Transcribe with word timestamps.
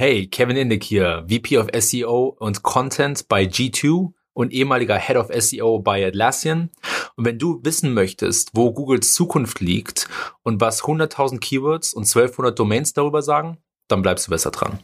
Hey, 0.00 0.28
Kevin 0.28 0.56
Indick 0.56 0.82
hier, 0.82 1.26
VP 1.28 1.58
of 1.58 1.66
SEO 1.78 2.34
und 2.38 2.62
Content 2.62 3.28
bei 3.28 3.42
G2 3.42 4.14
und 4.32 4.50
ehemaliger 4.50 4.96
Head 4.96 5.18
of 5.18 5.28
SEO 5.30 5.80
bei 5.80 6.06
Atlassian. 6.06 6.70
Und 7.16 7.26
wenn 7.26 7.38
du 7.38 7.60
wissen 7.64 7.92
möchtest, 7.92 8.52
wo 8.54 8.72
Googles 8.72 9.12
Zukunft 9.12 9.60
liegt 9.60 10.08
und 10.42 10.58
was 10.58 10.84
100.000 10.84 11.40
Keywords 11.40 11.92
und 11.92 12.04
1200 12.04 12.58
Domains 12.58 12.94
darüber 12.94 13.20
sagen, 13.20 13.58
dann 13.88 14.00
bleibst 14.00 14.26
du 14.26 14.30
besser 14.30 14.50
dran. 14.50 14.78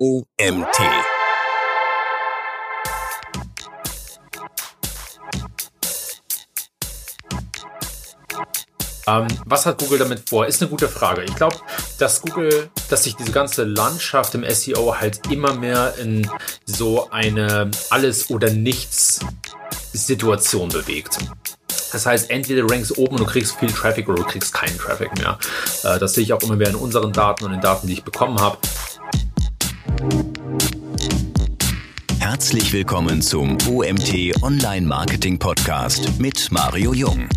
OMT. 0.00 1.15
Ähm, 9.08 9.28
was 9.44 9.66
hat 9.66 9.78
Google 9.78 10.00
damit 10.00 10.28
vor? 10.28 10.46
Ist 10.46 10.60
eine 10.60 10.68
gute 10.68 10.88
Frage. 10.88 11.22
Ich 11.22 11.36
glaube, 11.36 11.54
dass 11.98 12.22
Google, 12.22 12.70
dass 12.90 13.04
sich 13.04 13.14
diese 13.14 13.30
ganze 13.30 13.62
Landschaft 13.62 14.34
im 14.34 14.44
SEO 14.48 14.96
halt 14.98 15.30
immer 15.30 15.54
mehr 15.54 15.94
in 15.98 16.28
so 16.64 17.08
eine 17.10 17.70
Alles- 17.90 18.28
oder 18.30 18.50
Nichts-Situation 18.50 20.70
bewegt. 20.70 21.18
Das 21.92 22.04
heißt, 22.04 22.30
entweder 22.30 22.68
rankst 22.68 22.98
oben 22.98 23.12
und 23.12 23.20
du 23.20 23.26
kriegst 23.26 23.54
viel 23.60 23.70
Traffic 23.70 24.08
oder 24.08 24.24
du 24.24 24.28
kriegst 24.28 24.52
keinen 24.52 24.76
Traffic 24.76 25.16
mehr. 25.18 25.38
Äh, 25.84 26.00
das 26.00 26.14
sehe 26.14 26.24
ich 26.24 26.32
auch 26.32 26.42
immer 26.42 26.56
mehr 26.56 26.70
in 26.70 26.74
unseren 26.74 27.12
Daten 27.12 27.44
und 27.44 27.52
den 27.52 27.60
Daten, 27.60 27.86
die 27.86 27.92
ich 27.92 28.02
bekommen 28.02 28.40
habe. 28.40 28.58
Herzlich 32.18 32.72
willkommen 32.72 33.22
zum 33.22 33.56
OMT 33.68 34.42
Online 34.42 34.84
Marketing 34.84 35.38
Podcast 35.38 36.18
mit 36.18 36.50
Mario 36.50 36.92
Jung. 36.92 37.28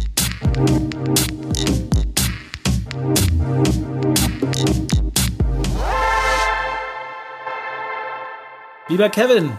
Lieber 8.90 9.10
Kevin, 9.12 9.52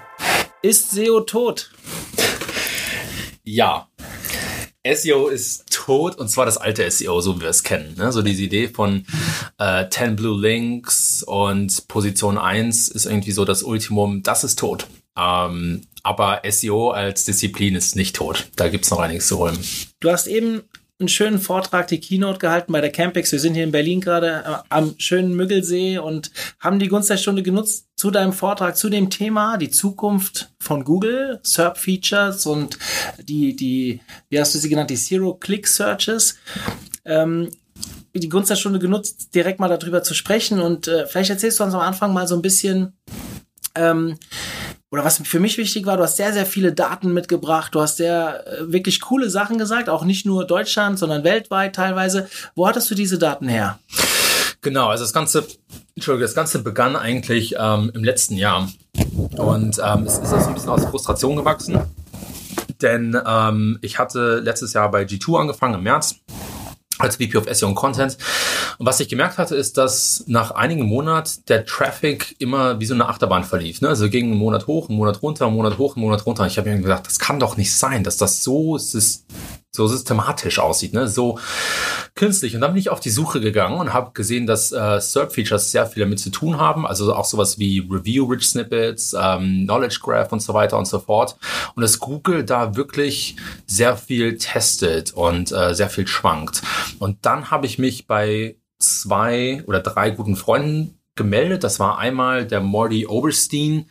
ist 0.60 0.90
SEO 0.90 1.20
tot? 1.20 1.70
Ja. 3.44 3.88
SEO 4.84 5.28
ist 5.28 5.72
tot 5.72 6.18
und 6.18 6.28
zwar 6.28 6.46
das 6.46 6.56
alte 6.56 6.90
SEO, 6.90 7.20
so 7.20 7.36
wie 7.36 7.42
wir 7.42 7.48
es 7.48 7.62
kennen. 7.62 7.94
Ne? 7.96 8.10
So 8.10 8.22
diese 8.22 8.42
Idee 8.42 8.66
von 8.66 9.06
äh, 9.58 9.88
10 9.88 10.16
Blue 10.16 10.40
Links 10.40 11.22
und 11.22 11.86
Position 11.86 12.38
1 12.38 12.88
ist 12.88 13.06
irgendwie 13.06 13.30
so 13.30 13.44
das 13.44 13.62
Ultimum, 13.62 14.24
das 14.24 14.42
ist 14.42 14.58
tot. 14.58 14.88
Ähm, 15.16 15.82
aber 16.02 16.42
SEO 16.50 16.90
als 16.90 17.24
Disziplin 17.24 17.76
ist 17.76 17.94
nicht 17.94 18.16
tot. 18.16 18.48
Da 18.56 18.68
gibt 18.68 18.84
es 18.84 18.90
noch 18.90 18.98
einiges 18.98 19.28
zu 19.28 19.38
holen. 19.38 19.56
Du 20.00 20.10
hast 20.10 20.26
eben 20.26 20.62
einen 21.00 21.08
schönen 21.08 21.38
Vortrag, 21.38 21.88
die 21.88 21.98
Keynote 21.98 22.38
gehalten 22.38 22.72
bei 22.72 22.80
der 22.80 22.92
Campix. 22.92 23.32
Wir 23.32 23.40
sind 23.40 23.54
hier 23.54 23.64
in 23.64 23.72
Berlin 23.72 24.00
gerade 24.00 24.44
äh, 24.46 24.62
am 24.68 24.94
schönen 24.98 25.34
Müggelsee 25.34 25.98
und 25.98 26.30
haben 26.58 26.78
die 26.78 26.88
Gunst 26.88 27.10
der 27.10 27.16
Stunde 27.16 27.42
genutzt 27.42 27.88
zu 27.96 28.10
deinem 28.10 28.32
Vortrag, 28.32 28.76
zu 28.76 28.90
dem 28.90 29.10
Thema, 29.10 29.56
die 29.56 29.70
Zukunft 29.70 30.52
von 30.60 30.84
Google, 30.84 31.40
SERP-Features 31.42 32.46
und 32.46 32.78
die, 33.18 33.56
die, 33.56 34.00
wie 34.28 34.38
hast 34.38 34.54
du 34.54 34.58
sie 34.58 34.68
genannt, 34.68 34.90
die 34.90 34.96
Zero-Click-Searches. 34.96 36.38
Ähm, 37.04 37.48
die 38.14 38.28
Gunst 38.28 38.50
der 38.50 38.56
Stunde 38.56 38.78
genutzt, 38.78 39.34
direkt 39.34 39.60
mal 39.60 39.68
darüber 39.68 40.02
zu 40.02 40.14
sprechen 40.14 40.60
und 40.60 40.88
äh, 40.88 41.06
vielleicht 41.06 41.30
erzählst 41.30 41.60
du 41.60 41.64
uns 41.64 41.74
am 41.74 41.80
Anfang 41.80 42.12
mal 42.12 42.26
so 42.26 42.34
ein 42.34 42.42
bisschen, 42.42 42.92
ähm, 43.74 44.18
oder 44.90 45.04
was 45.04 45.18
für 45.18 45.38
mich 45.38 45.56
wichtig 45.56 45.86
war, 45.86 45.96
du 45.96 46.02
hast 46.02 46.16
sehr, 46.16 46.32
sehr 46.32 46.46
viele 46.46 46.72
Daten 46.72 47.12
mitgebracht, 47.12 47.74
du 47.74 47.80
hast 47.80 47.96
sehr 47.96 48.44
äh, 48.46 48.72
wirklich 48.72 49.00
coole 49.00 49.30
Sachen 49.30 49.56
gesagt, 49.56 49.88
auch 49.88 50.04
nicht 50.04 50.26
nur 50.26 50.44
Deutschland, 50.44 50.98
sondern 50.98 51.22
weltweit 51.22 51.76
teilweise. 51.76 52.28
Wo 52.56 52.66
hattest 52.66 52.90
du 52.90 52.94
diese 52.94 53.18
Daten 53.18 53.48
her? 53.48 53.78
Genau, 54.62 54.88
also 54.88 55.04
das 55.04 55.12
Ganze, 55.12 55.46
Entschuldigung, 55.94 56.26
das 56.26 56.34
Ganze 56.34 56.58
begann 56.62 56.96
eigentlich 56.96 57.54
ähm, 57.58 57.92
im 57.94 58.04
letzten 58.04 58.34
Jahr. 58.34 58.68
Und 59.36 59.80
ähm, 59.82 60.04
es 60.04 60.18
ist 60.18 60.32
also 60.32 60.48
ein 60.48 60.54
bisschen 60.54 60.70
aus 60.70 60.84
Frustration 60.84 61.36
gewachsen. 61.36 61.78
Denn 62.82 63.16
ähm, 63.26 63.78
ich 63.82 63.98
hatte 63.98 64.40
letztes 64.40 64.72
Jahr 64.72 64.90
bei 64.90 65.04
G2 65.04 65.40
angefangen 65.40 65.74
im 65.74 65.82
März 65.82 66.16
als 67.00 67.16
VP 67.16 67.36
of 67.36 67.46
SEO 67.50 67.68
und 67.68 67.74
Content. 67.74 68.16
Und 68.78 68.86
was 68.86 69.00
ich 69.00 69.08
gemerkt 69.08 69.38
hatte, 69.38 69.56
ist, 69.56 69.76
dass 69.76 70.24
nach 70.26 70.52
einigen 70.52 70.84
Monaten 70.84 71.42
der 71.48 71.64
Traffic 71.64 72.36
immer 72.38 72.80
wie 72.80 72.86
so 72.86 72.94
eine 72.94 73.08
Achterbahn 73.08 73.44
verlief. 73.44 73.80
Ne? 73.80 73.88
Also 73.88 74.08
ging 74.08 74.26
einen 74.26 74.38
Monat 74.38 74.66
hoch, 74.66 74.88
einen 74.88 74.98
Monat 74.98 75.22
runter, 75.22 75.46
einen 75.46 75.56
Monat 75.56 75.78
hoch, 75.78 75.96
einen 75.96 76.04
Monat 76.04 76.26
runter. 76.26 76.46
Ich 76.46 76.58
habe 76.58 76.70
mir 76.70 76.80
gedacht, 76.80 77.06
das 77.06 77.18
kann 77.18 77.40
doch 77.40 77.56
nicht 77.56 77.74
sein, 77.74 78.04
dass 78.04 78.16
das 78.16 78.42
so, 78.42 78.78
so 79.72 79.86
systematisch 79.86 80.58
aussieht, 80.58 80.94
ne? 80.94 81.06
so 81.06 81.38
künstlich. 82.14 82.54
Und 82.54 82.60
dann 82.60 82.72
bin 82.72 82.80
ich 82.80 82.90
auf 82.90 83.00
die 83.00 83.10
Suche 83.10 83.40
gegangen 83.40 83.78
und 83.78 83.92
habe 83.92 84.10
gesehen, 84.12 84.46
dass 84.46 84.72
äh, 84.72 85.00
SERP-Features 85.00 85.70
sehr 85.70 85.86
viel 85.86 86.02
damit 86.02 86.18
zu 86.18 86.30
tun 86.30 86.58
haben. 86.58 86.86
Also 86.86 87.14
auch 87.14 87.24
sowas 87.24 87.58
wie 87.58 87.86
Review-Rich 87.88 88.48
Snippets, 88.48 89.14
ähm, 89.18 89.64
Knowledge 89.64 90.00
Graph 90.02 90.32
und 90.32 90.40
so 90.40 90.54
weiter 90.54 90.76
und 90.76 90.86
so 90.86 90.98
fort. 90.98 91.36
Und 91.76 91.82
dass 91.82 92.00
Google 92.00 92.44
da 92.44 92.74
wirklich 92.74 93.36
sehr 93.66 93.96
viel 93.96 94.38
testet 94.38 95.12
und 95.12 95.52
äh, 95.52 95.74
sehr 95.74 95.88
viel 95.88 96.06
schwankt. 96.06 96.62
Und 96.98 97.24
dann 97.24 97.50
habe 97.50 97.66
ich 97.66 97.78
mich 97.78 98.06
bei 98.08 98.56
zwei 98.80 99.62
oder 99.66 99.80
drei 99.80 100.10
guten 100.10 100.36
Freunden 100.36 100.99
gemeldet. 101.20 101.64
Das 101.64 101.78
war 101.78 101.98
einmal 101.98 102.46
der 102.46 102.60
Morty 102.60 103.06
Oberstein 103.06 103.90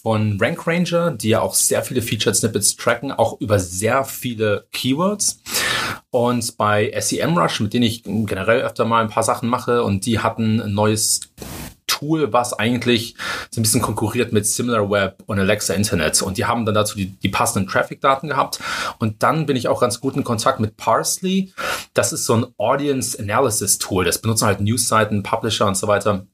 von 0.00 0.38
Rank 0.40 0.64
Ranger, 0.64 1.10
die 1.10 1.30
ja 1.30 1.40
auch 1.40 1.54
sehr 1.54 1.82
viele 1.82 2.02
Featured 2.02 2.36
Snippets 2.36 2.76
tracken, 2.76 3.10
auch 3.10 3.40
über 3.40 3.58
sehr 3.58 4.04
viele 4.04 4.68
Keywords. 4.70 5.42
Und 6.10 6.56
bei 6.56 6.92
SEMrush, 6.96 7.58
mit 7.58 7.74
denen 7.74 7.82
ich 7.82 8.04
generell 8.04 8.62
öfter 8.62 8.84
mal 8.84 9.02
ein 9.02 9.10
paar 9.10 9.24
Sachen 9.24 9.48
mache, 9.48 9.82
und 9.82 10.06
die 10.06 10.20
hatten 10.20 10.60
ein 10.60 10.72
neues 10.72 11.20
Tool, 11.98 12.32
was 12.32 12.52
eigentlich 12.52 13.16
so 13.50 13.60
ein 13.60 13.62
bisschen 13.62 13.82
konkurriert 13.82 14.32
mit 14.32 14.46
SimilarWeb 14.46 15.16
und 15.26 15.40
Alexa 15.40 15.74
Internet. 15.74 16.22
Und 16.22 16.38
die 16.38 16.44
haben 16.44 16.64
dann 16.64 16.74
dazu 16.74 16.96
die, 16.96 17.06
die 17.06 17.28
passenden 17.28 17.68
Traffic-Daten 17.68 18.28
gehabt. 18.28 18.60
Und 19.00 19.22
dann 19.22 19.46
bin 19.46 19.56
ich 19.56 19.66
auch 19.66 19.80
ganz 19.80 20.00
gut 20.00 20.14
in 20.14 20.22
Kontakt 20.22 20.60
mit 20.60 20.76
Parsley. 20.76 21.52
Das 21.94 22.12
ist 22.12 22.24
so 22.24 22.34
ein 22.34 22.46
Audience 22.56 23.18
Analysis 23.18 23.78
Tool. 23.78 24.04
Das 24.04 24.20
benutzen 24.20 24.46
halt 24.46 24.60
Newsseiten, 24.60 25.24
Publisher 25.24 25.66
und 25.66 25.76
so 25.76 25.88
weiter 25.88 26.26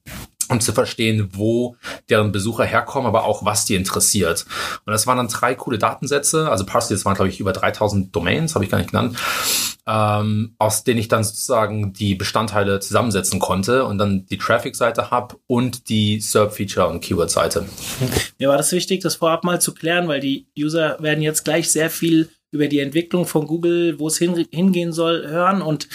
um 0.48 0.60
zu 0.60 0.72
verstehen, 0.72 1.30
wo 1.32 1.76
deren 2.08 2.32
Besucher 2.32 2.64
herkommen, 2.64 3.06
aber 3.06 3.24
auch 3.24 3.44
was 3.44 3.64
die 3.64 3.74
interessiert. 3.74 4.46
Und 4.84 4.92
das 4.92 5.06
waren 5.06 5.16
dann 5.16 5.28
drei 5.28 5.54
coole 5.54 5.78
Datensätze. 5.78 6.50
Also 6.50 6.64
Parsley, 6.66 6.96
das 6.96 7.04
waren 7.04 7.14
glaube 7.14 7.28
ich 7.30 7.40
über 7.40 7.52
3000 7.52 8.14
Domains, 8.14 8.54
habe 8.54 8.64
ich 8.64 8.70
gar 8.70 8.78
nicht 8.78 8.90
genannt, 8.90 9.16
ähm, 9.86 10.54
aus 10.58 10.84
denen 10.84 11.00
ich 11.00 11.08
dann 11.08 11.24
sozusagen 11.24 11.92
die 11.92 12.14
Bestandteile 12.14 12.80
zusammensetzen 12.80 13.38
konnte 13.38 13.84
und 13.84 13.98
dann 13.98 14.26
die 14.26 14.38
Traffic-Seite 14.38 15.10
habe 15.10 15.36
und 15.46 15.88
die 15.88 16.20
SERP-Feature 16.20 16.88
und 16.88 17.00
Keyword-Seite. 17.00 17.66
Mir 18.38 18.48
war 18.48 18.56
das 18.56 18.72
wichtig, 18.72 19.02
das 19.02 19.16
vorab 19.16 19.44
mal 19.44 19.60
zu 19.60 19.74
klären, 19.74 20.08
weil 20.08 20.20
die 20.20 20.46
User 20.58 20.96
werden 21.00 21.22
jetzt 21.22 21.44
gleich 21.44 21.70
sehr 21.70 21.90
viel 21.90 22.30
über 22.50 22.68
die 22.68 22.78
Entwicklung 22.78 23.26
von 23.26 23.46
Google, 23.46 23.98
wo 23.98 24.06
es 24.06 24.16
hin, 24.16 24.46
hingehen 24.50 24.92
soll, 24.92 25.26
hören 25.26 25.60
und 25.60 25.88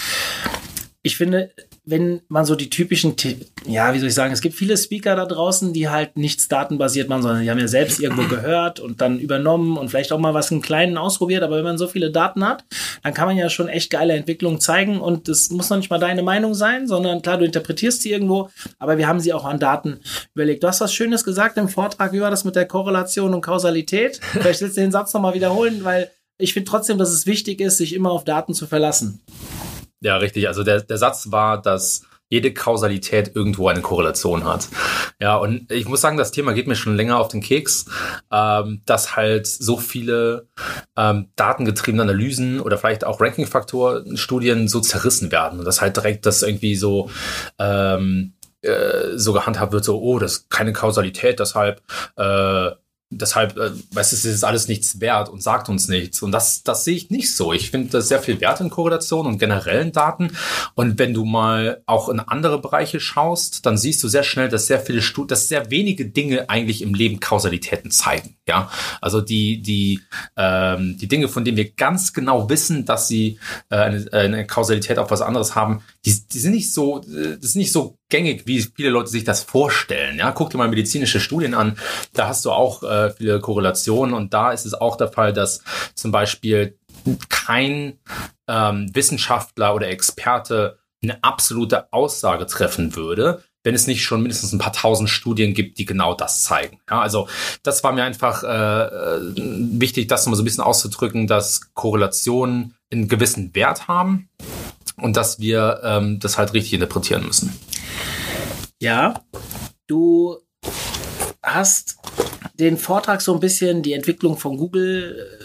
ich 1.02 1.16
finde, 1.16 1.52
wenn 1.90 2.22
man 2.28 2.46
so 2.46 2.56
die 2.56 2.70
typischen, 2.70 3.16
ja, 3.66 3.94
wie 3.94 4.00
soll 4.00 4.10
ich 4.10 4.14
sagen, 4.14 4.32
es 4.32 4.42
gibt 4.42 4.56
viele 4.56 4.78
Speaker 4.78 5.16
da 5.16 5.26
draußen, 5.26 5.74
die 5.74 5.90
halt 5.90 6.18
nichts 6.18 6.48
datenbasiert 6.48 7.10
machen, 7.10 7.24
sondern 7.24 7.44
die 7.44 7.50
haben 7.50 7.60
ja 7.60 7.68
selbst 7.68 8.00
irgendwo 8.00 8.24
gehört 8.30 8.80
und 8.80 9.02
dann 9.02 9.20
übernommen 9.20 9.78
und 9.78 9.90
vielleicht 9.90 10.12
auch 10.12 10.20
mal 10.20 10.34
was 10.34 10.52
im 10.52 10.62
Kleinen 10.62 10.98
ausprobiert. 10.98 11.44
Aber 11.44 11.58
wenn 11.58 11.64
man 11.64 11.78
so 11.78 11.88
viele 11.88 12.12
Daten 12.12 12.46
hat, 12.46 12.64
dann 13.04 13.14
kann 13.14 13.28
man 13.28 13.38
ja 13.38 13.50
schon 13.50 13.70
echt 13.70 13.90
geile 13.90 14.14
Entwicklungen 14.14 14.60
zeigen 14.60 15.00
und 15.02 15.28
das 15.28 15.50
muss 15.50 15.70
noch 15.70 15.78
nicht 15.78 15.90
mal 15.90 16.00
deine 16.00 16.22
Meinung 16.22 16.54
sein, 16.54 16.88
sondern 16.88 17.22
klar, 17.22 17.38
du 17.38 17.46
interpretierst 17.46 18.02
sie 18.02 18.12
irgendwo, 18.12 18.50
aber 18.78 18.98
wir 18.98 19.08
haben 19.08 19.20
sie 19.20 19.34
auch 19.34 19.46
an 19.46 19.60
Daten 19.60 20.00
überlegt. 20.36 20.64
Du 20.64 20.68
hast 20.68 20.82
was 20.82 20.94
Schönes 20.94 21.24
gesagt 21.24 21.58
im 21.58 21.70
Vortrag, 21.70 22.14
wie 22.14 22.22
war 22.22 22.32
das 22.32 22.44
mit 22.44 22.56
der 22.56 22.66
Korrelation 22.66 23.34
und 23.34 23.42
Kausalität? 23.42 24.20
Vielleicht 24.32 24.62
willst 24.62 24.78
du 24.78 24.82
den 24.82 24.92
Satz 24.92 25.14
nochmal 25.14 25.34
wiederholen, 25.34 25.84
weil 25.84 26.12
ich 26.38 26.54
finde 26.54 26.70
trotzdem, 26.70 26.98
dass 26.98 27.10
es 27.10 27.26
wichtig 27.26 27.60
ist, 27.60 27.78
sich 27.78 27.94
immer 27.94 28.12
auf 28.12 28.24
Daten 28.24 28.54
zu 28.54 28.66
verlassen. 28.66 29.22
Ja, 30.02 30.18
richtig. 30.18 30.48
Also 30.48 30.64
der, 30.64 30.82
der 30.82 30.98
Satz 30.98 31.32
war, 31.32 31.62
dass 31.62 32.04
jede 32.30 32.54
Kausalität 32.54 33.32
irgendwo 33.36 33.68
eine 33.68 33.82
Korrelation 33.82 34.46
hat. 34.46 34.68
Ja, 35.20 35.36
und 35.36 35.72
ich 35.72 35.88
muss 35.88 36.02
sagen, 36.02 36.16
das 36.16 36.32
Thema 36.32 36.54
geht 36.54 36.68
mir 36.68 36.76
schon 36.76 36.96
länger 36.96 37.18
auf 37.18 37.28
den 37.28 37.42
Keks, 37.42 37.86
ähm, 38.32 38.82
dass 38.86 39.16
halt 39.16 39.48
so 39.48 39.78
viele 39.78 40.48
ähm, 40.96 41.30
datengetriebene 41.36 42.04
Analysen 42.04 42.62
oder 42.62 42.78
vielleicht 42.78 43.04
auch 43.04 43.20
Ranking-Faktor-Studien 43.20 44.68
so 44.68 44.80
zerrissen 44.80 45.32
werden 45.32 45.60
und 45.60 45.66
das 45.66 45.82
halt 45.82 45.98
direkt 45.98 46.28
das 46.28 46.44
irgendwie 46.44 46.76
so 46.76 47.10
ähm, 47.58 48.34
äh, 48.62 49.18
so 49.18 49.34
gehandhabt 49.34 49.72
wird, 49.72 49.84
so, 49.84 50.00
oh, 50.00 50.20
das 50.20 50.34
ist 50.34 50.50
keine 50.50 50.74
Kausalität, 50.74 51.40
deshalb 51.40 51.82
äh, 52.16 52.72
deshalb, 53.10 53.58
äh, 53.58 53.72
weißt 53.92 54.12
du, 54.12 54.16
es 54.16 54.26
ist 54.26 54.44
alles 54.44 54.68
nichts 54.68 55.02
wert 55.02 55.30
und 55.30 55.42
sagt 55.42 55.70
uns 55.70 55.88
nichts. 55.88 56.22
Und 56.22 56.32
das, 56.32 56.64
das 56.64 56.84
sehe 56.84 56.96
ich 56.96 57.10
nicht 57.10 57.36
so. 57.36 57.54
Ich 57.54 57.72
finde 57.72 57.90
da 57.90 58.02
sehr 58.02 58.20
viel 58.20 58.40
Wert 58.40 58.62
in 58.62 58.70
Korrelation 58.70 59.26
und 59.26 59.40
generellen 59.40 59.92
Daten. 59.92 60.32
Und 60.76 61.00
wenn 61.00 61.14
du 61.14 61.26
mal 61.26 61.82
auch 61.86 62.10
in 62.10 62.20
andere 62.20 62.62
Bereiche 62.62 63.00
schaust, 63.00 63.66
dann 63.66 63.78
siehst 63.78 64.04
du 64.04 64.08
sehr 64.08 64.24
schnell, 64.24 64.50
dass 64.50 64.68
sehr 64.68 64.80
viele 64.80 65.02
Studien, 65.02 65.30
dass 65.30 65.48
sehr 65.48 65.72
wenige 65.72 66.06
Dinge 66.06 66.50
eigentlich 66.50 66.82
im 66.82 66.94
Leben 66.94 67.20
Kausalitäten 67.20 67.92
zeigen. 67.92 68.36
Ja, 68.48 68.72
also 69.02 69.22
die, 69.22 69.62
die, 69.62 70.02
ähm, 70.36 70.98
die 70.98 71.08
Dinge, 71.08 71.28
von 71.28 71.46
denen 71.46 71.58
wir 71.58 71.72
ganz 71.72 72.14
genau 72.14 72.50
wissen, 72.50 72.86
dass 72.86 73.08
sie 73.08 73.40
äh, 73.70 73.76
eine, 73.76 74.14
eine 74.14 74.48
Kausalität 74.48 74.98
auf 75.00 75.12
was 75.12 75.22
anderes 75.22 75.56
haben, 75.56 75.82
die, 76.06 76.28
die 76.28 76.40
sind 76.40 76.54
nicht 76.54 76.74
so, 76.74 77.00
äh, 77.02 77.36
das 77.36 77.52
ist 77.52 77.56
nicht 77.56 77.72
so 77.72 77.98
gängig, 78.10 78.44
wie 78.46 78.62
viele 78.62 78.90
Leute 78.90 79.10
sich 79.10 79.24
das 79.24 79.44
vorstellen. 79.44 80.18
Ja, 80.18 80.32
guck 80.32 80.50
dir 80.50 80.58
mal 80.58 80.70
medizinische 80.70 81.20
Studien 81.20 81.54
an. 81.54 81.78
Da 82.14 82.28
hast 82.28 82.46
du 82.46 82.52
auch 82.52 82.84
äh, 82.84 83.12
viele 83.12 83.40
Korrelationen 83.40 84.14
und 84.14 84.34
da 84.34 84.52
ist 84.52 84.66
es 84.66 84.74
auch 84.74 84.96
der 84.96 85.10
Fall, 85.10 85.34
dass 85.34 85.62
zum 85.96 86.12
Beispiel 86.12 86.78
kein 87.30 88.00
ähm, 88.48 88.90
Wissenschaftler 88.94 89.76
oder 89.76 89.90
Experte 89.90 90.80
eine 91.02 91.24
absolute 91.24 91.92
Aussage 91.94 92.46
treffen 92.46 92.96
würde, 92.96 93.44
wenn 93.64 93.76
es 93.76 93.88
nicht 93.88 94.04
schon 94.04 94.22
mindestens 94.22 94.52
ein 94.52 94.60
paar 94.60 94.74
tausend 94.74 95.10
Studien 95.10 95.54
gibt, 95.54 95.78
die 95.78 95.86
genau 95.86 96.14
das 96.14 96.44
zeigen. 96.44 96.80
Ja, 96.90 97.02
also 97.02 97.28
das 97.64 97.84
war 97.84 97.94
mir 97.94 98.04
einfach 98.04 98.44
äh, 98.44 98.48
äh 98.48 99.34
wichtig, 99.36 100.08
das 100.08 100.26
mal 100.26 100.36
so 100.36 100.42
ein 100.42 100.46
bisschen 100.46 100.64
auszudrücken, 100.64 101.28
dass 101.28 101.74
Korrelationen 101.74 102.76
einen 102.92 103.08
gewissen 103.08 103.54
Wert 103.56 103.88
haben 103.88 104.30
und 105.02 105.18
dass 105.18 105.40
wir 105.40 105.82
ähm, 105.84 106.20
das 106.20 106.38
halt 106.38 106.54
richtig 106.54 106.74
interpretieren 106.74 107.26
müssen. 107.26 107.54
Ja, 108.82 109.22
du 109.88 110.38
hast 111.44 111.98
den 112.54 112.78
Vortrag 112.78 113.22
so 113.22 113.34
ein 113.34 113.40
bisschen 113.40 113.82
die 113.84 113.94
Entwicklung 113.94 114.38
von 114.38 114.58
Google 114.58 115.40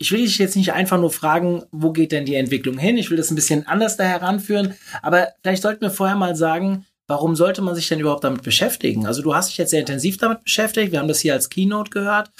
ich 0.00 0.12
will 0.12 0.22
dich 0.22 0.38
jetzt 0.38 0.56
nicht 0.56 0.72
einfach 0.72 0.98
nur 0.98 1.10
fragen, 1.10 1.62
wo 1.72 1.92
geht 1.92 2.12
denn 2.12 2.24
die 2.24 2.34
Entwicklung 2.34 2.78
hin? 2.78 2.96
Ich 2.96 3.10
will 3.10 3.18
das 3.18 3.30
ein 3.30 3.34
bisschen 3.34 3.66
anders 3.66 3.98
da 3.98 4.04
heranführen. 4.04 4.74
Aber 5.02 5.28
vielleicht 5.42 5.62
sollten 5.62 5.82
wir 5.82 5.90
vorher 5.90 6.16
mal 6.16 6.34
sagen, 6.34 6.86
warum 7.06 7.36
sollte 7.36 7.60
man 7.60 7.74
sich 7.74 7.86
denn 7.88 8.00
überhaupt 8.00 8.24
damit 8.24 8.42
beschäftigen? 8.42 9.06
Also 9.06 9.20
du 9.20 9.34
hast 9.34 9.50
dich 9.50 9.58
jetzt 9.58 9.70
sehr 9.70 9.80
intensiv 9.80 10.16
damit 10.16 10.42
beschäftigt. 10.42 10.92
Wir 10.92 11.00
haben 11.00 11.08
das 11.08 11.20
hier 11.20 11.34
als 11.34 11.50
Keynote 11.50 11.90
gehört. 11.90 12.30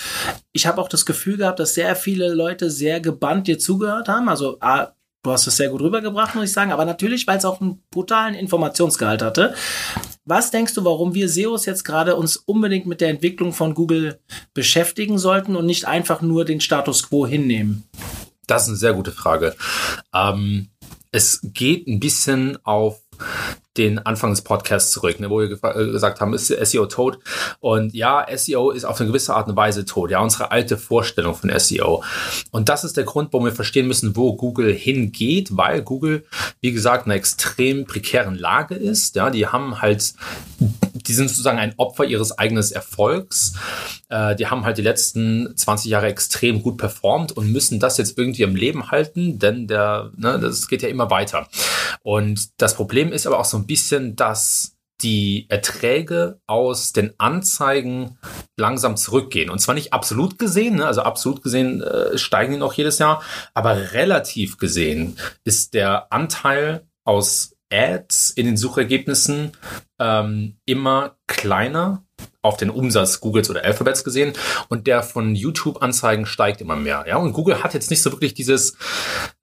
Ich 0.52 0.66
habe 0.66 0.80
auch 0.80 0.88
das 0.88 1.04
Gefühl 1.04 1.36
gehabt, 1.36 1.60
dass 1.60 1.74
sehr 1.74 1.94
viele 1.96 2.32
Leute 2.32 2.70
sehr 2.70 3.00
gebannt 3.00 3.46
dir 3.46 3.58
zugehört 3.58 4.08
haben. 4.08 4.30
Also 4.30 4.56
A, 4.60 4.92
du 5.22 5.30
hast 5.30 5.46
es 5.46 5.56
sehr 5.56 5.68
gut 5.68 5.80
rübergebracht, 5.80 6.34
muss 6.34 6.44
ich 6.44 6.52
sagen. 6.52 6.72
Aber 6.72 6.84
natürlich, 6.84 7.26
weil 7.26 7.38
es 7.38 7.44
auch 7.44 7.60
einen 7.60 7.82
brutalen 7.90 8.34
Informationsgehalt 8.34 9.22
hatte. 9.22 9.54
Was 10.24 10.50
denkst 10.50 10.74
du, 10.74 10.84
warum 10.84 11.14
wir 11.14 11.28
SEOs 11.28 11.66
jetzt 11.66 11.84
gerade 11.84 12.16
uns 12.16 12.36
unbedingt 12.36 12.86
mit 12.86 13.00
der 13.00 13.08
Entwicklung 13.08 13.52
von 13.52 13.74
Google 13.74 14.20
beschäftigen 14.54 15.18
sollten 15.18 15.56
und 15.56 15.66
nicht 15.66 15.86
einfach 15.86 16.22
nur 16.22 16.44
den 16.44 16.60
Status 16.60 17.08
quo 17.08 17.26
hinnehmen? 17.26 17.84
Das 18.46 18.62
ist 18.62 18.68
eine 18.68 18.76
sehr 18.78 18.94
gute 18.94 19.12
Frage. 19.12 19.54
Ähm, 20.14 20.70
es 21.12 21.40
geht 21.42 21.86
ein 21.86 22.00
bisschen 22.00 22.58
auf 22.64 23.00
den 23.76 24.00
Anfang 24.00 24.30
des 24.30 24.42
Podcasts 24.42 24.90
zurück, 24.90 25.20
ne, 25.20 25.30
wo 25.30 25.38
wir 25.38 25.50
äh, 25.50 25.86
gesagt 25.92 26.20
haben, 26.20 26.34
ist 26.34 26.48
SEO 26.48 26.86
tot? 26.86 27.18
Und 27.60 27.94
ja, 27.94 28.26
SEO 28.36 28.70
ist 28.72 28.84
auf 28.84 29.00
eine 29.00 29.08
gewisse 29.08 29.34
Art 29.34 29.48
und 29.48 29.56
Weise 29.56 29.84
tot. 29.84 30.10
Ja, 30.10 30.20
unsere 30.20 30.50
alte 30.50 30.76
Vorstellung 30.76 31.36
von 31.36 31.56
SEO. 31.56 32.02
Und 32.50 32.68
das 32.68 32.82
ist 32.82 32.96
der 32.96 33.04
Grund, 33.04 33.32
warum 33.32 33.46
wir 33.46 33.52
verstehen 33.52 33.86
müssen, 33.86 34.16
wo 34.16 34.34
Google 34.34 34.74
hingeht, 34.74 35.56
weil 35.56 35.82
Google, 35.82 36.24
wie 36.60 36.72
gesagt, 36.72 37.06
in 37.06 37.12
einer 37.12 37.18
extrem 37.18 37.84
prekären 37.84 38.34
Lage 38.34 38.74
ist. 38.74 39.14
Ja, 39.14 39.30
die 39.30 39.46
haben 39.46 39.80
halt, 39.80 40.14
die 40.58 41.12
sind 41.12 41.28
sozusagen 41.28 41.58
ein 41.58 41.74
Opfer 41.76 42.04
ihres 42.04 42.36
eigenen 42.36 42.64
Erfolgs. 42.72 43.52
Äh, 44.08 44.34
die 44.34 44.48
haben 44.48 44.64
halt 44.64 44.78
die 44.78 44.82
letzten 44.82 45.56
20 45.56 45.90
Jahre 45.90 46.08
extrem 46.08 46.62
gut 46.62 46.76
performt 46.76 47.32
und 47.32 47.52
müssen 47.52 47.78
das 47.78 47.98
jetzt 47.98 48.18
irgendwie 48.18 48.42
im 48.42 48.56
Leben 48.56 48.90
halten, 48.90 49.38
denn 49.38 49.68
der, 49.68 50.10
ne, 50.16 50.40
das 50.40 50.66
geht 50.66 50.82
ja 50.82 50.88
immer 50.88 51.10
weiter. 51.10 51.46
Und 52.02 52.60
das 52.60 52.74
Problem 52.74 53.12
ist 53.12 53.26
aber 53.26 53.38
auch 53.38 53.44
so 53.44 53.59
ein 53.60 53.66
bisschen, 53.66 54.16
dass 54.16 54.76
die 55.02 55.46
Erträge 55.48 56.40
aus 56.46 56.92
den 56.92 57.14
Anzeigen 57.18 58.18
langsam 58.58 58.96
zurückgehen. 58.96 59.50
Und 59.50 59.58
zwar 59.58 59.74
nicht 59.74 59.92
absolut 59.92 60.38
gesehen, 60.38 60.76
ne? 60.76 60.86
also 60.86 61.02
absolut 61.02 61.42
gesehen 61.42 61.82
äh, 61.82 62.18
steigen 62.18 62.52
die 62.52 62.58
noch 62.58 62.74
jedes 62.74 62.98
Jahr, 62.98 63.22
aber 63.54 63.92
relativ 63.92 64.58
gesehen 64.58 65.16
ist 65.44 65.74
der 65.74 66.12
Anteil 66.12 66.86
aus 67.04 67.56
Ads 67.72 68.30
in 68.30 68.46
den 68.46 68.56
Suchergebnissen 68.56 69.52
ähm, 69.98 70.56
immer 70.66 71.16
kleiner 71.26 72.04
auf 72.42 72.56
den 72.56 72.70
Umsatz 72.70 73.20
Googles 73.20 73.50
oder 73.50 73.64
Alphabets 73.64 74.04
gesehen 74.04 74.32
und 74.68 74.86
der 74.86 75.02
von 75.02 75.34
YouTube-Anzeigen 75.34 76.26
steigt 76.26 76.60
immer 76.60 76.76
mehr. 76.76 77.04
Ja, 77.06 77.16
und 77.16 77.32
Google 77.32 77.62
hat 77.62 77.74
jetzt 77.74 77.90
nicht 77.90 78.02
so 78.02 78.12
wirklich 78.12 78.34
dieses 78.34 78.76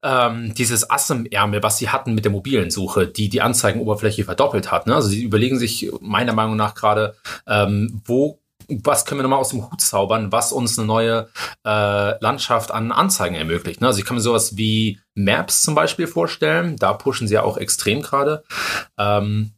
ähm, 0.02 0.54
dieses 0.54 0.90
Ass 0.90 1.10
im 1.10 1.26
Ärmel, 1.26 1.62
was 1.62 1.78
sie 1.78 1.88
hatten 1.90 2.14
mit 2.14 2.24
der 2.24 2.32
mobilen 2.32 2.70
Suche, 2.70 3.06
die 3.06 3.28
die 3.28 3.40
Anzeigenoberfläche 3.40 4.24
verdoppelt 4.24 4.70
hat. 4.70 4.86
Ne? 4.86 4.94
Also 4.94 5.08
sie 5.08 5.22
überlegen 5.22 5.58
sich 5.58 5.90
meiner 6.00 6.32
Meinung 6.32 6.56
nach 6.56 6.74
gerade, 6.74 7.14
ähm, 7.46 8.02
wo 8.04 8.40
was 8.68 9.06
können 9.06 9.18
wir 9.18 9.22
nochmal 9.22 9.38
aus 9.38 9.48
dem 9.48 9.70
Hut 9.70 9.80
zaubern, 9.80 10.30
was 10.30 10.52
uns 10.52 10.78
eine 10.78 10.86
neue 10.86 11.28
äh, 11.64 12.22
Landschaft 12.22 12.70
an 12.70 12.92
Anzeigen 12.92 13.34
ermöglicht. 13.34 13.80
Ne? 13.80 13.86
Also 13.86 13.98
ich 13.98 14.04
kann 14.04 14.16
mir 14.16 14.22
sowas 14.22 14.56
wie 14.56 15.00
Maps 15.14 15.62
zum 15.62 15.74
Beispiel 15.74 16.06
vorstellen. 16.06 16.76
Da 16.76 16.92
pushen 16.92 17.28
sie 17.28 17.34
ja 17.34 17.44
auch 17.44 17.56
extrem 17.56 18.02
gerade. 18.02 18.44
Ähm, 18.98 19.52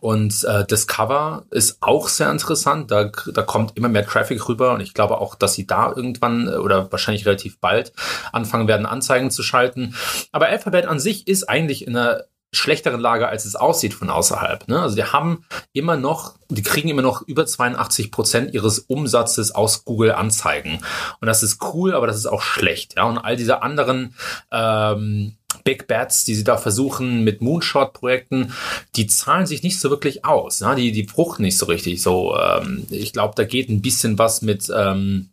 und 0.00 0.44
äh, 0.44 0.64
Discover 0.64 1.44
ist 1.50 1.78
auch 1.82 2.08
sehr 2.08 2.30
interessant. 2.30 2.90
Da, 2.90 3.04
da 3.04 3.42
kommt 3.42 3.76
immer 3.76 3.88
mehr 3.88 4.06
Traffic 4.06 4.48
rüber 4.48 4.72
und 4.72 4.80
ich 4.80 4.94
glaube 4.94 5.18
auch, 5.18 5.34
dass 5.34 5.54
sie 5.54 5.66
da 5.66 5.92
irgendwann 5.94 6.48
äh, 6.48 6.56
oder 6.56 6.90
wahrscheinlich 6.90 7.26
relativ 7.26 7.60
bald 7.60 7.92
anfangen 8.32 8.66
werden, 8.66 8.86
Anzeigen 8.86 9.30
zu 9.30 9.42
schalten. 9.42 9.94
Aber 10.32 10.46
Alphabet 10.46 10.86
an 10.86 11.00
sich 11.00 11.28
ist 11.28 11.48
eigentlich 11.48 11.86
in 11.86 11.96
einer 11.96 12.24
schlechteren 12.54 13.00
Lage, 13.00 13.28
als 13.28 13.44
es 13.44 13.56
aussieht 13.56 13.94
von 13.94 14.10
außerhalb. 14.10 14.68
Ne? 14.68 14.80
Also 14.80 14.96
die 14.96 15.04
haben 15.04 15.44
immer 15.72 15.96
noch, 15.96 16.34
die 16.48 16.62
kriegen 16.62 16.88
immer 16.88 17.02
noch 17.02 17.22
über 17.22 17.44
82 17.46 18.10
Prozent 18.10 18.54
ihres 18.54 18.78
Umsatzes 18.78 19.52
aus 19.52 19.84
Google 19.84 20.12
Anzeigen. 20.12 20.80
Und 21.20 21.26
das 21.26 21.42
ist 21.42 21.60
cool, 21.74 21.94
aber 21.94 22.06
das 22.06 22.16
ist 22.16 22.26
auch 22.26 22.42
schlecht. 22.42 22.94
Ja, 22.96 23.04
und 23.04 23.18
all 23.18 23.36
diese 23.36 23.62
anderen 23.62 24.14
ähm, 24.52 25.36
Big 25.62 25.86
Bats, 25.86 26.24
die 26.24 26.34
sie 26.34 26.44
da 26.44 26.56
versuchen 26.56 27.22
mit 27.24 27.40
Moonshot-Projekten, 27.40 28.52
die 28.96 29.06
zahlen 29.06 29.46
sich 29.46 29.62
nicht 29.62 29.78
so 29.78 29.90
wirklich 29.90 30.24
aus. 30.24 30.60
Ja? 30.60 30.74
Die, 30.74 30.92
die 30.92 31.06
fruchten 31.06 31.44
nicht 31.44 31.58
so 31.58 31.66
richtig. 31.66 32.02
So, 32.02 32.36
ähm, 32.36 32.86
ich 32.90 33.12
glaube, 33.12 33.34
da 33.36 33.44
geht 33.44 33.68
ein 33.68 33.82
bisschen 33.82 34.18
was 34.18 34.42
mit 34.42 34.70
ähm, 34.74 35.30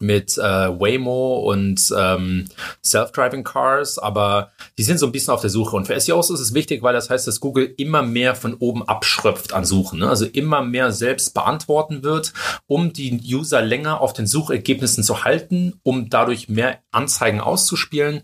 mit 0.00 0.38
äh, 0.38 0.40
Waymo 0.40 1.38
und 1.38 1.92
ähm, 1.96 2.46
Self-Driving 2.84 3.44
Cars, 3.44 3.98
aber 3.98 4.50
die 4.78 4.82
sind 4.82 4.98
so 4.98 5.06
ein 5.06 5.12
bisschen 5.12 5.34
auf 5.34 5.40
der 5.40 5.50
Suche. 5.50 5.76
Und 5.76 5.86
für 5.86 5.98
SEOs 5.98 6.30
ist 6.30 6.40
es 6.40 6.54
wichtig, 6.54 6.82
weil 6.82 6.94
das 6.94 7.10
heißt, 7.10 7.26
dass 7.26 7.40
Google 7.40 7.74
immer 7.76 8.02
mehr 8.02 8.34
von 8.34 8.54
oben 8.54 8.86
abschröpft 8.86 9.52
an 9.52 9.64
Suchen, 9.64 10.00
ne? 10.00 10.08
also 10.08 10.26
immer 10.26 10.62
mehr 10.62 10.92
selbst 10.92 11.34
beantworten 11.34 12.02
wird, 12.02 12.32
um 12.66 12.92
die 12.92 13.20
User 13.34 13.62
länger 13.62 14.00
auf 14.00 14.12
den 14.12 14.26
Suchergebnissen 14.26 15.04
zu 15.04 15.24
halten, 15.24 15.80
um 15.82 16.08
dadurch 16.10 16.48
mehr 16.48 16.78
Anzeigen 16.90 17.40
auszuspielen 17.40 18.22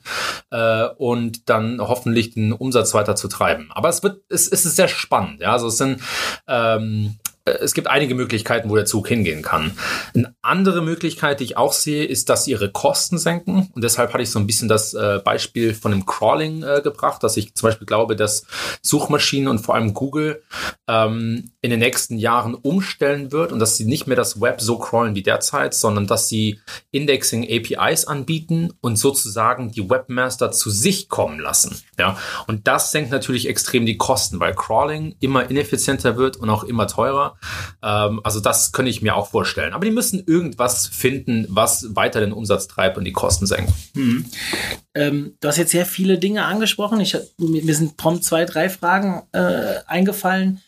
äh, 0.51 0.87
und 0.97 1.49
dann 1.49 1.81
hoffentlich 1.81 2.35
den 2.35 2.53
Umsatz 2.53 2.95
weiter 2.95 3.17
zu 3.17 3.29
treiben. 3.29 3.71
Aber 3.71 3.89
es 3.89 4.03
wird, 4.03 4.23
es, 4.29 4.49
es 4.49 4.65
ist 4.65 4.77
sehr 4.77 4.89
spannend. 4.89 5.41
Ja? 5.41 5.53
Also 5.53 5.69
es 5.69 5.79
sind 5.79 6.01
ähm, 6.47 7.17
es 7.47 7.75
gibt 7.75 7.89
einige 7.89 8.15
Möglichkeiten, 8.15 8.71
wo 8.71 8.77
der 8.77 8.87
Zug 8.87 9.07
hingehen 9.07 9.43
kann. 9.43 9.73
Eine 10.15 10.35
andere 10.41 10.81
Möglichkeit, 10.81 11.41
die 11.41 11.45
ich 11.45 11.57
auch 11.59 11.75
sehe, 11.75 12.05
ist, 12.05 12.31
dass 12.31 12.45
sie 12.45 12.53
ihre 12.53 12.71
Kosten 12.71 13.19
senken. 13.19 13.69
Und 13.75 13.85
deshalb 13.85 14.15
hatte 14.15 14.23
ich 14.23 14.31
so 14.31 14.39
ein 14.39 14.47
bisschen 14.47 14.69
das 14.69 14.95
äh, 14.95 15.21
Beispiel 15.23 15.75
von 15.75 15.93
dem 15.93 16.07
Crawling 16.07 16.63
äh, 16.63 16.81
gebracht, 16.83 17.23
dass 17.23 17.37
ich 17.37 17.55
zum 17.55 17.69
Beispiel 17.69 17.87
glaube, 17.87 18.17
dass 18.17 18.47
Suchmaschinen 18.81 19.49
und 19.49 19.59
vor 19.59 19.75
allem 19.75 19.93
Google 19.93 20.43
ähm, 20.89 21.51
in 21.61 21.71
den 21.71 21.81
nächsten 21.81 22.17
Jahren 22.17 22.55
umstellen 22.55 23.31
wird 23.31 23.53
und 23.53 23.59
dass 23.59 23.77
sie 23.77 23.85
nicht 23.85 24.07
mehr 24.07 24.17
das 24.17 24.41
Web 24.41 24.63
so 24.63 24.79
crawlen 24.79 25.15
wie 25.15 25.23
derzeit, 25.23 25.75
sondern 25.75 26.07
dass 26.07 26.29
sie 26.29 26.61
Indexing 26.93 27.45
APIs 27.45 28.07
anbieten 28.07 28.73
und 28.81 28.97
sozusagen 28.97 29.71
die 29.71 29.91
Webmaster 29.91 30.51
zu 30.51 30.71
sich 30.71 31.11
kommen 31.11 31.41
lassen. 31.41 31.77
Ja, 31.99 32.17
und 32.47 32.67
das 32.67 32.91
senkt 32.91 33.11
natürlich 33.11 33.49
extrem 33.49 33.85
die 33.85 33.99
Kosten, 33.99 34.41
weil 34.41 34.55
Crawling 34.55 35.15
immer 35.21 35.51
ineffizienter 35.51 36.17
wird 36.17 36.39
und 36.39 36.49
auch 36.49 36.65
immer 36.65 36.87
teurer. 36.87 37.34
Ähm, 37.83 38.21
also 38.25 38.41
das 38.41 38.73
könnte 38.73 38.91
ich 38.91 39.03
mir 39.03 39.17
auch 39.17 39.31
vorstellen. 39.31 39.73
Aber 39.73 39.85
die 39.85 39.91
müssen 39.91 40.23
irgendwas 40.27 40.87
finden, 40.87 41.47
was 41.49 41.95
weiter 41.95 42.21
den 42.21 42.33
Umsatz 42.33 42.69
treibt 42.69 42.99
und 42.99 43.05
die 43.05 43.13
Kosten 43.13 43.47
senkt. 43.47 43.73
Hm. 43.95 44.25
Ähm, 44.95 45.37
du 45.41 45.49
hast 45.49 45.57
jetzt 45.57 45.73
sehr 45.73 45.87
viele 45.87 46.19
Dinge 46.19 46.45
angesprochen. 46.45 47.01
Ich, 47.01 47.17
mir 47.39 47.75
sind 47.75 47.97
prompt 47.97 48.25
zwei, 48.25 48.45
drei 48.45 48.69
Fragen 48.69 49.23
äh, 49.33 49.81
eingefallen. 49.87 50.61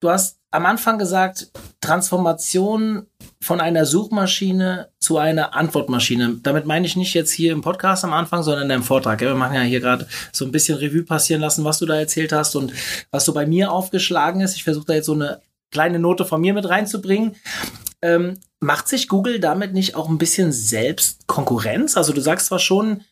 Du 0.00 0.10
hast 0.10 0.38
am 0.50 0.66
Anfang 0.66 0.98
gesagt, 0.98 1.50
Transformation 1.80 3.06
von 3.40 3.60
einer 3.60 3.86
Suchmaschine 3.86 4.88
zu 4.98 5.18
einer 5.18 5.54
Antwortmaschine. 5.54 6.38
Damit 6.42 6.66
meine 6.66 6.86
ich 6.86 6.96
nicht 6.96 7.14
jetzt 7.14 7.32
hier 7.32 7.52
im 7.52 7.62
Podcast 7.62 8.04
am 8.04 8.12
Anfang, 8.12 8.42
sondern 8.42 8.64
in 8.64 8.68
deinem 8.68 8.82
Vortrag. 8.82 9.20
Wir 9.20 9.34
machen 9.34 9.54
ja 9.54 9.62
hier 9.62 9.80
gerade 9.80 10.06
so 10.32 10.44
ein 10.44 10.52
bisschen 10.52 10.78
Revue 10.78 11.02
passieren 11.02 11.40
lassen, 11.40 11.64
was 11.64 11.78
du 11.78 11.86
da 11.86 11.96
erzählt 11.96 12.32
hast 12.32 12.56
und 12.56 12.72
was 13.10 13.24
so 13.24 13.32
bei 13.32 13.46
mir 13.46 13.72
aufgeschlagen 13.72 14.40
ist. 14.40 14.56
Ich 14.56 14.64
versuche 14.64 14.86
da 14.86 14.94
jetzt 14.94 15.06
so 15.06 15.14
eine 15.14 15.40
kleine 15.70 15.98
Note 15.98 16.24
von 16.24 16.40
mir 16.40 16.54
mit 16.54 16.68
reinzubringen. 16.68 17.36
Ähm, 18.02 18.38
macht 18.60 18.88
sich 18.88 19.08
Google 19.08 19.40
damit 19.40 19.72
nicht 19.72 19.94
auch 19.94 20.08
ein 20.08 20.18
bisschen 20.18 20.52
selbst 20.52 21.26
Konkurrenz? 21.26 21.96
Also 21.96 22.12
du 22.12 22.20
sagst 22.20 22.46
zwar 22.46 22.58
schon, 22.58 23.02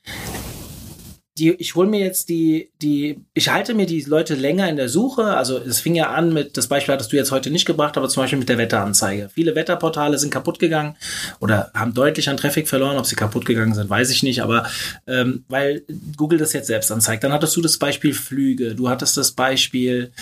die, 1.38 1.50
ich 1.54 1.74
hole 1.74 1.88
mir 1.88 1.98
jetzt 1.98 2.28
die, 2.28 2.70
die, 2.80 3.20
ich 3.34 3.48
halte 3.48 3.74
mir 3.74 3.86
die 3.86 4.02
Leute 4.02 4.34
länger 4.34 4.68
in 4.68 4.76
der 4.76 4.88
Suche. 4.88 5.36
Also 5.36 5.58
es 5.58 5.80
fing 5.80 5.96
ja 5.96 6.10
an 6.10 6.32
mit, 6.32 6.56
das 6.56 6.68
Beispiel 6.68 6.94
hattest 6.94 7.12
du 7.12 7.16
jetzt 7.16 7.32
heute 7.32 7.50
nicht 7.50 7.64
gebracht, 7.64 7.96
aber 7.96 8.08
zum 8.08 8.22
Beispiel 8.22 8.38
mit 8.38 8.48
der 8.48 8.58
Wetteranzeige. 8.58 9.30
Viele 9.34 9.56
Wetterportale 9.56 10.18
sind 10.18 10.30
kaputt 10.30 10.60
gegangen 10.60 10.96
oder 11.40 11.72
haben 11.74 11.92
deutlich 11.92 12.28
an 12.28 12.36
Traffic 12.36 12.68
verloren. 12.68 12.98
Ob 12.98 13.06
sie 13.06 13.16
kaputt 13.16 13.46
gegangen 13.46 13.74
sind, 13.74 13.90
weiß 13.90 14.10
ich 14.10 14.22
nicht, 14.22 14.42
aber 14.42 14.66
ähm, 15.08 15.44
weil 15.48 15.82
Google 16.16 16.38
das 16.38 16.52
jetzt 16.52 16.68
selbst 16.68 16.92
anzeigt. 16.92 17.24
Dann 17.24 17.32
hattest 17.32 17.56
du 17.56 17.62
das 17.62 17.78
Beispiel 17.78 18.14
Flüge, 18.14 18.76
du 18.76 18.88
hattest 18.88 19.16
das 19.16 19.32
Beispiel 19.32 20.12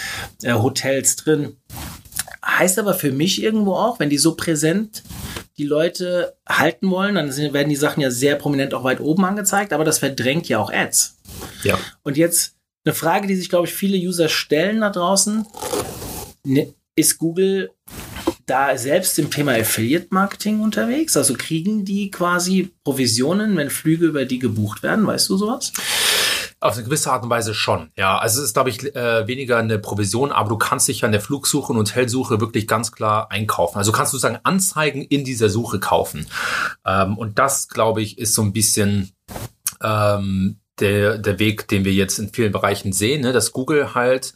äh, 0.43 0.55
Hotels 0.55 1.17
drin. 1.17 1.57
Heißt 2.45 2.79
aber 2.79 2.95
für 2.95 3.13
mich 3.13 3.43
irgendwo 3.43 3.75
auch, 3.75 4.01
wenn 4.01 4.11
die 4.11 4.19
so 4.19 4.35
präsent 4.35 5.03
die 5.59 5.65
Leute 5.65 6.35
halten 6.49 6.91
wollen, 6.91 7.15
dann 7.15 7.31
sind, 7.31 7.53
werden 7.53 7.69
die 7.69 7.77
Sachen 7.77 8.01
ja 8.01 8.11
sehr 8.11 8.37
prominent 8.37 8.75
auch 8.75 8.85
weit 8.85 9.01
oben 9.01 9.25
angezeigt, 9.25 9.73
aber 9.73 9.85
das 9.85 9.99
verdrängt 9.99 10.49
ja 10.49 10.59
auch 10.59 10.73
Ads. 10.73 11.19
Ja. 11.63 11.79
Und 12.03 12.17
jetzt 12.17 12.57
eine 12.85 12.95
Frage, 12.95 13.29
die 13.29 13.37
sich, 13.37 13.49
glaube 13.49 13.67
ich, 13.67 13.75
viele 13.75 13.97
User 13.97 14.29
stellen 14.29 14.81
da 14.81 14.91
draußen. 14.91 15.47
Ne, 16.45 16.75
ist 16.97 17.19
Google 17.19 17.71
da 18.47 18.77
selbst 18.77 19.19
im 19.19 19.31
Thema 19.31 19.53
Affiliate 19.53 20.09
Marketing 20.11 20.61
unterwegs? 20.61 21.17
Also 21.17 21.35
kriegen 21.35 21.85
die 21.85 22.11
quasi 22.11 22.71
Provisionen, 22.85 23.57
wenn 23.57 23.71
Flüge 23.71 24.07
über 24.07 24.25
die 24.25 24.39
gebucht 24.39 24.83
werden? 24.83 25.07
Weißt 25.07 25.29
du 25.29 25.37
sowas? 25.37 25.73
Auf 26.63 26.75
eine 26.75 26.85
gewisse 26.85 27.13
Art 27.13 27.25
und 27.25 27.31
Weise 27.31 27.55
schon, 27.55 27.91
ja. 27.97 28.19
Also 28.19 28.41
es 28.41 28.47
ist, 28.47 28.55
glaube 28.55 28.71
ich, 28.71 28.95
äh, 28.95 29.27
weniger 29.27 29.59
eine 29.59 29.79
Provision, 29.79 30.31
aber 30.31 30.49
du 30.49 30.57
kannst 30.57 30.87
dich 30.87 31.01
ja 31.01 31.07
in 31.07 31.13
der 31.13 31.21
Flugsuche 31.21 31.73
und 31.73 31.79
Hotelsuche 31.79 32.41
wirklich 32.41 32.69
ganz 32.69 32.93
klar 32.93 33.31
einkaufen. 33.31 33.79
Also 33.79 33.91
kannst 33.91 34.13
du 34.13 34.19
sagen, 34.19 34.39
Anzeigen 34.45 35.03
in 35.03 35.25
dieser 35.25 35.49
Suche 35.49 35.81
kaufen. 35.81 36.27
Ähm, 36.87 37.19
und 37.19 37.39
das, 37.39 37.69
glaube 37.69 38.01
ich, 38.01 38.19
ist 38.19 38.35
so 38.35 38.43
ein 38.43 38.53
bisschen 38.53 39.13
ähm, 39.83 40.62
der, 40.81 41.19
der 41.19 41.39
Weg, 41.39 41.69
den 41.69 41.85
wir 41.85 41.93
jetzt 41.93 42.19
in 42.19 42.33
vielen 42.33 42.53
Bereichen 42.53 42.93
sehen, 42.93 43.21
ne, 43.21 43.33
dass 43.33 43.53
Google 43.53 43.95
halt 43.95 44.35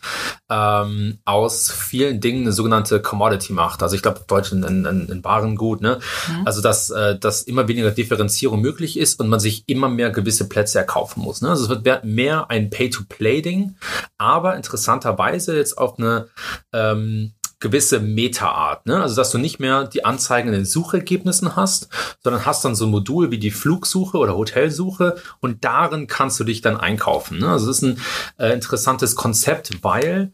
ähm, 0.51 1.19
aus 1.25 1.71
vielen 1.71 2.21
Dingen 2.21 2.43
eine 2.43 2.53
sogenannte 2.53 3.01
Commodity 3.01 3.53
macht. 3.53 3.83
Also 3.83 3.97
ich 3.97 4.03
glaube, 4.03 4.25
Deutsch 4.27 4.53
in, 4.53 4.63
in, 4.63 4.85
in 4.85 5.25
Warengut, 5.25 5.81
ne? 5.81 5.99
Mhm. 6.29 6.47
Also 6.47 6.61
dass, 6.61 6.91
äh, 6.91 7.19
dass 7.19 7.43
immer 7.43 7.69
weniger 7.69 7.91
Differenzierung 7.91 8.61
möglich 8.61 8.99
ist 8.99 9.19
und 9.19 9.29
man 9.29 9.41
sich 9.41 9.65
immer 9.67 9.89
mehr 9.89 10.11
gewisse 10.11 10.49
Plätze 10.49 10.79
erkaufen 10.79 11.23
muss. 11.23 11.41
Ne? 11.41 11.51
Also 11.51 11.65
es 11.65 11.85
wird 11.85 12.05
mehr 12.05 12.51
ein 12.51 12.71
Pay-to-Play-Ding, 12.71 13.77
aber 14.19 14.57
interessanterweise 14.57 15.57
jetzt 15.57 15.79
auf 15.79 15.99
eine 15.99 16.29
ähm, 16.73 17.33
gewisse 17.67 18.01
Meta-Art. 18.01 18.87
Ne? 18.87 19.03
Also, 19.03 19.17
dass 19.17 19.31
du 19.31 19.39
nicht 19.39 19.59
mehr 19.59 19.85
die 19.85 20.05
Anzeigen 20.05 20.49
in 20.49 20.55
den 20.55 20.65
Suchergebnissen 20.65 21.57
hast, 21.57 21.89
sondern 22.23 22.47
hast 22.47 22.65
dann 22.65 22.75
so 22.75 22.87
ein 22.87 22.91
Modul 22.91 23.31
wie 23.31 23.39
die 23.39 23.51
Flugsuche 23.51 24.19
oder 24.19 24.37
Hotelsuche 24.37 25.17
und 25.41 25.65
darin 25.65 26.07
kannst 26.07 26.39
du 26.39 26.45
dich 26.45 26.61
dann 26.61 26.77
einkaufen. 26.77 27.39
Ne? 27.39 27.49
Also, 27.49 27.67
das 27.67 27.79
ist 27.79 27.83
ein 27.83 28.01
äh, 28.39 28.53
interessantes 28.53 29.17
Konzept, 29.17 29.83
weil 29.83 30.33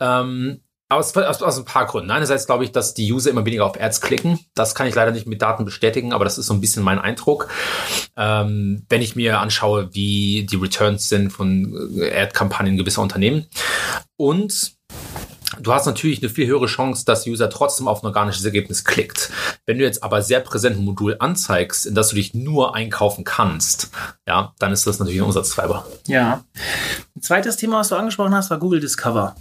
ähm, 0.00 0.60
aus, 0.88 1.16
aus, 1.16 1.42
aus 1.42 1.58
ein 1.58 1.64
paar 1.64 1.86
Gründen. 1.86 2.10
Einerseits 2.10 2.46
glaube 2.46 2.64
ich, 2.64 2.70
dass 2.70 2.94
die 2.94 3.12
User 3.12 3.30
immer 3.30 3.44
weniger 3.44 3.64
auf 3.64 3.80
Ads 3.80 4.00
klicken. 4.02 4.38
Das 4.54 4.74
kann 4.74 4.86
ich 4.86 4.94
leider 4.94 5.10
nicht 5.10 5.26
mit 5.26 5.42
Daten 5.42 5.64
bestätigen, 5.64 6.12
aber 6.12 6.24
das 6.24 6.38
ist 6.38 6.46
so 6.46 6.54
ein 6.54 6.60
bisschen 6.60 6.84
mein 6.84 7.00
Eindruck. 7.00 7.48
Ähm, 8.16 8.84
wenn 8.88 9.02
ich 9.02 9.16
mir 9.16 9.40
anschaue, 9.40 9.88
wie 9.94 10.46
die 10.48 10.56
Returns 10.56 11.08
sind 11.08 11.30
von 11.30 11.98
äh, 11.98 12.16
Ad-Kampagnen 12.16 12.76
gewisser 12.76 13.02
Unternehmen. 13.02 13.46
Und 14.16 14.76
Du 15.60 15.72
hast 15.72 15.86
natürlich 15.86 16.22
eine 16.22 16.28
viel 16.28 16.46
höhere 16.46 16.66
Chance, 16.66 17.04
dass 17.04 17.24
der 17.24 17.32
User 17.32 17.50
trotzdem 17.50 17.88
auf 17.88 18.02
ein 18.02 18.06
organisches 18.06 18.44
Ergebnis 18.44 18.84
klickt. 18.84 19.30
Wenn 19.64 19.78
du 19.78 19.84
jetzt 19.84 20.02
aber 20.02 20.22
sehr 20.22 20.40
präsent 20.40 20.76
ein 20.76 20.84
Modul 20.84 21.16
anzeigst, 21.18 21.86
in 21.86 21.94
das 21.94 22.08
du 22.08 22.16
dich 22.16 22.34
nur 22.34 22.74
einkaufen 22.74 23.24
kannst, 23.24 23.90
ja, 24.26 24.54
dann 24.58 24.72
ist 24.72 24.86
das 24.86 24.98
natürlich 24.98 25.20
ein 25.20 25.24
Umsatztreiber. 25.24 25.86
Ja. 26.06 26.44
Ein 27.16 27.22
zweites 27.22 27.56
Thema, 27.56 27.80
was 27.80 27.88
du 27.88 27.96
angesprochen 27.96 28.34
hast, 28.34 28.50
war 28.50 28.58
Google 28.58 28.80
Discover. 28.80 29.34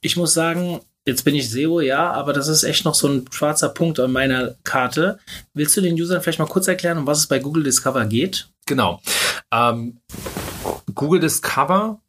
Ich 0.00 0.16
muss 0.16 0.34
sagen, 0.34 0.80
jetzt 1.06 1.24
bin 1.24 1.34
ich 1.34 1.50
SEO, 1.50 1.80
ja, 1.80 2.12
aber 2.12 2.32
das 2.32 2.48
ist 2.48 2.64
echt 2.64 2.84
noch 2.84 2.94
so 2.94 3.08
ein 3.08 3.24
schwarzer 3.30 3.70
Punkt 3.70 3.98
an 4.00 4.12
meiner 4.12 4.56
Karte. 4.64 5.18
Willst 5.54 5.76
du 5.76 5.80
den 5.80 5.94
Usern 5.94 6.20
vielleicht 6.20 6.38
mal 6.38 6.46
kurz 6.46 6.68
erklären, 6.68 6.98
um 6.98 7.06
was 7.06 7.18
es 7.18 7.26
bei 7.26 7.38
Google 7.38 7.62
Discover 7.62 8.04
geht? 8.04 8.48
Genau. 8.66 9.00
Ähm, 9.52 10.00
Google 10.94 11.20
Discover 11.20 12.00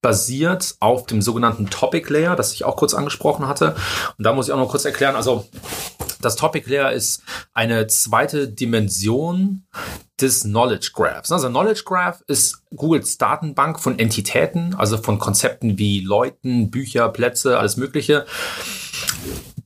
basiert 0.00 0.76
auf 0.80 1.06
dem 1.06 1.22
sogenannten 1.22 1.70
Topic 1.70 2.12
Layer, 2.12 2.36
das 2.36 2.52
ich 2.52 2.64
auch 2.64 2.76
kurz 2.76 2.94
angesprochen 2.94 3.48
hatte. 3.48 3.74
Und 4.16 4.24
da 4.24 4.32
muss 4.32 4.48
ich 4.48 4.52
auch 4.52 4.58
noch 4.58 4.70
kurz 4.70 4.84
erklären, 4.84 5.16
also 5.16 5.46
das 6.20 6.36
Topic 6.36 6.68
Layer 6.68 6.92
ist 6.92 7.22
eine 7.52 7.86
zweite 7.86 8.48
Dimension 8.48 9.66
des 10.20 10.42
Knowledge 10.42 10.90
Graphs. 10.94 11.30
Also 11.30 11.48
Knowledge 11.48 11.82
Graph 11.84 12.22
ist 12.26 12.62
Googles 12.74 13.18
Datenbank 13.18 13.78
von 13.78 13.98
Entitäten, 13.98 14.74
also 14.74 14.98
von 14.98 15.18
Konzepten 15.18 15.78
wie 15.78 16.00
Leuten, 16.00 16.70
Bücher, 16.70 17.08
Plätze, 17.10 17.58
alles 17.58 17.76
Mögliche 17.76 18.26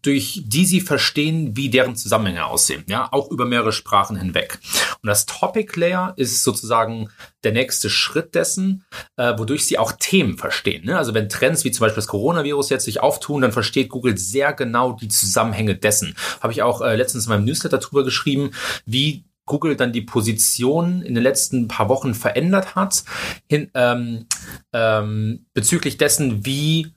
durch 0.03 0.43
die 0.45 0.67
sie 0.67 0.81
verstehen, 0.81 1.57
wie 1.57 1.71
deren 1.71 1.97
Zusammenhänge 1.97 2.45
aussehen, 2.45 2.85
ja, 2.89 3.09
auch 3.13 3.31
über 3.31 3.45
mehrere 3.45 3.73
Sprachen 3.73 4.17
hinweg. 4.17 4.59
Und 5.01 5.07
das 5.07 5.27
Topic 5.27 5.79
Layer 5.79 6.13
ist 6.17 6.43
sozusagen 6.43 7.09
der 7.45 7.53
nächste 7.53 7.89
Schritt 7.89 8.35
dessen, 8.35 8.85
äh, 9.17 9.39
wodurch 9.39 9.65
sie 9.65 9.79
auch 9.79 9.93
Themen 9.93 10.39
verstehen. 10.39 10.85
Ne? 10.85 10.99
Also 10.99 11.15
wenn 11.15 11.29
Trends 11.29 11.65
wie 11.65 11.71
zum 11.71 11.85
Beispiel 11.85 11.97
das 11.97 12.09
Coronavirus 12.09 12.71
jetzt 12.71 12.85
sich 12.85 13.01
auftun, 13.01 13.43
dann 13.43 13.53
versteht 13.53 13.89
Google 13.89 14.19
sehr 14.19 14.53
genau 14.53 14.93
die 14.93 15.09
Zusammenhänge 15.09 15.77
dessen. 15.77 16.15
Habe 16.41 16.53
ich 16.53 16.63
auch 16.63 16.81
äh, 16.81 16.97
letztens 16.97 17.27
in 17.27 17.31
meinem 17.31 17.45
Newsletter 17.45 17.79
drüber 17.79 18.05
geschrieben, 18.05 18.51
wie 18.87 19.25
Google 19.47 19.77
dann 19.77 19.93
die 19.93 20.03
Position 20.03 21.03
in 21.03 21.15
den 21.15 21.23
letzten 21.23 21.69
paar 21.69 21.89
Wochen 21.89 22.15
verändert 22.15 22.75
hat, 22.75 23.05
hin, 23.49 23.71
ähm, 23.75 24.27
ähm, 24.73 25.47
bezüglich 25.53 25.99
dessen, 25.99 26.47
wie 26.47 26.93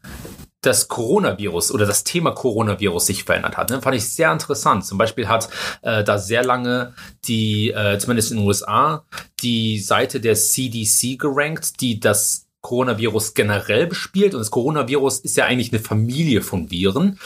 das 0.65 0.87
Coronavirus 0.87 1.71
oder 1.71 1.85
das 1.85 2.03
Thema 2.03 2.31
Coronavirus 2.31 3.07
sich 3.07 3.23
verändert 3.23 3.57
hat. 3.57 3.69
Ne? 3.69 3.81
Fand 3.81 3.95
ich 3.95 4.09
sehr 4.09 4.31
interessant. 4.31 4.85
Zum 4.85 4.97
Beispiel 4.97 5.27
hat 5.27 5.49
äh, 5.81 6.03
da 6.03 6.17
sehr 6.17 6.43
lange 6.43 6.93
die, 7.25 7.71
äh, 7.71 7.97
zumindest 7.99 8.31
in 8.31 8.37
den 8.37 8.47
USA, 8.47 9.05
die 9.41 9.79
Seite 9.79 10.19
der 10.19 10.35
CDC 10.35 11.17
gerankt, 11.17 11.81
die 11.81 11.99
das 11.99 12.44
Coronavirus 12.65 13.35
generell 13.35 13.85
bespielt. 13.85 14.33
Und 14.33 14.39
das 14.39 14.49
Coronavirus 14.49 15.19
ist 15.19 15.37
ja 15.37 15.45
eigentlich 15.45 15.71
eine 15.71 15.79
Familie 15.79 16.41
von 16.41 16.71
Viren. 16.71 17.19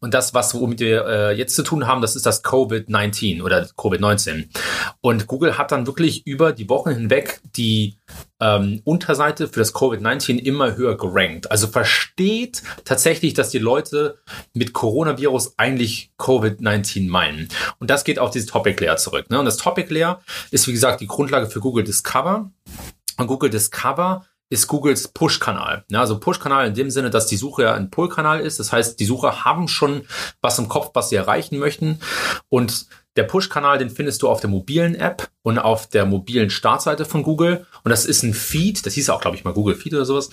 Und 0.00 0.14
das, 0.14 0.34
was 0.34 0.54
womit 0.54 0.78
wir 0.78 1.04
äh, 1.04 1.36
jetzt 1.36 1.56
zu 1.56 1.64
tun 1.64 1.88
haben, 1.88 2.00
das 2.00 2.14
ist 2.14 2.26
das 2.26 2.44
Covid-19 2.44 3.42
oder 3.42 3.64
Covid-19. 3.76 4.46
Und 5.00 5.26
Google 5.26 5.58
hat 5.58 5.72
dann 5.72 5.88
wirklich 5.88 6.24
über 6.28 6.52
die 6.52 6.68
Wochen 6.68 6.90
hinweg 6.90 7.40
die 7.56 7.96
ähm, 8.40 8.82
Unterseite 8.84 9.48
für 9.48 9.58
das 9.58 9.74
Covid-19 9.74 10.38
immer 10.38 10.76
höher 10.76 10.96
gerankt. 10.96 11.50
Also 11.50 11.66
versteht 11.66 12.62
tatsächlich, 12.84 13.34
dass 13.34 13.50
die 13.50 13.58
Leute 13.58 14.18
mit 14.52 14.74
Coronavirus 14.74 15.54
eigentlich 15.56 16.12
Covid-19 16.20 17.08
meinen. 17.08 17.48
Und 17.80 17.90
das 17.90 18.04
geht 18.04 18.20
auf 18.20 18.30
dieses 18.30 18.48
Topic 18.48 18.80
Layer 18.80 18.96
zurück. 18.96 19.28
Ne? 19.28 19.40
Und 19.40 19.46
das 19.46 19.56
Topic 19.56 19.92
Layer 19.92 20.22
ist, 20.52 20.68
wie 20.68 20.72
gesagt, 20.72 21.00
die 21.00 21.08
Grundlage 21.08 21.50
für 21.50 21.58
Google 21.58 21.82
Discover. 21.82 22.52
Und 23.16 23.26
Google 23.28 23.50
Discover 23.50 24.24
ist 24.50 24.66
Googles 24.66 25.08
Push-Kanal. 25.08 25.84
Ja, 25.90 26.00
also 26.00 26.20
Push-Kanal 26.20 26.66
in 26.66 26.74
dem 26.74 26.90
Sinne, 26.90 27.10
dass 27.10 27.26
die 27.26 27.36
Suche 27.36 27.62
ja 27.62 27.74
ein 27.74 27.90
Pull-Kanal 27.90 28.40
ist. 28.40 28.60
Das 28.60 28.72
heißt, 28.72 29.00
die 29.00 29.04
Sucher 29.04 29.44
haben 29.44 29.68
schon 29.68 30.06
was 30.40 30.58
im 30.58 30.68
Kopf, 30.68 30.90
was 30.94 31.08
sie 31.08 31.16
erreichen 31.16 31.58
möchten. 31.58 32.00
Und 32.48 32.86
der 33.16 33.24
Push-Kanal, 33.24 33.78
den 33.78 33.90
findest 33.90 34.22
du 34.22 34.28
auf 34.28 34.40
der 34.40 34.50
mobilen 34.50 34.94
App 34.96 35.30
und 35.42 35.58
auf 35.58 35.88
der 35.88 36.04
mobilen 36.04 36.50
Startseite 36.50 37.04
von 37.04 37.22
Google. 37.22 37.66
Und 37.84 37.90
das 37.90 38.06
ist 38.06 38.22
ein 38.24 38.34
Feed, 38.34 38.84
das 38.86 38.94
hieß 38.94 39.10
auch, 39.10 39.20
glaube 39.20 39.36
ich, 39.36 39.44
mal 39.44 39.54
Google 39.54 39.76
Feed 39.76 39.94
oder 39.94 40.04
sowas. 40.04 40.30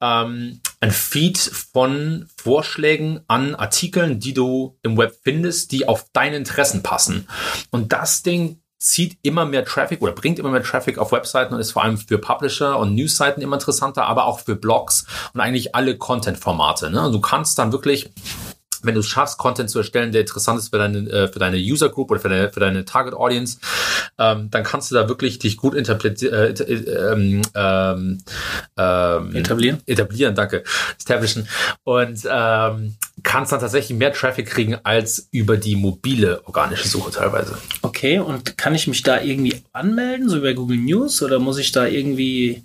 Ähm, 0.00 0.60
ein 0.80 0.90
Feed 0.90 1.38
von 1.38 2.28
Vorschlägen 2.36 3.20
an 3.28 3.54
Artikeln, 3.54 4.18
die 4.18 4.34
du 4.34 4.76
im 4.82 4.96
Web 4.98 5.16
findest, 5.22 5.72
die 5.72 5.86
auf 5.86 6.06
deine 6.12 6.36
Interessen 6.36 6.82
passen. 6.82 7.28
Und 7.70 7.92
das 7.92 8.22
Ding 8.22 8.60
zieht 8.78 9.18
immer 9.22 9.46
mehr 9.46 9.64
Traffic 9.64 10.02
oder 10.02 10.12
bringt 10.12 10.38
immer 10.38 10.50
mehr 10.50 10.62
Traffic 10.62 10.98
auf 10.98 11.12
Webseiten 11.12 11.54
und 11.54 11.60
ist 11.60 11.72
vor 11.72 11.82
allem 11.82 11.96
für 11.96 12.18
Publisher 12.18 12.78
und 12.78 12.94
Newsseiten 12.94 13.42
immer 13.42 13.56
interessanter, 13.56 14.06
aber 14.06 14.24
auch 14.26 14.40
für 14.40 14.54
Blogs 14.54 15.06
und 15.32 15.40
eigentlich 15.40 15.74
alle 15.74 15.96
Content-Formate. 15.96 16.90
Ne? 16.90 17.10
Du 17.10 17.20
kannst 17.20 17.58
dann 17.58 17.72
wirklich 17.72 18.10
wenn 18.82 18.94
du 18.94 19.00
es 19.00 19.06
schaffst, 19.06 19.38
Content 19.38 19.70
zu 19.70 19.78
erstellen, 19.78 20.12
der 20.12 20.22
interessant 20.22 20.58
ist 20.58 20.70
für 20.70 20.78
deine, 20.78 20.98
äh, 21.10 21.28
für 21.28 21.38
deine 21.38 21.56
User 21.56 21.88
Group 21.88 22.10
oder 22.10 22.20
für 22.20 22.28
deine, 22.28 22.50
für 22.50 22.60
deine 22.60 22.84
Target 22.84 23.14
Audience, 23.14 23.58
ähm, 24.18 24.50
dann 24.50 24.62
kannst 24.64 24.90
du 24.90 24.94
da 24.94 25.08
wirklich 25.08 25.38
dich 25.38 25.56
gut 25.56 25.74
interpretieren, 25.74 26.34
äh, 26.34 26.72
ähm, 26.72 27.42
ähm, 27.54 28.18
ähm, 28.76 29.36
etablieren. 29.36 29.78
Etablieren, 29.86 30.34
danke. 30.34 30.62
Establishen. 30.98 31.48
Und 31.84 32.26
ähm, 32.30 32.96
kannst 33.22 33.52
dann 33.52 33.60
tatsächlich 33.60 33.96
mehr 33.96 34.12
Traffic 34.12 34.46
kriegen 34.46 34.76
als 34.82 35.28
über 35.30 35.56
die 35.56 35.76
mobile 35.76 36.42
organische 36.46 36.88
Suche 36.88 37.10
teilweise. 37.10 37.58
Okay, 37.82 38.18
und 38.18 38.56
kann 38.56 38.74
ich 38.74 38.86
mich 38.86 39.02
da 39.02 39.20
irgendwie 39.20 39.62
anmelden, 39.72 40.28
so 40.28 40.40
bei 40.40 40.52
Google 40.52 40.78
News, 40.78 41.22
oder 41.22 41.38
muss 41.38 41.58
ich 41.58 41.72
da 41.72 41.86
irgendwie 41.86 42.62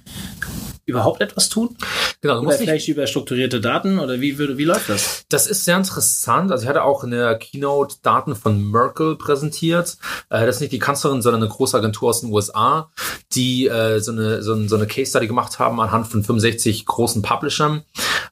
überhaupt 0.86 1.22
etwas 1.22 1.50
tun? 1.50 1.78
Genau, 2.22 2.42
Oder 2.42 2.58
vielleicht 2.58 2.88
über 2.88 3.08
strukturierte 3.08 3.62
Daten 3.62 4.00
oder 4.00 4.22
wie 4.22 4.38
würde, 4.38 4.58
wie 4.58 4.66
läuft 4.66 4.90
das? 4.90 5.26
das 5.30 5.48
ist 5.48 5.66
sehr 5.66 5.78
interessant. 5.78 6.52
Also 6.52 6.64
ich 6.64 6.70
hatte 6.70 6.84
auch 6.84 7.04
in 7.04 7.12
der 7.12 7.36
Keynote 7.36 7.96
Daten 8.02 8.36
von 8.36 8.70
Merkel 8.70 9.16
präsentiert. 9.16 9.98
Äh, 10.30 10.46
das 10.46 10.56
ist 10.56 10.62
nicht 10.62 10.74
die 10.74 10.80
Kanzlerin, 10.80 11.22
sondern 11.22 11.42
eine 11.42 11.52
große 11.52 11.78
Agentur 11.78 12.10
aus 12.10 12.22
den 12.22 12.32
USA, 12.32 12.92
die 13.34 13.68
äh, 13.68 14.00
so, 14.00 14.12
eine, 14.12 14.44
so, 14.44 14.54
ein, 14.54 14.70
so 14.70 14.76
eine 14.76 14.88
Case 14.88 15.10
Study 15.10 15.28
gemacht 15.28 15.60
haben 15.60 15.80
anhand 15.80 16.08
von 16.08 16.24
65 16.24 16.86
großen 16.86 17.22
Publishern 17.22 17.84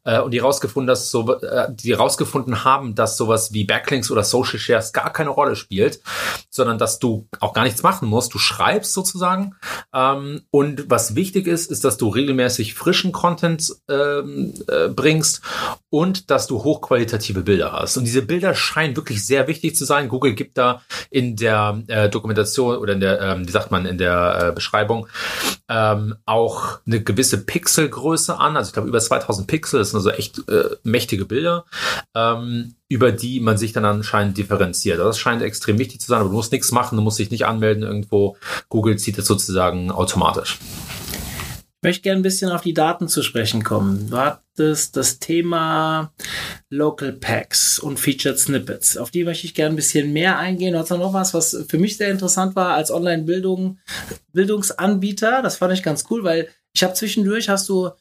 äh, 0.04 0.20
und 0.20 0.32
die 0.32 0.40
rausgefunden, 0.40 0.88
dass 0.88 1.12
so, 1.12 1.36
äh, 1.40 1.68
die 1.72 1.94
rausgefunden 1.94 2.64
haben, 2.64 2.96
dass 2.96 3.18
sowas 3.18 3.54
wie 3.54 3.64
Backlinks 3.64 4.12
oder 4.12 4.24
Social 4.24 4.60
Shares 4.60 4.94
gar 4.94 5.12
keine 5.14 5.30
Rolle 5.30 5.56
spielt, 5.56 6.02
sondern 6.50 6.78
dass 6.78 7.00
du 7.00 7.28
auch 7.40 7.54
gar 7.54 7.64
nichts 7.64 7.84
machen 7.84 8.08
musst. 8.08 8.34
Du 8.34 8.40
schreibst 8.40 8.94
sozusagen. 8.94 9.56
Ähm, 9.94 10.42
und 10.52 10.90
was 10.90 11.16
wichtig 11.16 11.48
ist, 11.48 11.72
ist, 11.72 11.84
dass 11.84 11.98
du 11.98 12.10
regelmäßig 12.10 12.39
frischen 12.74 13.12
Content 13.12 13.74
ähm, 13.90 14.54
äh, 14.68 14.88
bringst 14.88 15.42
und 15.90 16.30
dass 16.30 16.48
du 16.48 16.64
hochqualitative 16.64 17.42
Bilder 17.42 17.74
hast. 17.74 17.98
Und 17.98 18.06
diese 18.06 18.22
Bilder 18.22 18.54
scheinen 18.56 18.96
wirklich 18.96 19.26
sehr 19.26 19.48
wichtig 19.48 19.76
zu 19.76 19.86
sein. 19.86 20.08
Google 20.08 20.34
gibt 20.34 20.58
da 20.58 20.82
in 21.10 21.36
der 21.36 21.82
äh, 21.88 22.10
Dokumentation 22.10 22.78
oder 22.78 22.94
in 22.94 23.00
der, 23.00 23.20
ähm, 23.22 23.48
wie 23.48 23.52
sagt 23.52 23.72
man, 23.72 23.86
in 23.86 23.98
der 23.98 24.50
äh, 24.50 24.52
Beschreibung 24.52 25.08
ähm, 25.68 26.16
auch 26.26 26.80
eine 26.86 27.02
gewisse 27.02 27.44
Pixelgröße 27.44 28.38
an. 28.38 28.58
Also 28.58 28.70
ich 28.70 28.74
glaube 28.74 28.88
über 28.88 29.00
2000 29.00 29.48
Pixel, 29.48 29.80
das 29.80 29.92
sind 29.92 29.98
also 29.98 30.12
echt 30.12 30.48
äh, 30.50 30.76
mächtige 30.84 31.26
Bilder, 31.26 31.66
ähm, 32.16 32.76
über 32.88 33.12
die 33.12 33.40
man 33.40 33.58
sich 33.58 33.74
dann 33.74 33.86
anscheinend 33.86 34.38
differenziert. 34.38 35.00
Das 35.00 35.20
scheint 35.20 35.42
extrem 35.42 35.78
wichtig 35.78 36.02
zu 36.02 36.08
sein, 36.08 36.20
aber 36.20 36.30
du 36.30 36.36
musst 36.36 36.52
nichts 36.52 36.72
machen, 36.72 36.98
du 36.98 37.02
musst 37.04 37.20
dich 37.20 37.32
nicht 37.32 37.46
anmelden 37.46 37.84
irgendwo. 37.84 38.38
Google 38.70 38.98
zieht 38.98 39.18
es 39.18 39.28
sozusagen 39.28 39.92
automatisch. 39.92 40.60
Ich 41.82 41.88
möchte 41.88 42.02
gerne 42.02 42.20
ein 42.20 42.24
bisschen 42.24 42.52
auf 42.52 42.60
die 42.60 42.74
Daten 42.74 43.08
zu 43.08 43.24
sprechen 43.24 43.64
kommen. 43.64 44.10
Du 44.10 44.18
hattest 44.18 44.98
das 44.98 45.20
Thema 45.20 46.12
Local 46.70 47.14
Packs 47.14 47.80
und 47.80 48.02
Featured 48.02 48.38
Snippets. 48.38 48.98
Auf 48.98 49.12
die 49.12 49.24
möchte 49.24 49.48
ich 49.48 49.56
gerne 49.56 49.74
ein 49.74 49.78
bisschen 49.78 50.12
mehr 50.12 50.38
eingehen. 50.38 50.74
Du 50.74 50.80
hast 50.80 50.90
noch 50.90 51.14
was, 51.14 51.34
was 51.34 51.56
für 51.70 51.78
mich 51.78 51.96
sehr 51.96 52.12
interessant 52.12 52.58
war 52.58 52.74
als 52.74 52.92
Online-Bildung, 52.92 53.80
Bildungsanbieter. 54.34 55.42
Das 55.42 55.56
fand 55.56 55.72
ich 55.72 55.82
ganz 55.82 56.04
cool, 56.10 56.26
weil 56.26 56.50
ich 56.74 56.84
habe 56.84 56.96
zwischendurch 56.96 57.48
hast 57.48 57.70
du 57.70 57.92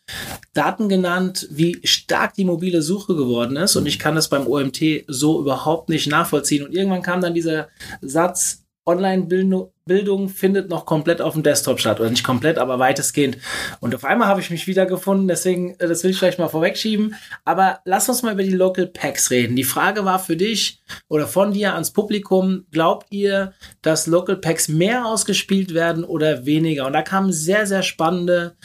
Daten 0.54 0.88
genannt, 0.88 1.46
wie 1.52 1.78
stark 1.84 2.34
die 2.34 2.44
mobile 2.44 2.82
Suche 2.82 3.14
geworden 3.14 3.54
ist 3.54 3.76
und 3.76 3.86
ich 3.86 4.00
kann 4.00 4.16
das 4.16 4.28
beim 4.28 4.48
OMT 4.48 5.04
so 5.06 5.40
überhaupt 5.40 5.88
nicht 5.88 6.08
nachvollziehen. 6.08 6.66
Und 6.66 6.74
irgendwann 6.74 7.02
kam 7.02 7.20
dann 7.20 7.32
dieser 7.32 7.68
Satz, 8.00 8.64
Online-Bildung 8.88 10.30
findet 10.30 10.70
noch 10.70 10.86
komplett 10.86 11.20
auf 11.20 11.34
dem 11.34 11.42
Desktop 11.42 11.78
statt. 11.78 12.00
Oder 12.00 12.08
nicht 12.08 12.24
komplett, 12.24 12.56
aber 12.56 12.78
weitestgehend. 12.78 13.36
Und 13.80 13.94
auf 13.94 14.04
einmal 14.04 14.28
habe 14.28 14.40
ich 14.40 14.50
mich 14.50 14.66
wiedergefunden, 14.66 15.28
deswegen, 15.28 15.74
äh, 15.78 15.86
das 15.86 16.02
will 16.02 16.10
ich 16.10 16.18
vielleicht 16.18 16.38
mal 16.38 16.48
vorwegschieben. 16.48 17.14
Aber 17.44 17.80
lass 17.84 18.08
uns 18.08 18.22
mal 18.22 18.32
über 18.32 18.42
die 18.42 18.50
Local 18.50 18.86
Packs 18.86 19.30
reden. 19.30 19.56
Die 19.56 19.64
Frage 19.64 20.04
war 20.06 20.18
für 20.18 20.36
dich 20.36 20.80
oder 21.08 21.26
von 21.26 21.52
dir 21.52 21.74
ans 21.74 21.92
Publikum, 21.92 22.64
glaubt 22.72 23.08
ihr, 23.10 23.52
dass 23.82 24.06
Local 24.06 24.36
Packs 24.36 24.68
mehr 24.68 25.04
ausgespielt 25.04 25.74
werden 25.74 26.02
oder 26.02 26.46
weniger? 26.46 26.86
Und 26.86 26.94
da 26.94 27.02
kamen 27.02 27.30
sehr, 27.30 27.66
sehr 27.66 27.82
spannende 27.82 28.56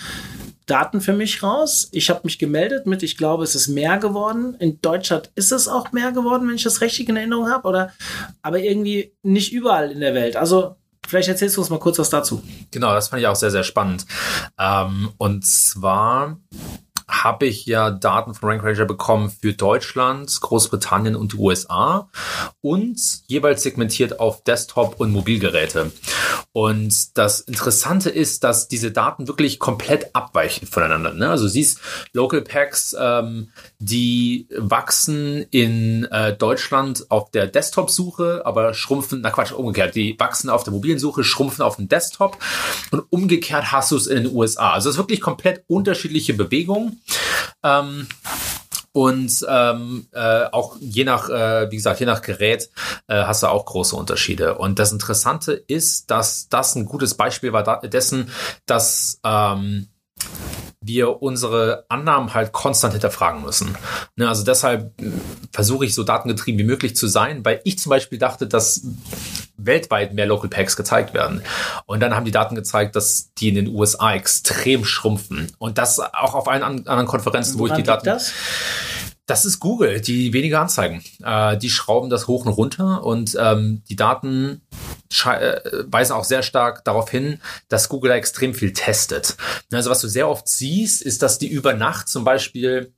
Daten 0.66 1.02
für 1.02 1.14
mich 1.14 1.44
raus. 1.44 1.90
Ich 1.92 2.10
habe 2.10 2.22
mich 2.24 2.40
gemeldet 2.40 2.86
mit, 2.86 3.04
ich 3.04 3.18
glaube, 3.18 3.44
es 3.44 3.56
ist 3.56 3.68
mehr 3.68 3.98
geworden. 3.98 4.56
In 4.60 4.82
Deutschland 4.82 5.32
ist 5.36 5.52
es 5.52 5.68
auch 5.68 5.92
mehr 5.92 6.12
geworden, 6.12 6.48
wenn 6.48 6.56
ich 6.56 6.64
das 6.64 6.82
richtig 6.82 7.10
in 7.10 7.18
Erinnerung 7.18 7.50
habe, 7.50 7.68
oder? 7.68 7.94
Aber 8.42 8.60
irgendwie 8.60 9.14
nicht 9.24 9.52
überall 9.54 9.92
in 9.92 10.00
der 10.00 10.14
Welt. 10.14 10.36
Also 10.36 10.76
vielleicht 11.08 11.30
erzählst 11.30 11.58
du 11.58 11.62
uns 11.62 11.70
mal 11.70 11.80
kurz 11.80 12.00
was 12.00 12.10
dazu. 12.10 12.42
Genau, 12.72 12.94
das 12.94 13.10
fand 13.10 13.22
ich 13.22 13.28
auch 13.28 13.36
sehr, 13.36 13.52
sehr 13.52 13.64
spannend. 13.64 14.06
Ähm, 14.58 15.12
und 15.18 15.46
zwar 15.46 16.40
habe 17.08 17.46
ich 17.46 17.66
ja 17.66 17.92
Daten 17.92 18.34
von 18.34 18.50
Rank 18.50 18.64
Ranger 18.64 18.86
bekommen 18.86 19.30
für 19.30 19.54
Deutschland, 19.54 20.40
Großbritannien 20.42 21.16
und 21.16 21.34
die 21.34 21.38
USA 21.38 22.10
und 22.62 23.00
jeweils 23.28 23.64
segmentiert 23.64 24.20
auf 24.20 24.44
Desktop 24.44 25.00
und 25.00 25.12
Mobilgeräte. 25.12 25.92
Und 26.52 27.18
das 27.18 27.40
Interessante 27.42 28.10
ist, 28.10 28.44
dass 28.44 28.68
diese 28.68 28.92
Daten 28.92 29.28
wirklich 29.28 29.60
komplett 29.60 30.16
abweichen 30.16 30.68
voneinander. 30.68 31.14
Ne? 31.14 31.30
Also 31.30 31.48
siehst 31.48 31.80
Local 32.14 32.42
Packs, 32.42 32.96
ähm, 33.00 33.50
die 33.80 34.48
wachsen 34.56 35.46
in 35.50 36.06
äh, 36.06 36.36
Deutschland 36.36 37.10
auf 37.10 37.32
der 37.32 37.48
Desktop-Suche, 37.48 38.44
aber 38.46 38.74
schrumpfen, 38.74 39.22
na 39.22 39.32
Quatsch, 39.32 39.52
umgekehrt, 39.52 39.96
die 39.96 40.16
wachsen 40.20 40.50
auf 40.50 40.64
der 40.64 40.74
mobilen 40.74 41.00
Suche, 41.00 41.24
schrumpfen 41.24 41.64
auf 41.64 41.78
dem 41.78 41.88
Desktop 41.88 42.38
und 42.92 43.04
umgekehrt 43.10 43.72
hast 43.72 43.92
du 43.92 43.98
es 43.98 44.08
in 44.08 44.24
den 44.24 44.36
USA. 44.36 44.74
Also 44.74 44.90
es 44.90 44.96
ist 44.96 45.00
wirklich 45.00 45.22
komplett 45.22 45.64
unterschiedliche 45.68 46.34
Bewegungen. 46.34 46.93
Ähm, 47.64 48.08
und 48.94 49.44
ähm, 49.50 50.08
äh, 50.12 50.46
auch 50.52 50.78
je 50.80 51.04
nach, 51.04 51.28
äh, 51.28 51.72
wie 51.72 51.78
gesagt, 51.78 52.00
je 52.00 52.06
nach 52.06 52.22
Gerät 52.22 52.70
äh, 53.08 53.24
hast 53.24 53.42
du 53.42 53.48
auch 53.48 53.66
große 53.66 53.96
Unterschiede. 53.96 54.56
Und 54.60 54.78
das 54.78 54.92
Interessante 54.92 55.54
ist, 55.54 56.12
dass 56.12 56.48
das 56.48 56.76
ein 56.76 56.86
gutes 56.86 57.16
Beispiel 57.16 57.54
war 57.54 57.64
da 57.64 57.78
dessen, 57.78 58.30
dass 58.68 59.20
ähm, 59.24 59.88
wir 60.80 61.24
unsere 61.24 61.86
Annahmen 61.90 62.34
halt 62.36 62.52
konstant 62.52 62.94
hinterfragen 62.94 63.42
müssen. 63.42 63.76
Ne, 64.16 64.28
also 64.30 64.44
deshalb 64.44 65.02
äh, 65.02 65.12
versuche 65.52 65.86
ich 65.86 65.96
so 65.96 66.04
datengetrieben 66.04 66.60
wie 66.60 66.64
möglich 66.64 66.96
zu 66.96 67.08
sein, 67.08 67.44
weil 67.44 67.62
ich 67.64 67.80
zum 67.80 67.90
Beispiel 67.90 68.20
dachte, 68.20 68.48
dass 68.48 68.84
weltweit 69.58 70.14
mehr 70.14 70.26
Local 70.26 70.50
Packs 70.50 70.76
gezeigt 70.76 71.14
werden. 71.14 71.44
Und 71.86 72.00
dann 72.00 72.16
haben 72.16 72.26
die 72.26 72.32
Daten 72.32 72.56
gezeigt, 72.56 72.96
dass 72.96 73.34
die 73.36 73.50
in 73.50 73.56
den 73.56 73.68
USA 73.68 74.14
extrem 74.14 74.86
schrumpfen. 74.86 75.52
Und 75.58 75.78
das 75.78 76.00
auch 76.00 76.34
auf 76.34 76.48
allen 76.48 76.64
anderen 76.64 77.08
Konferenzen, 77.08 77.60
wo 77.60 77.68
ich 77.68 77.74
die 77.74 77.84
Daten. 77.84 78.06
Das? 78.06 78.34
Das 79.26 79.46
ist 79.46 79.62
Google, 79.62 80.02
die 80.02 80.34
weniger 80.34 80.60
anzeigen. 80.60 81.02
Äh, 81.24 81.58
die 81.58 81.70
schrauben 81.70 82.10
das 82.10 82.28
hoch 82.28 82.46
und 82.46 82.52
runter 82.52 83.06
und 83.06 83.38
ähm, 83.40 83.82
die 83.90 83.96
Daten 83.96 84.62
äh, 85.24 85.62
weisen 85.86 86.12
auch 86.12 86.26
sehr 86.26 86.44
stark 86.44 86.84
darauf 86.84 87.10
hin, 87.10 87.40
dass 87.70 87.88
Google 87.88 88.10
da 88.10 88.16
extrem 88.16 88.54
viel 88.54 88.74
testet. 88.74 89.38
Also 89.72 89.90
was 89.90 90.02
du 90.02 90.10
sehr 90.10 90.28
oft 90.28 90.50
siehst, 90.50 91.02
ist, 91.02 91.22
dass 91.22 91.38
die 91.38 91.48
über 91.48 91.74
Nacht 91.74 92.10
zum 92.10 92.26
Beispiel 92.26 92.92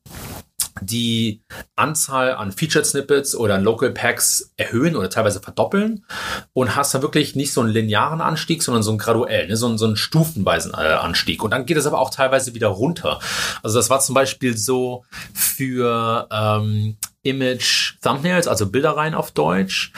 die 0.81 1.41
Anzahl 1.75 2.33
an 2.33 2.51
Featured 2.51 2.85
Snippets 2.85 3.35
oder 3.35 3.55
an 3.55 3.63
Local 3.63 3.91
Packs 3.91 4.51
erhöhen 4.57 4.95
oder 4.95 5.09
teilweise 5.09 5.39
verdoppeln 5.39 6.05
und 6.53 6.75
hast 6.75 6.93
dann 6.93 7.01
wirklich 7.01 7.35
nicht 7.35 7.53
so 7.53 7.61
einen 7.61 7.69
linearen 7.69 8.21
Anstieg, 8.21 8.61
sondern 8.61 8.83
so 8.83 8.91
einen 8.91 8.97
graduellen, 8.97 9.49
ne? 9.49 9.57
so, 9.57 9.67
einen, 9.67 9.77
so 9.77 9.85
einen 9.85 9.95
stufenweisen 9.95 10.73
äh, 10.73 10.77
Anstieg. 10.77 11.43
Und 11.43 11.51
dann 11.51 11.65
geht 11.65 11.77
es 11.77 11.85
aber 11.85 11.99
auch 11.99 12.09
teilweise 12.09 12.53
wieder 12.53 12.67
runter. 12.67 13.19
Also 13.63 13.77
das 13.77 13.89
war 13.89 13.99
zum 13.99 14.15
Beispiel 14.15 14.57
so 14.57 15.05
für 15.33 16.27
ähm, 16.31 16.97
Image 17.25 17.95
Thumbnails, 18.01 18.47
also 18.47 18.67
Bilderreihen 18.67 19.15
auf 19.15 19.31
Deutsch, 19.31 19.91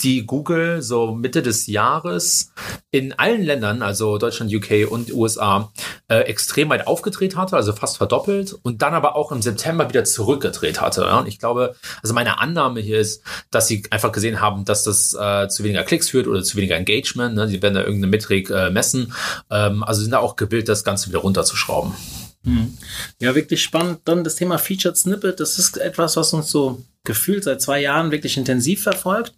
die 0.00 0.26
Google 0.26 0.82
so 0.82 1.12
Mitte 1.12 1.42
des 1.42 1.66
Jahres 1.66 2.52
in 2.90 3.12
allen 3.12 3.42
Ländern, 3.42 3.82
also 3.82 4.18
Deutschland, 4.18 4.52
UK 4.52 4.90
und 4.90 5.12
USA, 5.12 5.70
äh, 6.08 6.20
extrem 6.20 6.70
weit 6.70 6.86
aufgedreht 6.86 7.36
hatte, 7.36 7.54
also 7.54 7.72
fast 7.72 7.98
verdoppelt 7.98 8.56
und 8.62 8.82
dann 8.82 8.94
aber 8.94 9.14
auch 9.14 9.30
im 9.30 9.42
September 9.42 9.88
wieder 9.88 10.04
zurückgedreht 10.04 10.80
hatte. 10.80 11.02
Ja? 11.02 11.18
Und 11.18 11.28
ich 11.28 11.38
glaube, 11.38 11.76
also 12.02 12.14
meine 12.14 12.40
Annahme 12.40 12.80
hier 12.80 12.98
ist, 12.98 13.22
dass 13.50 13.68
sie 13.68 13.82
einfach 13.90 14.10
gesehen 14.10 14.40
haben, 14.40 14.64
dass 14.64 14.82
das 14.82 15.14
äh, 15.14 15.48
zu 15.48 15.62
weniger 15.62 15.84
Klicks 15.84 16.08
führt 16.08 16.26
oder 16.26 16.42
zu 16.42 16.56
weniger 16.56 16.76
Engagement. 16.76 17.34
Ne? 17.34 17.46
Die 17.46 17.62
werden 17.62 17.74
da 17.74 17.80
irgendeine 17.80 18.08
Metrik 18.08 18.50
äh, 18.50 18.70
messen. 18.70 19.12
Ähm, 19.50 19.84
also 19.84 20.00
sind 20.00 20.12
da 20.12 20.18
auch 20.18 20.36
gewillt, 20.36 20.68
das 20.68 20.82
Ganze 20.82 21.08
wieder 21.10 21.18
runterzuschrauben. 21.18 21.94
Hm. 22.44 22.76
Ja, 23.20 23.34
wirklich 23.34 23.62
spannend. 23.62 24.00
Dann 24.04 24.24
das 24.24 24.36
Thema 24.36 24.58
Featured 24.58 24.96
Snippet, 24.96 25.40
das 25.40 25.58
ist 25.58 25.76
etwas, 25.76 26.16
was 26.16 26.32
uns 26.32 26.50
so 26.50 26.82
gefühlt 27.04 27.44
seit 27.44 27.62
zwei 27.62 27.80
Jahren 27.80 28.10
wirklich 28.10 28.36
intensiv 28.36 28.82
verfolgt. 28.82 29.34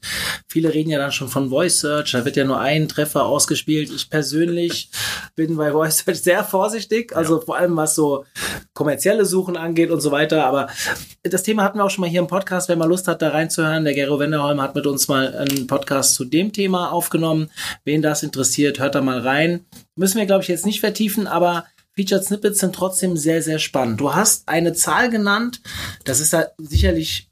Viele 0.48 0.74
reden 0.74 0.90
ja 0.90 0.98
dann 0.98 1.12
schon 1.12 1.28
von 1.28 1.48
Voice 1.48 1.80
Search, 1.80 2.10
da 2.12 2.24
wird 2.24 2.36
ja 2.36 2.44
nur 2.44 2.58
ein 2.58 2.88
Treffer 2.88 3.24
ausgespielt. 3.24 3.90
Ich 3.94 4.10
persönlich 4.10 4.90
bin 5.36 5.56
bei 5.56 5.70
Voice 5.70 5.98
Search 5.98 6.22
sehr 6.22 6.42
vorsichtig, 6.42 7.14
also 7.14 7.38
ja. 7.38 7.44
vor 7.44 7.56
allem 7.56 7.76
was 7.76 7.94
so 7.94 8.24
kommerzielle 8.74 9.24
Suchen 9.24 9.56
angeht 9.56 9.90
und 9.90 10.00
so 10.00 10.10
weiter. 10.10 10.44
Aber 10.44 10.68
das 11.22 11.44
Thema 11.44 11.62
hatten 11.62 11.78
wir 11.78 11.84
auch 11.84 11.90
schon 11.90 12.02
mal 12.02 12.10
hier 12.10 12.20
im 12.20 12.26
Podcast, 12.26 12.68
wenn 12.68 12.78
man 12.78 12.88
Lust 12.88 13.06
hat, 13.06 13.22
da 13.22 13.28
reinzuhören. 13.28 13.84
Der 13.84 13.94
Gero 13.94 14.18
Wenderholm 14.18 14.60
hat 14.60 14.74
mit 14.74 14.86
uns 14.86 15.06
mal 15.06 15.34
einen 15.36 15.68
Podcast 15.68 16.14
zu 16.14 16.24
dem 16.24 16.52
Thema 16.52 16.90
aufgenommen. 16.90 17.48
Wen 17.84 18.02
das 18.02 18.24
interessiert, 18.24 18.80
hört 18.80 18.96
da 18.96 19.02
mal 19.02 19.20
rein. 19.20 19.64
Müssen 19.94 20.18
wir, 20.18 20.26
glaube 20.26 20.42
ich, 20.42 20.48
jetzt 20.48 20.66
nicht 20.66 20.80
vertiefen, 20.80 21.28
aber 21.28 21.64
Featured 21.94 22.24
Snippets 22.24 22.60
sind 22.60 22.74
trotzdem 22.74 23.16
sehr, 23.16 23.42
sehr 23.42 23.58
spannend. 23.58 24.00
Du 24.00 24.14
hast 24.14 24.48
eine 24.48 24.72
Zahl 24.72 25.10
genannt, 25.10 25.60
das 26.04 26.20
ist 26.20 26.32
da 26.32 26.46
sicherlich 26.58 27.28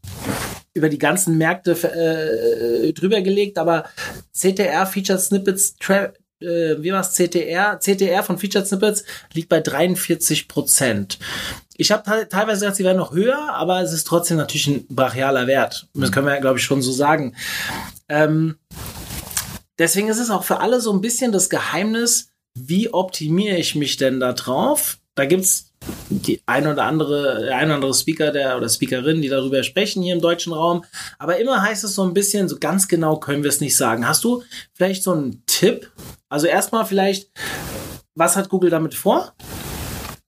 über 0.75 0.89
die 0.89 0.99
ganzen 0.99 1.39
Märkte 1.39 1.73
äh, 1.73 2.93
drüber 2.93 3.23
gelegt, 3.23 3.59
aber 3.59 3.85
CTR 4.33 4.87
Featured 4.87 5.21
Snippets, 5.21 5.77
äh, 5.89 6.77
wie 6.79 6.93
war 6.93 7.01
es, 7.01 7.15
CTR? 7.15 7.81
CTR 7.81 8.23
von 8.23 8.39
Featured 8.39 8.67
Snippets 8.67 9.05
liegt 9.33 9.49
bei 9.49 9.61
43 9.61 10.47
Prozent. 10.47 11.19
Ich 11.77 11.91
habe 11.91 12.29
teilweise 12.29 12.61
gedacht, 12.61 12.77
sie 12.77 12.85
wären 12.85 12.99
noch 12.99 13.13
höher, 13.13 13.55
aber 13.55 13.81
es 13.81 13.95
ist 13.95 14.07
trotzdem 14.07 14.37
natürlich 14.37 14.67
ein 14.67 14.87
brachialer 14.89 15.47
Wert. 15.47 15.89
Das 15.95 16.13
können 16.13 16.27
wir, 16.27 16.39
glaube 16.39 16.59
ich, 16.59 16.65
schon 16.65 16.83
so 16.83 16.93
sagen. 16.93 17.35
Ähm, 18.09 18.57
deswegen 19.79 20.09
ist 20.09 20.19
es 20.19 20.29
auch 20.29 20.45
für 20.45 20.61
alle 20.61 20.83
so 20.83 20.93
ein 20.93 21.01
bisschen 21.01 21.33
das 21.33 21.49
Geheimnis, 21.49 22.31
wie 22.55 22.93
optimiere 22.93 23.57
ich 23.57 23.75
mich 23.75 23.97
denn 23.97 24.21
da 24.21 24.33
drauf? 24.33 25.01
da 25.21 25.27
gibt's 25.27 25.75
die 26.09 26.41
ein 26.47 26.67
oder 26.67 26.85
andere, 26.85 27.45
der 27.45 27.57
ein 27.57 27.67
oder 27.67 27.75
andere 27.75 27.95
Speaker 27.95 28.33
der, 28.33 28.57
oder 28.57 28.71
Speakerin, 28.71 29.21
die 29.21 29.29
darüber 29.29 29.63
sprechen 29.63 30.03
hier 30.03 30.15
im 30.15 30.23
deutschen 30.23 30.55
Raum. 30.55 30.85
Aber 31.19 31.39
immer 31.39 31.61
heißt 31.61 31.85
es 31.85 31.95
so 31.95 32.03
ein 32.05 32.15
bisschen, 32.15 32.49
so 32.49 32.59
ganz 32.59 32.89
genau 32.89 33.19
können 33.19 33.43
wir 33.43 33.51
es 33.51 33.61
nicht 33.61 33.77
sagen. 33.77 34.09
Hast 34.09 34.25
du 34.25 34.43
vielleicht 34.73 35.03
so 35.03 35.13
einen 35.13 35.43
Tipp? 35.45 35.91
Also 36.31 36.47
erstmal 36.47 36.87
vielleicht, 36.87 37.31
was 38.15 38.37
hat 38.37 38.49
Google 38.49 38.71
damit 38.71 38.95
vor? 38.95 39.35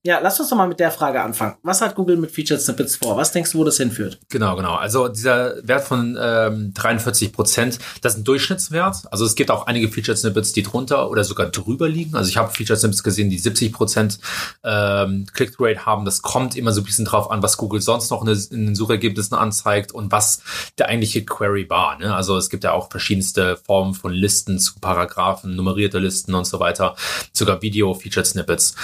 Ja, 0.05 0.19
lass 0.21 0.41
uns 0.41 0.49
doch 0.51 0.57
mal 0.57 0.67
mit 0.67 0.81
der 0.81 0.91
Frage 0.91 1.23
anfangen. 1.23 1.55
Was 1.63 1.81
hat 1.81 1.95
Google 1.95 2.17
mit 2.17 2.33
Featured 2.33 2.61
Snippets 2.61 2.97
vor? 2.97 3.17
Was 3.17 3.31
denkst 3.31 3.53
du, 3.53 3.59
wo 3.59 3.65
das 3.65 3.77
hinführt? 3.77 4.19
Genau, 4.31 4.57
genau. 4.57 4.75
Also 4.75 5.07
dieser 5.07 5.65
Wert 5.65 5.85
von 5.85 6.19
ähm, 6.21 6.75
43 6.75 7.33
Prozent, 7.33 7.79
das 8.01 8.15
ist 8.15 8.19
ein 8.19 8.25
Durchschnittswert. 8.25 8.97
Also 9.13 9.25
es 9.25 9.37
gibt 9.37 9.53
auch 9.53 9.69
einige 9.69 9.89
Featured 9.89 10.19
Snippets, 10.19 10.53
die 10.53 10.65
drunter 10.65 11.09
oder 11.09 11.23
sogar 11.23 11.47
drüber 11.47 11.89
liegen. 11.89 12.17
Also 12.17 12.29
ich 12.29 12.37
habe 12.37 12.51
Featured 12.51 12.81
Snippets 12.81 13.05
gesehen, 13.05 13.31
die 13.31 13.39
70 13.39 13.73
Prozent 13.73 14.19
ähm, 14.65 15.27
Click-Rate 15.33 15.87
haben. 15.87 16.05
Das 16.05 16.21
kommt 16.21 16.57
immer 16.57 16.73
so 16.73 16.81
ein 16.81 16.85
bisschen 16.85 17.05
drauf 17.05 17.31
an, 17.31 17.41
was 17.45 17.57
Google 17.57 17.81
sonst 17.81 18.11
noch 18.11 18.27
in, 18.27 18.37
den 18.51 18.75
Suchergebnissen 18.75 19.37
anzeigt 19.37 19.93
und 19.93 20.11
was 20.11 20.43
der 20.79 20.89
eigentliche 20.89 21.25
Query 21.25 21.71
war. 21.71 21.97
Ne? 21.99 22.13
Also 22.13 22.37
es 22.37 22.51
gibt 22.51 22.65
ja 22.65 22.73
auch 22.73 22.91
verschiedenste 22.91 23.57
Formen 23.57 23.95
von 23.95 24.13
Listen 24.13 24.59
zu 24.59 24.81
Paragraphen, 24.81 25.55
nummerierte 25.55 26.01
Listen 26.01 26.35
und 26.35 26.45
so 26.45 26.59
weiter. 26.59 26.97
Sogar 27.33 27.63
Video-Featured 27.63 28.27
Snippets. 28.27 28.75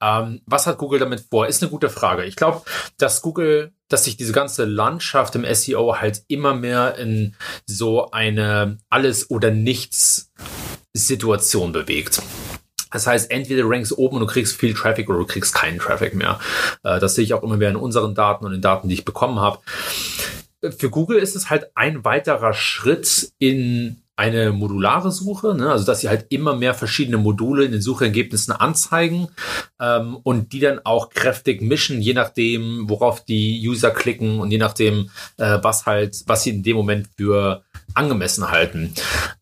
Ähm, 0.00 0.40
was 0.46 0.67
hat 0.68 0.78
Google 0.78 1.00
damit 1.00 1.24
vor? 1.30 1.46
Ist 1.46 1.62
eine 1.62 1.70
gute 1.70 1.90
Frage. 1.90 2.24
Ich 2.24 2.36
glaube, 2.36 2.62
dass 2.98 3.22
Google, 3.22 3.72
dass 3.88 4.04
sich 4.04 4.16
diese 4.16 4.32
ganze 4.32 4.64
Landschaft 4.64 5.34
im 5.34 5.44
SEO 5.52 5.96
halt 5.96 6.22
immer 6.28 6.54
mehr 6.54 6.96
in 6.96 7.34
so 7.66 8.10
eine 8.10 8.78
alles 8.88 9.30
oder 9.30 9.50
nichts 9.50 10.30
Situation 10.94 11.72
bewegt. 11.72 12.22
Das 12.90 13.06
heißt, 13.06 13.30
entweder 13.30 13.62
du 13.62 13.68
rankst 13.68 13.96
oben 13.96 14.16
und 14.16 14.20
du 14.20 14.26
kriegst 14.26 14.56
viel 14.56 14.74
Traffic 14.74 15.08
oder 15.10 15.18
du 15.18 15.26
kriegst 15.26 15.54
keinen 15.54 15.78
Traffic 15.78 16.14
mehr. 16.14 16.38
Äh, 16.82 17.00
das 17.00 17.14
sehe 17.14 17.24
ich 17.24 17.34
auch 17.34 17.42
immer 17.42 17.56
mehr 17.56 17.70
in 17.70 17.76
unseren 17.76 18.14
Daten 18.14 18.44
und 18.44 18.54
in 18.54 18.62
Daten, 18.62 18.88
die 18.88 18.94
ich 18.94 19.04
bekommen 19.04 19.40
habe. 19.40 19.58
Für 20.76 20.90
Google 20.90 21.18
ist 21.18 21.36
es 21.36 21.50
halt 21.50 21.70
ein 21.74 22.04
weiterer 22.04 22.52
Schritt 22.52 23.32
in 23.38 24.02
eine 24.18 24.50
modulare 24.50 25.12
Suche, 25.12 25.54
ne? 25.54 25.70
also 25.70 25.86
dass 25.86 26.00
sie 26.00 26.08
halt 26.08 26.26
immer 26.30 26.56
mehr 26.56 26.74
verschiedene 26.74 27.18
Module 27.18 27.64
in 27.64 27.70
den 27.70 27.80
Suchergebnissen 27.80 28.52
anzeigen 28.52 29.28
ähm, 29.80 30.16
und 30.24 30.52
die 30.52 30.58
dann 30.58 30.80
auch 30.82 31.10
kräftig 31.10 31.62
mischen, 31.62 32.02
je 32.02 32.14
nachdem, 32.14 32.90
worauf 32.90 33.24
die 33.24 33.62
User 33.64 33.92
klicken 33.92 34.40
und 34.40 34.50
je 34.50 34.58
nachdem, 34.58 35.10
äh, 35.36 35.58
was 35.62 35.86
halt, 35.86 36.24
was 36.26 36.42
sie 36.42 36.50
in 36.50 36.64
dem 36.64 36.76
Moment 36.76 37.08
für 37.16 37.62
angemessen 37.94 38.50
halten. 38.50 38.92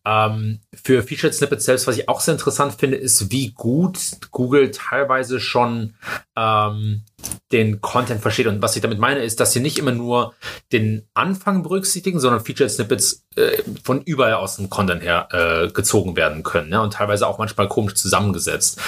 Ähm, 0.05 0.59
für 0.83 1.03
Featured 1.03 1.33
Snippets 1.33 1.65
selbst, 1.65 1.87
was 1.87 1.97
ich 1.97 2.09
auch 2.09 2.21
sehr 2.21 2.33
interessant 2.33 2.75
finde, 2.75 2.97
ist, 2.97 3.31
wie 3.31 3.51
gut 3.51 3.99
Google 4.31 4.71
teilweise 4.71 5.39
schon 5.39 5.93
ähm, 6.35 7.03
den 7.51 7.81
Content 7.81 8.21
versteht. 8.21 8.47
Und 8.47 8.61
was 8.61 8.75
ich 8.75 8.81
damit 8.81 8.99
meine, 8.99 9.21
ist, 9.21 9.39
dass 9.39 9.53
sie 9.53 9.59
nicht 9.59 9.79
immer 9.79 9.91
nur 9.91 10.33
den 10.71 11.07
Anfang 11.13 11.63
berücksichtigen, 11.63 12.19
sondern 12.19 12.43
Featured 12.43 12.71
Snippets 12.71 13.25
äh, 13.37 13.63
von 13.83 14.01
überall 14.01 14.33
aus 14.33 14.57
dem 14.57 14.69
Content 14.69 15.01
her 15.01 15.27
äh, 15.31 15.67
gezogen 15.69 16.15
werden 16.15 16.43
können. 16.43 16.69
Ne? 16.69 16.81
Und 16.81 16.93
teilweise 16.93 17.27
auch 17.27 17.37
manchmal 17.37 17.67
komisch 17.67 17.95
zusammengesetzt. 17.95 18.79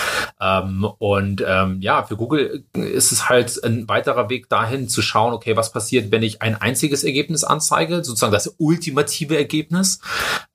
Ähm, 0.42 0.88
und 0.98 1.44
ähm, 1.46 1.82
ja, 1.82 2.04
für 2.04 2.18
Google 2.18 2.64
ist 2.74 3.12
es 3.12 3.30
halt 3.30 3.64
ein 3.64 3.88
weiterer 3.88 4.30
Weg 4.30 4.50
dahin 4.50 4.90
zu 4.90 5.02
schauen, 5.02 5.34
okay, 5.34 5.56
was 5.56 5.72
passiert, 5.72 6.12
wenn 6.12 6.24
ich 6.24 6.42
ein 6.42 6.56
einziges 6.56 7.04
Ergebnis 7.04 7.44
anzeige, 7.44 8.04
sozusagen 8.04 8.34
das 8.34 8.56
ultimative 8.58 9.38
Ergebnis. 9.38 10.00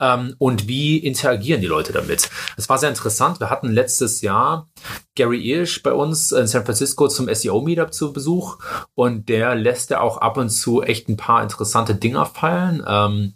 Ähm, 0.00 0.34
und 0.38 0.68
wie 0.68 0.98
interagieren 1.24 1.62
die 1.62 1.66
Leute 1.66 1.92
damit? 1.92 2.28
Es 2.58 2.68
war 2.68 2.76
sehr 2.76 2.90
interessant. 2.90 3.40
Wir 3.40 3.48
hatten 3.48 3.72
letztes 3.72 4.20
Jahr 4.20 4.68
Gary 5.14 5.40
Irsch 5.40 5.82
bei 5.82 5.92
uns 5.92 6.32
in 6.32 6.46
San 6.46 6.64
Francisco 6.64 7.08
zum 7.08 7.32
SEO-Meetup 7.32 7.94
zu 7.94 8.12
Besuch 8.12 8.58
und 8.94 9.28
der 9.30 9.54
lässt 9.54 9.88
ja 9.88 10.00
auch 10.00 10.18
ab 10.18 10.36
und 10.36 10.50
zu 10.50 10.82
echt 10.82 11.08
ein 11.08 11.16
paar 11.16 11.42
interessante 11.42 11.94
Dinger 11.94 12.26
fallen. 12.26 12.84
Ähm, 12.86 13.34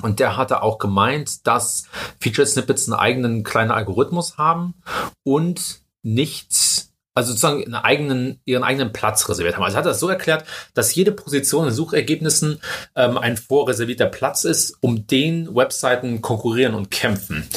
und 0.00 0.20
der 0.20 0.36
hatte 0.36 0.62
auch 0.62 0.78
gemeint, 0.78 1.46
dass 1.46 1.84
Featured 2.20 2.48
Snippets 2.48 2.88
einen 2.88 2.98
eigenen 2.98 3.42
kleinen 3.42 3.72
Algorithmus 3.72 4.38
haben 4.38 4.74
und 5.22 5.82
nichts 6.02 6.87
also 7.18 7.32
sozusagen 7.32 7.64
einen 7.64 7.74
eigenen, 7.74 8.40
ihren 8.44 8.62
eigenen 8.62 8.92
Platz 8.92 9.28
reserviert 9.28 9.56
haben. 9.56 9.64
Also 9.64 9.76
er 9.76 9.78
hat 9.78 9.86
das 9.86 9.98
so 9.98 10.08
erklärt, 10.08 10.44
dass 10.74 10.94
jede 10.94 11.10
Position 11.10 11.66
in 11.66 11.74
Suchergebnissen 11.74 12.60
ähm, 12.94 13.18
ein 13.18 13.36
vorreservierter 13.36 14.06
Platz 14.06 14.44
ist, 14.44 14.76
um 14.80 15.06
den 15.06 15.54
Webseiten 15.54 16.22
konkurrieren 16.22 16.74
und 16.74 16.90
kämpfen. 16.90 17.48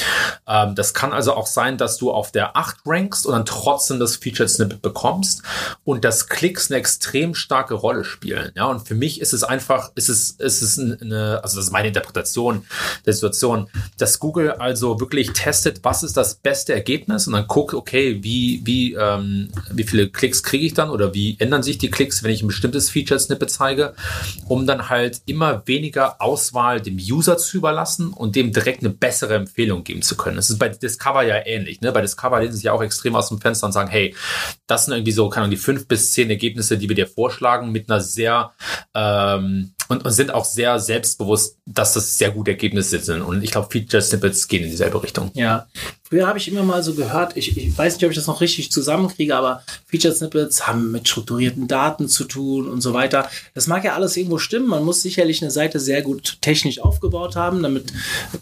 Ähm, 0.48 0.74
das 0.74 0.94
kann 0.94 1.12
also 1.12 1.34
auch 1.34 1.46
sein, 1.46 1.78
dass 1.78 1.96
du 1.96 2.10
auf 2.10 2.32
der 2.32 2.56
8 2.56 2.78
rankst 2.86 3.24
und 3.24 3.32
dann 3.32 3.46
trotzdem 3.46 4.00
das 4.00 4.16
Featured 4.16 4.50
Snippet 4.50 4.82
bekommst 4.82 5.42
und 5.84 6.04
dass 6.04 6.28
Klicks 6.28 6.70
eine 6.70 6.80
extrem 6.80 7.36
starke 7.36 7.74
Rolle 7.74 8.04
spielen. 8.04 8.50
Ja, 8.56 8.66
und 8.66 8.80
für 8.80 8.96
mich 8.96 9.20
ist 9.20 9.32
es 9.32 9.44
einfach, 9.44 9.92
ist 9.94 10.08
es, 10.08 10.32
ist 10.32 10.62
es 10.62 10.78
eine, 10.78 11.40
also 11.42 11.56
das 11.56 11.66
ist 11.66 11.72
meine 11.72 11.88
Interpretation 11.88 12.66
der 13.06 13.12
Situation, 13.12 13.68
dass 13.98 14.18
Google 14.18 14.50
also 14.52 14.98
wirklich 14.98 15.32
testet, 15.32 15.84
was 15.84 16.02
ist 16.02 16.16
das 16.16 16.34
beste 16.34 16.74
Ergebnis 16.74 17.28
und 17.28 17.34
dann 17.34 17.46
guckt, 17.46 17.74
okay, 17.74 18.18
wie, 18.22 18.60
wie, 18.64 18.94
ähm, 18.94 19.51
wie 19.70 19.84
viele 19.84 20.08
Klicks 20.08 20.42
kriege 20.42 20.66
ich 20.66 20.74
dann 20.74 20.90
oder 20.90 21.14
wie 21.14 21.36
ändern 21.38 21.62
sich 21.62 21.78
die 21.78 21.90
Klicks, 21.90 22.22
wenn 22.22 22.30
ich 22.30 22.42
ein 22.42 22.48
bestimmtes 22.48 22.90
Feature-Snippet 22.90 23.50
zeige, 23.50 23.94
um 24.48 24.66
dann 24.66 24.88
halt 24.88 25.22
immer 25.26 25.62
weniger 25.66 26.20
Auswahl 26.20 26.80
dem 26.80 26.96
User 26.96 27.38
zu 27.38 27.56
überlassen 27.56 28.12
und 28.12 28.36
dem 28.36 28.52
direkt 28.52 28.80
eine 28.80 28.90
bessere 28.90 29.34
Empfehlung 29.34 29.84
geben 29.84 30.02
zu 30.02 30.16
können. 30.16 30.36
Das 30.36 30.50
ist 30.50 30.58
bei 30.58 30.68
Discover 30.68 31.22
ja 31.22 31.36
ähnlich. 31.44 31.80
Ne? 31.80 31.92
Bei 31.92 32.00
Discover 32.00 32.40
lesen 32.40 32.56
sie 32.56 32.64
ja 32.64 32.72
auch 32.72 32.82
extrem 32.82 33.16
aus 33.16 33.28
dem 33.28 33.40
Fenster 33.40 33.66
und 33.66 33.72
sagen, 33.72 33.90
hey, 33.90 34.14
das 34.72 34.86
sind 34.86 34.94
irgendwie 34.94 35.12
so, 35.12 35.28
kann 35.28 35.50
die 35.50 35.58
fünf 35.58 35.86
bis 35.86 36.12
zehn 36.12 36.30
Ergebnisse, 36.30 36.78
die 36.78 36.88
wir 36.88 36.96
dir 36.96 37.06
vorschlagen, 37.06 37.72
mit 37.72 37.90
einer 37.90 38.00
sehr 38.00 38.52
ähm, 38.94 39.74
und, 39.88 40.06
und 40.06 40.12
sind 40.12 40.32
auch 40.32 40.46
sehr 40.46 40.78
selbstbewusst, 40.78 41.58
dass 41.66 41.92
das 41.92 42.16
sehr 42.16 42.30
gute 42.30 42.52
Ergebnisse 42.52 42.98
sind. 42.98 43.20
Und 43.20 43.42
ich 43.42 43.50
glaube, 43.50 43.68
Feature 43.70 44.02
Snippets 44.02 44.48
gehen 44.48 44.64
in 44.64 44.70
dieselbe 44.70 45.02
Richtung. 45.02 45.30
Ja. 45.34 45.66
Früher 46.08 46.26
habe 46.26 46.38
ich 46.38 46.48
immer 46.48 46.62
mal 46.62 46.82
so 46.82 46.94
gehört, 46.94 47.36
ich, 47.36 47.56
ich 47.56 47.76
weiß 47.76 47.94
nicht, 47.94 48.04
ob 48.04 48.10
ich 48.10 48.16
das 48.16 48.26
noch 48.26 48.40
richtig 48.40 48.72
zusammenkriege, 48.72 49.36
aber 49.36 49.62
Feature 49.86 50.14
Snippets 50.14 50.66
haben 50.66 50.90
mit 50.90 51.06
strukturierten 51.08 51.68
Daten 51.68 52.08
zu 52.08 52.24
tun 52.24 52.68
und 52.68 52.80
so 52.80 52.94
weiter. 52.94 53.28
Das 53.54 53.66
mag 53.66 53.84
ja 53.84 53.94
alles 53.94 54.16
irgendwo 54.16 54.38
stimmen. 54.38 54.68
Man 54.68 54.84
muss 54.84 55.02
sicherlich 55.02 55.42
eine 55.42 55.50
Seite 55.50 55.80
sehr 55.80 56.00
gut 56.00 56.38
technisch 56.40 56.80
aufgebaut 56.80 57.36
haben, 57.36 57.62
damit 57.62 57.92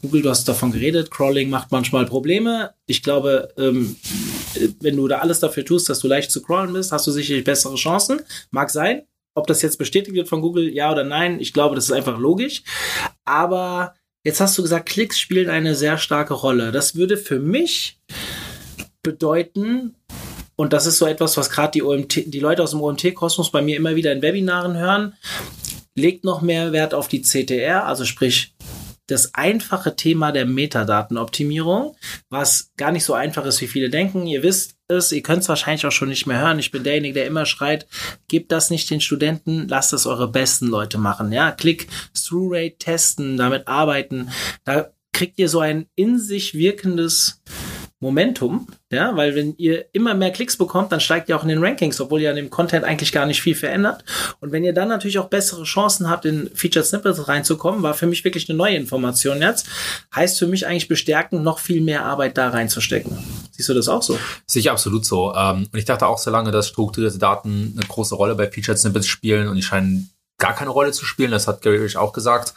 Google, 0.02 0.22
du 0.22 0.30
hast 0.30 0.48
davon 0.48 0.70
geredet, 0.70 1.10
Crawling 1.10 1.50
macht 1.50 1.72
manchmal 1.72 2.06
Probleme. 2.06 2.70
Ich 2.86 3.02
glaube, 3.02 3.52
ähm, 3.58 3.96
wenn 4.80 4.96
du 4.96 5.08
da 5.08 5.18
alles 5.18 5.40
dafür 5.40 5.64
tust, 5.64 5.88
dass 5.88 6.00
du 6.00 6.08
leicht 6.08 6.30
zu 6.30 6.42
crawlen 6.42 6.72
bist, 6.72 6.92
hast 6.92 7.06
du 7.06 7.10
sicherlich 7.10 7.44
bessere 7.44 7.76
Chancen. 7.76 8.20
Mag 8.50 8.70
sein. 8.70 9.02
Ob 9.34 9.46
das 9.46 9.62
jetzt 9.62 9.78
bestätigt 9.78 10.14
wird 10.14 10.28
von 10.28 10.40
Google, 10.40 10.72
ja 10.72 10.90
oder 10.90 11.04
nein, 11.04 11.38
ich 11.40 11.52
glaube, 11.52 11.76
das 11.76 11.84
ist 11.84 11.92
einfach 11.92 12.18
logisch. 12.18 12.62
Aber 13.24 13.94
jetzt 14.24 14.40
hast 14.40 14.58
du 14.58 14.62
gesagt, 14.62 14.88
Klicks 14.88 15.18
spielen 15.18 15.48
eine 15.48 15.74
sehr 15.74 15.98
starke 15.98 16.34
Rolle. 16.34 16.72
Das 16.72 16.96
würde 16.96 17.16
für 17.16 17.38
mich 17.38 18.00
bedeuten, 19.02 19.94
und 20.56 20.72
das 20.72 20.86
ist 20.86 20.98
so 20.98 21.06
etwas, 21.06 21.36
was 21.36 21.48
gerade 21.48 21.78
die, 21.78 22.30
die 22.30 22.40
Leute 22.40 22.62
aus 22.62 22.72
dem 22.72 22.82
OMT-Kosmos 22.82 23.50
bei 23.50 23.62
mir 23.62 23.76
immer 23.76 23.94
wieder 23.94 24.12
in 24.12 24.20
Webinaren 24.20 24.76
hören, 24.76 25.14
legt 25.94 26.24
noch 26.24 26.42
mehr 26.42 26.72
Wert 26.72 26.92
auf 26.92 27.08
die 27.08 27.22
CTR, 27.22 27.86
also 27.86 28.04
sprich 28.04 28.49
das 29.10 29.34
einfache 29.34 29.96
Thema 29.96 30.32
der 30.32 30.46
Metadatenoptimierung, 30.46 31.96
was 32.28 32.72
gar 32.76 32.92
nicht 32.92 33.04
so 33.04 33.14
einfach 33.14 33.44
ist, 33.44 33.60
wie 33.60 33.66
viele 33.66 33.90
denken. 33.90 34.26
Ihr 34.26 34.42
wisst 34.42 34.76
es, 34.88 35.12
ihr 35.12 35.22
könnt 35.22 35.42
es 35.42 35.48
wahrscheinlich 35.48 35.86
auch 35.86 35.92
schon 35.92 36.08
nicht 36.08 36.26
mehr 36.26 36.40
hören. 36.40 36.58
Ich 36.58 36.70
bin 36.70 36.84
derjenige, 36.84 37.14
der 37.14 37.26
immer 37.26 37.46
schreit, 37.46 37.86
gebt 38.28 38.52
das 38.52 38.70
nicht 38.70 38.90
den 38.90 39.00
Studenten, 39.00 39.68
lasst 39.68 39.92
es 39.92 40.06
eure 40.06 40.28
besten 40.28 40.66
Leute 40.66 40.98
machen. 40.98 41.32
Ja, 41.32 41.52
Klick, 41.52 41.88
Through-Rate 42.14 42.76
testen, 42.78 43.36
damit 43.36 43.68
arbeiten. 43.68 44.30
Da 44.64 44.90
kriegt 45.12 45.38
ihr 45.38 45.48
so 45.48 45.60
ein 45.60 45.86
in 45.96 46.18
sich 46.18 46.54
wirkendes 46.54 47.42
Momentum, 48.02 48.66
ja, 48.90 49.14
weil 49.14 49.34
wenn 49.34 49.54
ihr 49.58 49.84
immer 49.92 50.14
mehr 50.14 50.30
Klicks 50.30 50.56
bekommt, 50.56 50.90
dann 50.90 51.00
steigt 51.00 51.28
ihr 51.28 51.36
auch 51.36 51.42
in 51.42 51.50
den 51.50 51.62
Rankings, 51.62 52.00
obwohl 52.00 52.22
ihr 52.22 52.30
an 52.30 52.36
dem 52.36 52.48
Content 52.48 52.82
eigentlich 52.82 53.12
gar 53.12 53.26
nicht 53.26 53.42
viel 53.42 53.54
verändert. 53.54 54.04
Und 54.40 54.52
wenn 54.52 54.64
ihr 54.64 54.72
dann 54.72 54.88
natürlich 54.88 55.18
auch 55.18 55.28
bessere 55.28 55.64
Chancen 55.64 56.08
habt, 56.08 56.24
in 56.24 56.50
Featured 56.54 56.86
Snippets 56.86 57.28
reinzukommen, 57.28 57.82
war 57.82 57.92
für 57.92 58.06
mich 58.06 58.24
wirklich 58.24 58.48
eine 58.48 58.56
neue 58.56 58.76
Information 58.76 59.42
jetzt. 59.42 59.68
Heißt 60.14 60.38
für 60.38 60.46
mich 60.46 60.66
eigentlich 60.66 60.88
bestärken, 60.88 61.42
noch 61.42 61.58
viel 61.58 61.82
mehr 61.82 62.06
Arbeit 62.06 62.38
da 62.38 62.48
reinzustecken. 62.48 63.18
Siehst 63.50 63.68
du 63.68 63.74
das 63.74 63.88
auch 63.88 64.02
so? 64.02 64.18
Sehe 64.46 64.60
ich 64.60 64.70
absolut 64.70 65.04
so. 65.04 65.34
Ähm, 65.34 65.68
und 65.70 65.78
ich 65.78 65.84
dachte 65.84 66.06
auch 66.06 66.16
so 66.16 66.30
lange, 66.30 66.52
dass 66.52 66.68
strukturierte 66.68 67.18
Daten 67.18 67.74
eine 67.76 67.86
große 67.86 68.14
Rolle 68.14 68.34
bei 68.34 68.50
Featured 68.50 68.78
Snippets 68.78 69.08
spielen 69.08 69.46
und 69.46 69.56
die 69.56 69.62
scheinen 69.62 70.08
gar 70.40 70.54
keine 70.54 70.70
Rolle 70.70 70.90
zu 70.90 71.04
spielen. 71.04 71.30
Das 71.30 71.46
hat 71.46 71.62
Gary 71.62 71.78
Rich 71.78 71.96
auch 71.96 72.12
gesagt. 72.12 72.54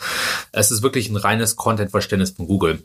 Es 0.51 0.71
ist 0.71 0.81
wirklich 0.81 1.09
ein 1.09 1.17
reines 1.17 1.55
Content-Verständnis 1.55 2.31
von 2.31 2.47
Google. 2.47 2.81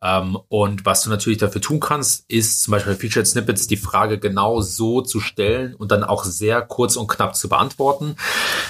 Ähm, 0.00 0.38
und 0.48 0.86
was 0.86 1.02
du 1.02 1.10
natürlich 1.10 1.38
dafür 1.38 1.60
tun 1.60 1.80
kannst, 1.80 2.24
ist 2.28 2.62
zum 2.62 2.72
Beispiel 2.72 2.94
Featured 2.94 3.26
Snippets 3.26 3.66
die 3.66 3.76
Frage 3.76 4.18
genau 4.18 4.60
so 4.60 5.00
zu 5.00 5.18
stellen 5.18 5.74
und 5.74 5.90
dann 5.90 6.04
auch 6.04 6.24
sehr 6.24 6.62
kurz 6.62 6.96
und 6.96 7.08
knapp 7.08 7.34
zu 7.34 7.48
beantworten. 7.48 8.16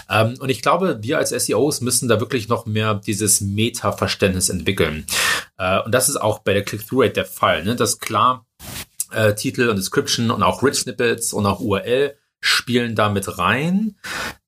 Ähm, 0.08 0.36
und 0.38 0.48
ich 0.48 0.62
glaube, 0.62 0.98
wir 1.02 1.18
als 1.18 1.30
SEOs 1.30 1.82
müssen 1.82 2.08
da 2.08 2.20
wirklich 2.20 2.48
noch 2.48 2.64
mehr 2.64 2.94
dieses 2.94 3.40
Meta-Verständnis 3.40 4.48
entwickeln. 4.48 5.06
Äh, 5.58 5.80
und 5.80 5.92
das 5.92 6.08
ist 6.08 6.16
auch 6.16 6.38
bei 6.38 6.54
der 6.54 6.62
Click-Through-Rate 6.62 7.12
der 7.12 7.26
Fall. 7.26 7.64
Ne? 7.64 7.76
Das 7.76 7.98
klar 7.98 8.46
äh, 9.12 9.34
Titel 9.34 9.68
und 9.68 9.76
Description 9.76 10.30
und 10.30 10.42
auch 10.42 10.62
Rich 10.62 10.80
Snippets 10.80 11.32
und 11.32 11.46
auch 11.46 11.60
URL 11.60 12.16
spielen 12.42 12.94
da 12.94 13.08
mit 13.08 13.38
rein. 13.38 13.96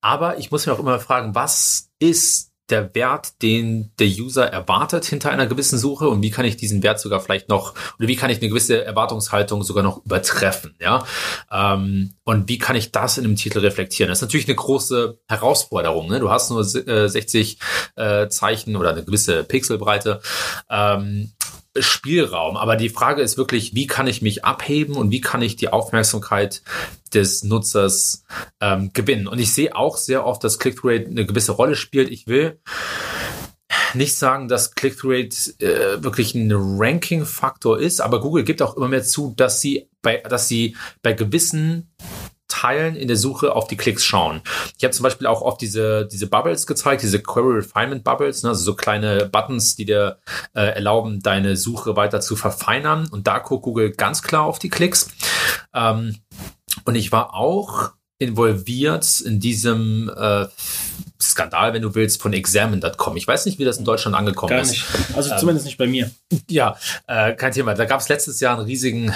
Aber 0.03 0.39
ich 0.39 0.51
muss 0.51 0.67
mir 0.67 0.75
auch 0.75 0.79
immer 0.79 1.01
fragen, 1.01 1.35
was 1.35 1.91
ist 1.99 2.55
der 2.71 2.95
Wert, 2.95 3.43
den 3.43 3.93
der 3.99 4.07
User 4.07 4.47
erwartet 4.47 5.05
hinter 5.05 5.31
einer 5.31 5.47
gewissen 5.47 5.79
Suche 5.79 6.09
und 6.09 6.23
wie 6.23 6.31
kann 6.31 6.47
ich 6.47 6.57
diesen 6.57 6.83
Wert 6.83 6.99
sogar 6.99 7.21
vielleicht 7.21 7.49
noch 7.49 7.75
oder 7.99 8.09
wie 8.09 8.17
kann 8.17 8.31
ich 8.31 8.39
eine 8.39 8.49
gewisse 8.49 8.83
Erwartungshaltung 8.83 9.63
sogar 9.63 9.83
noch 9.83 10.05
übertreffen, 10.05 10.75
ja? 10.81 11.05
Ähm, 11.53 12.15
und 12.25 12.49
wie 12.49 12.59
kann 12.59 12.75
ich 12.75 12.91
das 12.91 13.19
in 13.19 13.25
einem 13.25 13.37
Titel 13.37 13.59
reflektieren? 13.59 14.09
Das 14.09 14.19
ist 14.19 14.23
natürlich 14.23 14.49
eine 14.49 14.57
große 14.57 15.19
Herausforderung. 15.29 16.09
Ne? 16.09 16.21
Du 16.21 16.31
hast 16.31 16.51
nur 16.51 16.61
äh, 16.61 17.09
60 17.09 17.59
äh, 17.97 18.29
Zeichen 18.29 18.77
oder 18.77 18.91
eine 18.91 19.05
gewisse 19.05 19.45
Pixelbreite. 19.45 20.21
Ähm, 20.71 21.33
Spielraum. 21.79 22.57
Aber 22.57 22.77
die 22.77 22.89
Frage 22.89 23.23
ist 23.23 23.37
wirklich, 23.37 23.75
wie 23.75 23.87
kann 23.87 24.07
ich 24.07 24.23
mich 24.23 24.45
abheben 24.45 24.97
und 24.97 25.11
wie 25.11 25.21
kann 25.21 25.43
ich 25.43 25.57
die 25.57 25.69
Aufmerksamkeit 25.69 26.63
des 27.13 27.45
Nutzers 27.45 28.25
ähm, 28.61 28.93
gewinnen? 28.93 29.27
Und 29.27 29.39
ich 29.39 29.53
sehe 29.53 29.75
auch 29.75 29.97
sehr 29.97 30.25
oft, 30.27 30.45
dass 30.45 30.59
Click-Rate 30.59 31.07
eine 31.07 31.27
gewisse 31.27 31.53
Rolle 31.53 31.77
spielt. 31.77 32.11
Ich 32.11 32.27
will 32.27 32.61
nicht 33.95 34.17
sagen, 34.17 34.49
dass 34.49 34.75
Click-Rate 34.75 35.37
äh, 35.59 36.03
wirklich 36.03 36.35
ein 36.35 36.51
Ranking-Faktor 36.53 37.81
ist, 37.81 38.01
aber 38.01 38.21
Google 38.21 38.45
gibt 38.45 38.63
auch 38.63 38.77
immer 38.77 38.89
mehr 38.89 39.03
zu, 39.03 39.33
dass 39.37 39.61
sie 39.61 39.89
bei, 40.03 40.19
dass 40.19 40.49
sie 40.49 40.77
bei 41.03 41.13
gewissen 41.13 41.91
Teilen 42.49 42.97
in 42.97 43.09
der 43.09 43.17
Suche 43.17 43.55
auf 43.55 43.67
die 43.67 43.77
Klicks 43.77 44.05
schauen. 44.05 44.43
Ich 44.77 44.85
habe 44.85 44.93
zum 44.93 45.03
Beispiel 45.03 45.27
auch 45.27 45.43
oft 45.43 45.61
diese, 45.61 46.07
diese 46.07 46.27
Bubbles 46.27 46.67
gezeigt, 46.67 47.03
diese 47.03 47.21
Query 47.21 47.57
Refinement 47.57 48.05
Bubbles, 48.05 48.43
ne, 48.43 48.51
also 48.51 48.63
so 48.63 48.75
kleine 48.75 49.27
Buttons, 49.27 49.77
die 49.77 49.85
dir 49.85 50.19
äh, 50.55 50.75
erlauben, 50.75 51.21
deine 51.21 51.57
Suche 51.57 51.97
weiter 51.97 52.21
zu 52.21 52.37
verfeinern. 52.37 53.09
Und 53.11 53.27
da 53.27 53.39
guckt 53.39 53.65
Google 53.65 53.93
ganz 53.93 54.23
klar 54.23 54.45
auf 54.45 54.59
die 54.59 54.69
Klicks. 54.69 55.09
Ähm, 55.75 56.17
und 56.85 56.95
ich 56.95 57.13
war 57.13 57.35
auch 57.35 57.93
involviert 58.19 59.21
in 59.21 59.41
diesem 59.41 60.11
äh, 60.17 60.47
Skandal, 61.21 61.73
wenn 61.73 61.83
du 61.83 61.95
willst, 61.95 62.21
von 62.23 62.33
Examine.com. 62.33 63.17
Ich 63.17 63.27
weiß 63.27 63.47
nicht, 63.47 63.59
wie 63.59 63.65
das 63.65 63.79
in 63.79 63.85
Deutschland 63.85 64.17
angekommen 64.17 64.51
Gar 64.51 64.61
ist. 64.61 64.71
nicht. 64.71 64.85
Also 65.15 65.31
ähm, 65.33 65.39
zumindest 65.39 65.67
nicht 65.67 65.79
bei 65.79 65.87
mir. 65.87 66.11
Ja, 66.49 66.77
äh, 67.07 67.35
kein 67.35 67.53
Thema. 67.53 67.75
Da 67.75 67.85
gab 67.85 68.01
es 68.01 68.09
letztes 68.09 68.41
Jahr 68.41 68.57
einen 68.57 68.67
riesigen, 68.67 69.13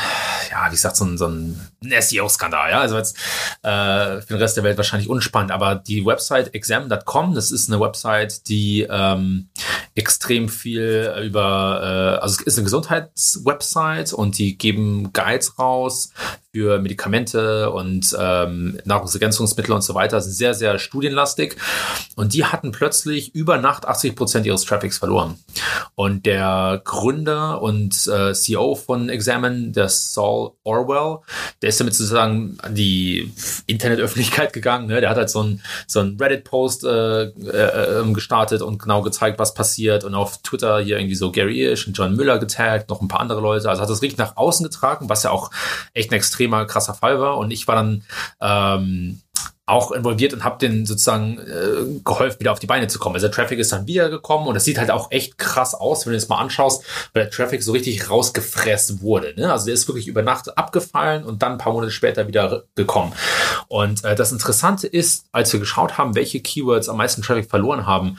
ja, 0.51 0.67
wie 0.67 0.73
gesagt, 0.75 0.97
so 0.97 1.05
ein, 1.05 1.19
so 1.19 1.27
ein 1.27 1.61
SEO-Skandal. 1.83 2.71
Ja, 2.71 2.81
also 2.81 2.97
jetzt 2.97 3.17
äh, 3.63 4.21
für 4.21 4.35
den 4.35 4.39
Rest 4.39 4.57
der 4.57 4.65
Welt 4.65 4.77
wahrscheinlich 4.77 5.09
unspannend. 5.09 5.51
Aber 5.53 5.75
die 5.75 6.05
Website 6.05 6.55
exam.com, 6.55 7.35
das 7.35 7.51
ist 7.51 7.71
eine 7.71 7.81
Website, 7.81 8.49
die 8.49 8.87
ähm, 8.89 9.49
extrem 9.95 10.49
viel 10.49 11.13
über, 11.25 12.17
äh, 12.19 12.23
also 12.23 12.37
es 12.41 12.47
ist 12.47 12.59
eine 12.59 12.65
Gesundheitswebsite 12.65 14.17
und 14.17 14.39
die 14.39 14.57
geben 14.57 15.13
Guides 15.13 15.59
raus 15.59 16.11
für 16.53 16.79
Medikamente 16.79 17.71
und 17.71 18.17
ähm, 18.19 18.81
Nahrungsergänzungsmittel 18.85 19.73
und 19.73 19.83
so 19.83 19.95
weiter. 19.95 20.19
Ist 20.19 20.39
sehr, 20.39 20.55
sehr 20.55 20.79
studienlastig. 20.79 21.57
Und 22.17 22.35
die 22.35 22.45
hatten 22.45 22.73
plötzlich 22.73 23.35
über 23.35 23.59
Nacht 23.59 23.87
80 23.87 24.17
Prozent 24.17 24.47
ihres 24.47 24.65
Traffics 24.65 24.99
verloren. 24.99 25.37
Und 25.95 26.27
der 26.27 26.81
Gründer 26.85 27.61
und 27.61 28.07
äh, 28.09 28.33
CEO 28.33 28.75
von 28.77 29.09
Examine, 29.09 29.71
der 29.73 29.89
Saul 29.89 30.38
Orwell, 30.65 31.19
der 31.63 31.69
ist 31.69 31.81
damit 31.81 31.95
sozusagen 31.95 32.59
an 32.63 32.75
die 32.75 33.33
Internetöffentlichkeit 33.67 34.53
gegangen. 34.53 34.87
Ne? 34.87 35.01
Der 35.01 35.11
hat 35.11 35.17
halt 35.17 35.31
so 35.31 35.43
ein, 35.43 35.63
so 35.87 36.01
Reddit-Post 36.01 36.85
äh, 36.85 37.23
äh, 37.25 38.01
ähm, 38.01 38.15
gestartet 38.15 38.63
und 38.63 38.79
genau 38.79 39.03
gezeigt, 39.03 39.39
was 39.39 39.55
passiert. 39.55 40.05
Und 40.05 40.15
auf 40.15 40.43
Twitter 40.43 40.81
hier 40.81 40.99
irgendwie 40.99 41.15
so 41.15 41.33
Gary 41.33 41.65
Ish 41.65 41.87
und 41.87 41.97
John 41.97 42.17
Müller 42.17 42.39
getaggt, 42.39 42.91
noch 42.91 43.01
ein 43.01 43.09
paar 43.09 43.21
andere 43.21 43.41
Leute. 43.41 43.69
Also 43.69 43.83
hat 43.83 43.91
das 43.91 44.03
richtig 44.03 44.19
nach 44.19 44.37
außen 44.37 44.65
getragen, 44.65 45.09
was 45.09 45.23
ja 45.23 45.31
auch 45.31 45.51
echt 45.95 46.11
ein 46.11 46.15
extremer 46.15 46.65
krasser 46.67 46.95
Fall 46.95 47.21
war. 47.21 47.39
Und 47.39 47.51
ich 47.51 47.67
war 47.69 47.77
dann 47.77 48.03
ähm, 48.41 49.21
auch 49.69 49.93
involviert 49.93 50.33
und 50.33 50.45
habe 50.45 50.59
den 50.59 50.87
sozusagen 50.87 51.39
äh, 51.39 52.01
geholfen, 52.05 52.41
wieder 52.41 52.53
auf 52.53 52.59
die 52.59 52.67
Beine 52.67 52.89
zu 52.89 52.99
kommen. 52.99 53.15
Also 53.17 53.27
der 53.29 53.35
Traffic 53.35 53.59
ist 53.59 53.73
dann 53.73 53.87
wiedergekommen 53.87 54.49
und 54.49 54.57
es 54.57 54.65
sieht 54.65 54.79
halt 54.79 54.91
auch 54.91 55.11
echt 55.11 55.39
krass 55.39 55.75
aus, 55.75 56.07
wenn 56.07 56.13
du 56.13 56.17
es 56.17 56.29
mal 56.29 56.39
anschaust, 56.39 56.85
weil 57.13 57.25
der 57.25 57.31
Traffic 57.31 57.63
so 57.63 57.73
richtig 57.73 58.11
rausgefressen 58.11 59.03
wurde. 59.03 59.35
Ne? 59.37 59.53
Also 59.53 59.67
der 59.67 59.75
ist 59.75 59.87
wirklich 59.89 60.09
über 60.09 60.23
Nacht 60.23 60.57
abgefallen 60.57 61.25
und 61.25 61.43
dann 61.43 61.53
ein 61.53 61.59
paar 61.59 61.73
Monate 61.73 61.93
später 61.93 62.27
wieder 62.27 62.65
gekommen. 62.75 63.13
Und 63.69 64.05
äh, 64.05 64.15
das 64.15 64.33
Interessante 64.33 64.87
ist, 64.87 65.27
als 65.33 65.53
wir 65.53 65.61
geschaut 65.61 65.99
haben, 65.99 66.15
welche 66.15 66.41
Keywords 66.41 66.89
am 66.89 66.97
meisten 66.97 67.23
Traffic 67.23 67.51
verloren 67.51 67.87
haben, 67.87 68.19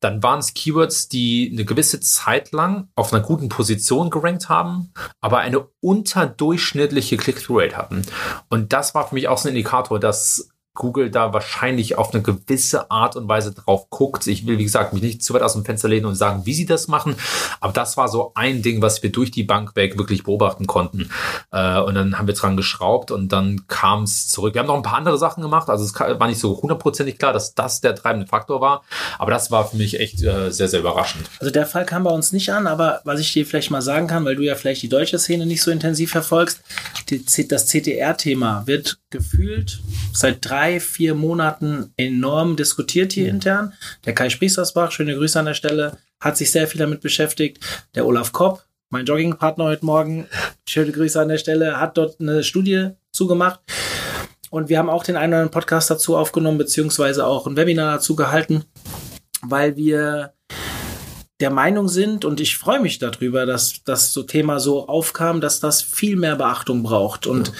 dann 0.00 0.22
waren 0.22 0.38
es 0.38 0.54
Keywords, 0.54 1.08
die 1.08 1.50
eine 1.52 1.64
gewisse 1.64 2.00
Zeit 2.00 2.52
lang 2.52 2.88
auf 2.94 3.12
einer 3.12 3.22
guten 3.22 3.48
Position 3.48 4.10
gerankt 4.10 4.48
haben, 4.48 4.92
aber 5.20 5.38
eine 5.38 5.66
unterdurchschnittliche 5.80 7.16
Click-Through-Rate 7.16 7.76
hatten. 7.76 8.02
Und 8.48 8.72
das 8.72 8.94
war 8.94 9.08
für 9.08 9.14
mich 9.14 9.28
auch 9.28 9.38
so 9.38 9.48
ein 9.48 9.56
Indikator, 9.56 9.98
dass 9.98 10.50
Google 10.76 11.10
da 11.10 11.32
wahrscheinlich 11.32 11.98
auf 11.98 12.14
eine 12.14 12.22
gewisse 12.22 12.90
Art 12.90 13.16
und 13.16 13.28
Weise 13.28 13.52
drauf 13.52 13.90
guckt. 13.90 14.26
Ich 14.26 14.46
will, 14.46 14.58
wie 14.58 14.64
gesagt, 14.64 14.92
mich 14.92 15.02
nicht 15.02 15.24
zu 15.24 15.34
weit 15.34 15.42
aus 15.42 15.54
dem 15.54 15.64
Fenster 15.64 15.88
lehnen 15.88 16.06
und 16.06 16.14
sagen, 16.14 16.42
wie 16.44 16.54
sie 16.54 16.66
das 16.66 16.86
machen. 16.86 17.16
Aber 17.60 17.72
das 17.72 17.96
war 17.96 18.08
so 18.08 18.32
ein 18.34 18.62
Ding, 18.62 18.82
was 18.82 19.02
wir 19.02 19.10
durch 19.10 19.30
die 19.30 19.42
Bank 19.42 19.74
weg 19.74 19.98
wirklich 19.98 20.22
beobachten 20.22 20.66
konnten. 20.66 21.10
Äh, 21.50 21.80
und 21.80 21.94
dann 21.94 22.18
haben 22.18 22.26
wir 22.26 22.34
dran 22.34 22.56
geschraubt 22.56 23.10
und 23.10 23.32
dann 23.32 23.66
kam 23.66 24.04
es 24.04 24.28
zurück. 24.28 24.54
Wir 24.54 24.60
haben 24.60 24.68
noch 24.68 24.76
ein 24.76 24.82
paar 24.82 24.98
andere 24.98 25.18
Sachen 25.18 25.42
gemacht. 25.42 25.68
Also 25.68 25.84
es 25.84 25.94
war 25.98 26.28
nicht 26.28 26.40
so 26.40 26.60
hundertprozentig 26.60 27.18
klar, 27.18 27.32
dass 27.32 27.54
das 27.54 27.80
der 27.80 27.94
treibende 27.94 28.26
Faktor 28.26 28.60
war. 28.60 28.82
Aber 29.18 29.30
das 29.30 29.50
war 29.50 29.68
für 29.68 29.76
mich 29.76 29.98
echt 29.98 30.22
äh, 30.22 30.50
sehr, 30.50 30.68
sehr 30.68 30.80
überraschend. 30.80 31.28
Also 31.40 31.50
der 31.52 31.66
Fall 31.66 31.86
kam 31.86 32.04
bei 32.04 32.10
uns 32.10 32.32
nicht 32.32 32.52
an, 32.52 32.66
aber 32.66 33.00
was 33.04 33.20
ich 33.20 33.32
dir 33.32 33.46
vielleicht 33.46 33.70
mal 33.70 33.82
sagen 33.82 34.06
kann, 34.06 34.24
weil 34.24 34.36
du 34.36 34.42
ja 34.42 34.54
vielleicht 34.54 34.82
die 34.82 34.88
deutsche 34.88 35.18
Szene 35.18 35.46
nicht 35.46 35.62
so 35.62 35.70
intensiv 35.70 36.10
verfolgst, 36.10 36.60
die, 37.08 37.24
das 37.48 37.66
CTR-Thema 37.66 38.66
wird 38.66 38.98
gefühlt 39.10 39.80
seit 40.12 40.44
drei, 40.44 40.65
vier 40.80 41.14
Monaten 41.14 41.92
enorm 41.96 42.56
diskutiert 42.56 43.12
hier 43.12 43.24
mhm. 43.24 43.30
intern. 43.30 43.72
Der 44.04 44.14
Kai 44.14 44.28
Spriestersbach, 44.28 44.90
schöne 44.90 45.14
Grüße 45.14 45.38
an 45.38 45.46
der 45.46 45.54
Stelle, 45.54 45.98
hat 46.20 46.36
sich 46.36 46.50
sehr 46.50 46.66
viel 46.66 46.78
damit 46.78 47.00
beschäftigt. 47.00 47.58
Der 47.94 48.06
Olaf 48.06 48.32
Kopp, 48.32 48.64
mein 48.90 49.06
Joggingpartner 49.06 49.64
heute 49.64 49.84
Morgen, 49.84 50.26
schöne 50.68 50.92
Grüße 50.92 51.20
an 51.20 51.28
der 51.28 51.38
Stelle, 51.38 51.80
hat 51.80 51.96
dort 51.96 52.20
eine 52.20 52.42
Studie 52.42 52.90
zugemacht. 53.12 53.60
Und 54.50 54.68
wir 54.68 54.78
haben 54.78 54.90
auch 54.90 55.04
den 55.04 55.16
einen 55.16 55.32
oder 55.32 55.38
anderen 55.38 55.50
Podcast 55.50 55.90
dazu 55.90 56.16
aufgenommen, 56.16 56.58
beziehungsweise 56.58 57.26
auch 57.26 57.46
ein 57.46 57.56
Webinar 57.56 57.96
dazu 57.96 58.14
gehalten, 58.14 58.64
weil 59.42 59.76
wir 59.76 60.34
der 61.40 61.50
Meinung 61.50 61.88
sind 61.88 62.24
und 62.24 62.40
ich 62.40 62.56
freue 62.56 62.80
mich 62.80 62.98
darüber, 62.98 63.44
dass 63.44 63.82
das 63.84 64.12
so 64.12 64.22
Thema 64.22 64.58
so 64.58 64.88
aufkam, 64.88 65.40
dass 65.40 65.60
das 65.60 65.82
viel 65.82 66.16
mehr 66.16 66.36
Beachtung 66.36 66.82
braucht. 66.82 67.26
Und 67.26 67.48
ja. 67.48 67.54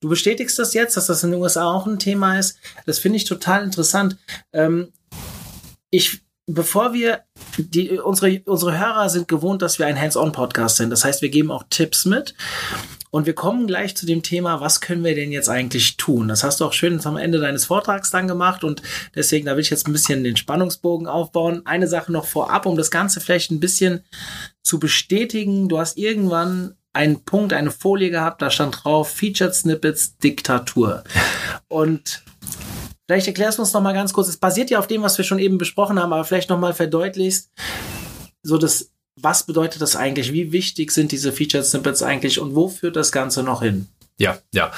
du 0.00 0.08
bestätigst 0.08 0.58
das 0.58 0.74
jetzt, 0.74 0.96
dass 0.96 1.06
das 1.06 1.24
in 1.24 1.32
den 1.32 1.40
USA 1.40 1.64
auch 1.64 1.86
ein 1.86 1.98
Thema 1.98 2.38
ist. 2.38 2.58
Das 2.86 2.98
finde 3.00 3.16
ich 3.16 3.24
total 3.24 3.64
interessant. 3.64 4.16
Ähm, 4.52 4.92
ich 5.90 6.20
bevor 6.46 6.92
wir 6.92 7.22
die 7.58 7.98
unsere 7.98 8.40
unsere 8.44 8.78
Hörer 8.78 9.08
sind 9.08 9.28
gewohnt, 9.28 9.62
dass 9.62 9.78
wir 9.78 9.86
ein 9.86 10.00
Hands-on-Podcast 10.00 10.76
sind. 10.76 10.90
Das 10.90 11.04
heißt, 11.04 11.22
wir 11.22 11.28
geben 11.28 11.50
auch 11.50 11.64
Tipps 11.68 12.04
mit. 12.04 12.34
Und 13.10 13.26
wir 13.26 13.34
kommen 13.34 13.66
gleich 13.66 13.96
zu 13.96 14.06
dem 14.06 14.22
Thema, 14.22 14.60
was 14.60 14.80
können 14.80 15.04
wir 15.04 15.14
denn 15.14 15.32
jetzt 15.32 15.48
eigentlich 15.48 15.96
tun? 15.96 16.28
Das 16.28 16.44
hast 16.44 16.60
du 16.60 16.64
auch 16.64 16.72
schön 16.72 17.00
am 17.04 17.16
Ende 17.16 17.38
deines 17.38 17.66
Vortrags 17.66 18.10
dann 18.10 18.28
gemacht 18.28 18.64
und 18.64 18.82
deswegen, 19.14 19.46
da 19.46 19.54
will 19.54 19.62
ich 19.62 19.70
jetzt 19.70 19.86
ein 19.86 19.92
bisschen 19.92 20.24
den 20.24 20.36
Spannungsbogen 20.36 21.06
aufbauen. 21.06 21.62
Eine 21.64 21.88
Sache 21.88 22.10
noch 22.12 22.26
vorab, 22.26 22.66
um 22.66 22.76
das 22.76 22.90
Ganze 22.90 23.20
vielleicht 23.20 23.50
ein 23.50 23.60
bisschen 23.60 24.04
zu 24.62 24.78
bestätigen. 24.78 25.68
Du 25.68 25.78
hast 25.78 25.98
irgendwann 25.98 26.74
einen 26.92 27.24
Punkt, 27.24 27.52
eine 27.52 27.70
Folie 27.70 28.10
gehabt, 28.10 28.42
da 28.42 28.50
stand 28.50 28.84
drauf 28.84 29.10
Featured 29.10 29.54
Snippets 29.54 30.16
Diktatur. 30.18 31.04
Und 31.68 32.24
Vielleicht 33.08 33.28
erklärst 33.28 33.58
du 33.58 33.62
uns 33.62 33.72
noch 33.72 33.82
mal 33.82 33.94
ganz 33.94 34.12
kurz. 34.12 34.26
Es 34.26 34.36
basiert 34.36 34.68
ja 34.68 34.80
auf 34.80 34.88
dem, 34.88 35.02
was 35.02 35.16
wir 35.16 35.24
schon 35.24 35.38
eben 35.38 35.58
besprochen 35.58 36.00
haben, 36.00 36.12
aber 36.12 36.24
vielleicht 36.24 36.50
noch 36.50 36.58
mal 36.58 36.74
verdeutlichst, 36.74 37.52
so 38.42 38.58
das 38.58 38.90
was 39.16 39.44
bedeutet 39.44 39.82
das 39.82 39.96
eigentlich? 39.96 40.32
Wie 40.32 40.52
wichtig 40.52 40.92
sind 40.92 41.12
diese 41.12 41.32
Featured 41.32 41.64
Snippets 41.64 42.02
eigentlich 42.02 42.38
und 42.38 42.54
wo 42.54 42.68
führt 42.68 42.96
das 42.96 43.12
Ganze 43.12 43.42
noch 43.42 43.62
hin? 43.62 43.88
Ja, 44.18 44.38
ja. 44.52 44.72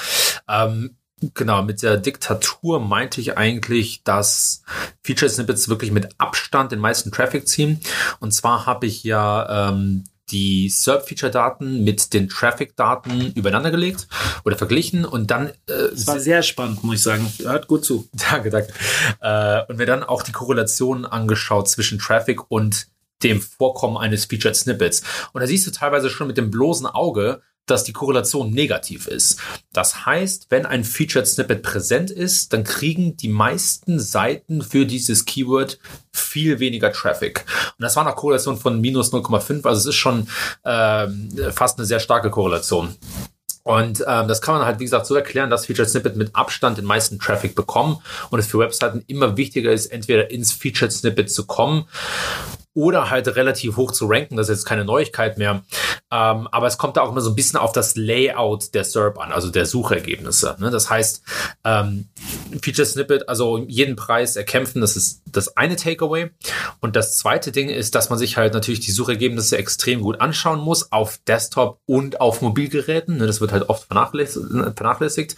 Ähm, 0.48 0.96
Genau, 1.34 1.62
mit 1.62 1.82
der 1.82 1.96
Diktatur 1.96 2.78
meinte 2.78 3.20
ich 3.20 3.36
eigentlich, 3.36 4.02
dass 4.04 4.62
Featured 5.02 5.32
Snippets 5.32 5.68
wirklich 5.68 5.90
mit 5.90 6.08
Abstand 6.18 6.70
den 6.70 6.78
meisten 6.78 7.10
Traffic 7.10 7.48
ziehen. 7.48 7.80
Und 8.20 8.32
zwar 8.32 8.66
habe 8.66 8.86
ich 8.86 9.02
ja 9.02 9.70
ähm, 9.70 10.04
die 10.30 10.68
SERP-Feature-Daten 10.68 11.82
mit 11.82 12.12
den 12.12 12.28
Traffic-Daten 12.28 13.32
übereinander 13.34 13.72
gelegt 13.72 14.06
oder 14.44 14.56
verglichen 14.56 15.04
und 15.04 15.30
dann. 15.30 15.48
Äh, 15.48 15.90
das 15.90 16.06
war 16.06 16.20
sehr 16.20 16.42
spannend, 16.42 16.84
muss 16.84 16.96
ich 16.96 17.02
sagen. 17.02 17.28
Hört 17.38 17.66
gut 17.66 17.84
zu. 17.84 18.08
Danke, 18.30 18.50
danke. 18.50 18.72
Äh, 19.20 19.62
und 19.68 19.78
mir 19.78 19.86
dann 19.86 20.04
auch 20.04 20.22
die 20.22 20.32
Korrelation 20.32 21.04
angeschaut 21.04 21.68
zwischen 21.68 21.98
Traffic 21.98 22.48
und 22.48 22.86
dem 23.22 23.40
Vorkommen 23.40 23.96
eines 23.96 24.26
Featured 24.26 24.56
Snippets. 24.56 25.02
Und 25.32 25.40
da 25.40 25.46
siehst 25.46 25.66
du 25.66 25.70
teilweise 25.70 26.10
schon 26.10 26.26
mit 26.26 26.36
dem 26.36 26.50
bloßen 26.50 26.86
Auge, 26.86 27.42
dass 27.70 27.84
die 27.84 27.92
Korrelation 27.92 28.50
negativ 28.50 29.06
ist. 29.06 29.40
Das 29.72 30.06
heißt, 30.06 30.46
wenn 30.50 30.66
ein 30.66 30.84
Featured 30.84 31.26
Snippet 31.26 31.62
präsent 31.62 32.10
ist, 32.10 32.52
dann 32.52 32.64
kriegen 32.64 33.16
die 33.16 33.28
meisten 33.28 34.00
Seiten 34.00 34.62
für 34.62 34.86
dieses 34.86 35.24
Keyword 35.24 35.78
viel 36.12 36.60
weniger 36.60 36.92
Traffic. 36.92 37.44
Und 37.78 37.82
das 37.82 37.96
war 37.96 38.06
eine 38.06 38.14
Korrelation 38.14 38.56
von 38.56 38.80
minus 38.80 39.12
0,5, 39.12 39.66
also 39.66 39.80
es 39.80 39.86
ist 39.86 39.96
schon 39.96 40.28
äh, 40.64 41.08
fast 41.52 41.78
eine 41.78 41.86
sehr 41.86 42.00
starke 42.00 42.30
Korrelation. 42.30 42.96
Und 43.64 44.02
ähm, 44.06 44.28
das 44.28 44.40
kann 44.40 44.54
man 44.54 44.64
halt, 44.64 44.80
wie 44.80 44.84
gesagt, 44.84 45.04
so 45.04 45.14
erklären, 45.14 45.50
dass 45.50 45.66
Featured 45.66 45.90
Snippet 45.90 46.16
mit 46.16 46.34
Abstand 46.34 46.78
den 46.78 46.86
meisten 46.86 47.18
Traffic 47.18 47.54
bekommen 47.54 47.98
und 48.30 48.38
es 48.38 48.46
für 48.46 48.58
Webseiten 48.58 49.04
immer 49.08 49.36
wichtiger 49.36 49.70
ist, 49.70 49.88
entweder 49.88 50.30
ins 50.30 50.52
Featured 50.52 50.90
Snippet 50.90 51.30
zu 51.30 51.44
kommen 51.44 51.84
oder 52.78 53.10
halt 53.10 53.26
relativ 53.34 53.76
hoch 53.76 53.90
zu 53.90 54.06
ranken. 54.06 54.36
Das 54.36 54.48
ist 54.48 54.58
jetzt 54.58 54.64
keine 54.64 54.84
Neuigkeit 54.84 55.36
mehr. 55.36 55.64
Ähm, 56.12 56.46
aber 56.52 56.68
es 56.68 56.78
kommt 56.78 56.96
da 56.96 57.00
auch 57.00 57.10
immer 57.10 57.20
so 57.20 57.30
ein 57.30 57.34
bisschen 57.34 57.58
auf 57.58 57.72
das 57.72 57.96
Layout 57.96 58.72
der 58.72 58.84
SERP 58.84 59.18
an, 59.18 59.32
also 59.32 59.50
der 59.50 59.66
Suchergebnisse. 59.66 60.54
Ne? 60.60 60.70
Das 60.70 60.88
heißt, 60.88 61.22
ähm, 61.64 62.08
Feature 62.62 62.86
Snippet, 62.86 63.28
also 63.28 63.58
jeden 63.66 63.96
Preis 63.96 64.36
erkämpfen, 64.36 64.80
das 64.80 64.96
ist 64.96 65.22
das 65.26 65.56
eine 65.56 65.74
Takeaway. 65.74 66.30
Und 66.80 66.94
das 66.94 67.16
zweite 67.16 67.50
Ding 67.50 67.68
ist, 67.68 67.96
dass 67.96 68.10
man 68.10 68.18
sich 68.18 68.36
halt 68.36 68.54
natürlich 68.54 68.78
die 68.78 68.92
Suchergebnisse 68.92 69.58
extrem 69.58 70.00
gut 70.00 70.20
anschauen 70.20 70.60
muss, 70.60 70.92
auf 70.92 71.18
Desktop 71.26 71.80
und 71.84 72.20
auf 72.20 72.42
Mobilgeräten. 72.42 73.16
Ne? 73.16 73.26
Das 73.26 73.40
wird 73.40 73.50
halt 73.50 73.68
oft 73.68 73.88
vernachlässigt. 73.88 75.34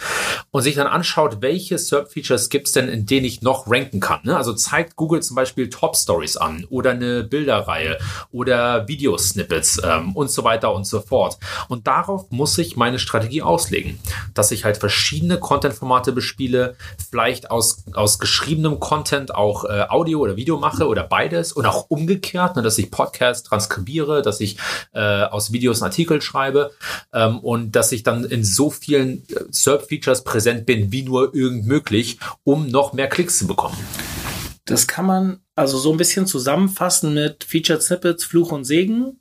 Und 0.51 0.63
sich 0.63 0.75
dann 0.75 0.87
anschaut, 0.87 1.39
welche 1.41 1.79
SERP-Features 1.79 2.51
gibt 2.51 2.67
es 2.67 2.75
denn, 2.75 2.89
in 2.89 3.07
denen 3.07 3.25
ich 3.25 3.41
noch 3.41 3.71
ranken 3.71 4.01
kann. 4.01 4.21
Ne? 4.25 4.37
Also 4.37 4.53
zeigt 4.53 4.97
Google 4.97 5.23
zum 5.23 5.37
Beispiel 5.37 5.71
Top-Stories 5.71 6.37
an 6.37 6.67
oder 6.69 6.91
eine 6.91 7.30
Bilderreihe 7.31 7.99
oder 8.33 8.87
Videosnippets 8.89 9.81
ähm, 9.83 10.15
und 10.15 10.31
so 10.31 10.45
weiter 10.45 10.75
und 10.75 10.85
so 10.87 11.01
fort. 11.01 11.39
Und 11.69 11.87
darauf 11.87 12.31
muss 12.31 12.59
ich 12.59 12.77
meine 12.77 12.99
Strategie 12.99 13.43
auslegen, 13.43 13.99
dass 14.35 14.51
ich 14.51 14.65
halt 14.65 14.77
verschiedene 14.77 15.39
Content-Formate 15.39 16.13
bespiele, 16.13 16.77
vielleicht 17.11 17.51
aus, 17.51 17.85
aus 17.95 18.19
geschriebenem 18.19 18.81
Content 18.81 19.35
auch 19.35 19.65
äh, 19.65 19.87
Audio 19.89 20.21
oder 20.21 20.37
Video 20.37 20.59
mache 20.59 20.87
oder 20.87 21.05
beides 21.05 21.53
und 21.53 21.67
auch 21.67 21.87
umgekehrt, 21.89 22.57
ne, 22.57 22.63
dass 22.63 22.79
ich 22.79 22.91
Podcast 22.91 23.47
transkribiere, 23.47 24.23
dass 24.23 24.41
ich 24.41 24.59
äh, 24.93 25.23
aus 25.23 25.53
Videos 25.53 25.81
einen 25.81 25.91
Artikel 25.91 26.21
schreibe 26.21 26.73
ähm, 27.13 27.39
und 27.39 27.73
dass 27.73 27.93
ich 27.93 28.03
dann 28.03 28.25
in 28.25 28.45
so 28.45 28.71
vielen 28.71 29.25
äh, 29.29 29.45
SERP-Features 29.51 30.25
präsent 30.25 30.67
bin, 30.67 30.93
wie 30.93 31.03
nur 31.03 31.35
irgend 31.35 31.67
möglich, 31.67 32.19
um 32.45 32.67
noch 32.67 32.93
mehr 32.93 33.09
Klicks 33.09 33.39
zu 33.39 33.47
bekommen. 33.47 33.77
Das 34.65 34.87
kann 34.87 35.07
man 35.07 35.41
also 35.61 35.77
so 35.77 35.93
ein 35.93 35.99
bisschen 35.99 36.27
zusammenfassen 36.27 37.13
mit 37.13 37.45
Featured 37.45 37.83
Snippets, 37.83 38.25
Fluch 38.25 38.51
und 38.51 38.65
Segen. 38.65 39.21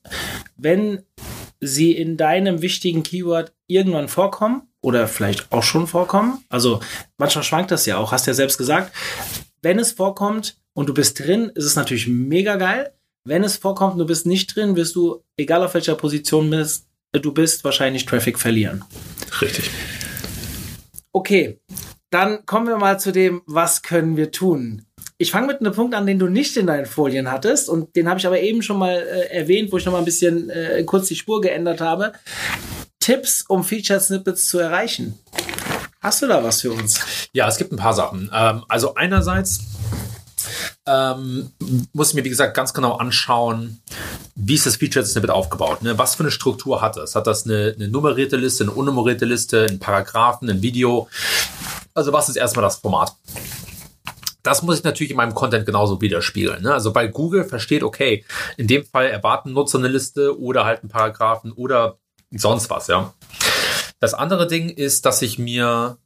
Wenn 0.55 1.03
sie 1.59 1.91
in 1.91 2.15
deinem 2.15 2.61
wichtigen 2.61 3.03
Keyword 3.03 3.51
irgendwann 3.67 4.07
vorkommen 4.07 4.61
oder 4.79 5.09
vielleicht 5.09 5.51
auch 5.51 5.63
schon 5.63 5.85
vorkommen, 5.85 6.41
also 6.47 6.79
manchmal 7.17 7.43
schwankt 7.43 7.71
das 7.71 7.85
ja 7.85 7.97
auch, 7.97 8.13
hast 8.13 8.25
ja 8.25 8.33
selbst 8.33 8.57
gesagt, 8.57 8.95
wenn 9.61 9.79
es 9.79 9.91
vorkommt 9.91 10.55
und 10.73 10.87
du 10.87 10.93
bist 10.93 11.19
drin, 11.19 11.51
ist 11.55 11.65
es 11.65 11.75
natürlich 11.75 12.07
mega 12.07 12.55
geil. 12.55 12.93
Wenn 13.25 13.43
es 13.43 13.57
vorkommt 13.57 13.93
und 13.93 13.99
du 13.99 14.05
bist 14.05 14.25
nicht 14.25 14.55
drin, 14.55 14.77
wirst 14.77 14.95
du, 14.95 15.21
egal 15.35 15.61
auf 15.61 15.73
welcher 15.73 15.95
Position 15.95 16.49
bist, 16.49 16.87
du 17.11 17.33
bist, 17.33 17.65
wahrscheinlich 17.65 18.05
Traffic 18.05 18.39
verlieren. 18.39 18.85
Richtig. 19.41 19.69
Okay, 21.11 21.59
dann 22.11 22.45
kommen 22.45 22.67
wir 22.67 22.77
mal 22.77 22.97
zu 22.97 23.11
dem, 23.11 23.41
was 23.45 23.81
können 23.81 24.15
wir 24.15 24.31
tun? 24.31 24.85
Ich 25.21 25.31
fange 25.31 25.47
mit 25.47 25.59
einem 25.59 25.73
Punkt 25.73 25.93
an, 25.95 26.07
den 26.07 26.17
du 26.17 26.27
nicht 26.27 26.55
in 26.55 26.65
deinen 26.65 26.85
Folien 26.85 27.29
hattest 27.29 27.67
und 27.67 27.93
den 27.97 28.07
habe 28.07 28.21
ich 28.21 28.25
aber 28.25 28.39
eben 28.39 28.61
schon 28.61 28.79
mal 28.79 28.95
äh, 28.95 29.35
erwähnt, 29.35 29.69
wo 29.69 29.77
ich 29.77 29.83
noch 29.83 29.91
mal 29.91 29.99
ein 29.99 30.05
bisschen 30.05 30.49
äh, 30.49 30.81
kurz 30.85 31.09
die 31.09 31.15
Spur 31.17 31.41
geändert 31.41 31.81
habe. 31.81 32.13
Tipps, 33.01 33.43
um 33.49 33.65
Featured 33.65 34.01
Snippets 34.01 34.47
zu 34.47 34.59
erreichen. 34.59 35.19
Hast 35.99 36.21
du 36.21 36.27
da 36.27 36.41
was 36.41 36.61
für 36.61 36.71
uns? 36.71 37.01
Ja, 37.33 37.49
es 37.49 37.57
gibt 37.57 37.73
ein 37.73 37.75
paar 37.75 37.93
Sachen. 37.93 38.31
Ähm, 38.33 38.63
also 38.69 38.95
einerseits 38.95 39.59
ähm, 40.87 41.51
muss 41.91 42.11
ich 42.11 42.15
mir, 42.15 42.23
wie 42.23 42.29
gesagt, 42.29 42.53
ganz 42.53 42.73
genau 42.73 42.93
anschauen, 42.93 43.81
wie 44.35 44.55
ist 44.55 44.67
das 44.67 44.77
Featured 44.77 45.05
Snippet 45.05 45.31
aufgebaut? 45.31 45.81
Ne? 45.81 45.97
Was 45.97 46.15
für 46.15 46.23
eine 46.23 46.31
Struktur 46.31 46.81
hat 46.81 46.95
es? 46.95 47.15
Hat 47.15 47.27
das 47.27 47.43
eine, 47.43 47.75
eine 47.75 47.89
nummerierte 47.89 48.37
Liste, 48.37 48.63
eine 48.63 48.71
unnummerierte 48.71 49.25
Liste, 49.25 49.65
einen 49.67 49.79
Paragraphen, 49.79 50.49
ein 50.49 50.61
Video? 50.61 51.09
Also 51.93 52.13
was 52.13 52.29
ist 52.29 52.37
erstmal 52.37 52.63
das 52.63 52.77
Format? 52.77 53.13
Das 54.43 54.61
muss 54.61 54.79
ich 54.79 54.83
natürlich 54.83 55.11
in 55.11 55.17
meinem 55.17 55.35
Content 55.35 55.65
genauso 55.65 56.01
widerspiegeln. 56.01 56.63
Ne? 56.63 56.73
Also 56.73 56.93
bei 56.93 57.07
Google 57.07 57.43
versteht, 57.43 57.83
okay, 57.83 58.25
in 58.57 58.67
dem 58.67 58.85
Fall 58.85 59.07
erwarten 59.07 59.53
Nutzer 59.53 59.77
eine 59.77 59.87
Liste 59.87 60.39
oder 60.39 60.65
halt 60.65 60.81
einen 60.81 60.89
Paragraphen 60.89 61.51
oder 61.51 61.99
sonst 62.31 62.69
was, 62.69 62.87
ja. 62.87 63.13
Das 63.99 64.13
andere 64.13 64.47
Ding 64.47 64.69
ist, 64.69 65.05
dass 65.05 65.21
ich 65.21 65.39
mir 65.39 65.97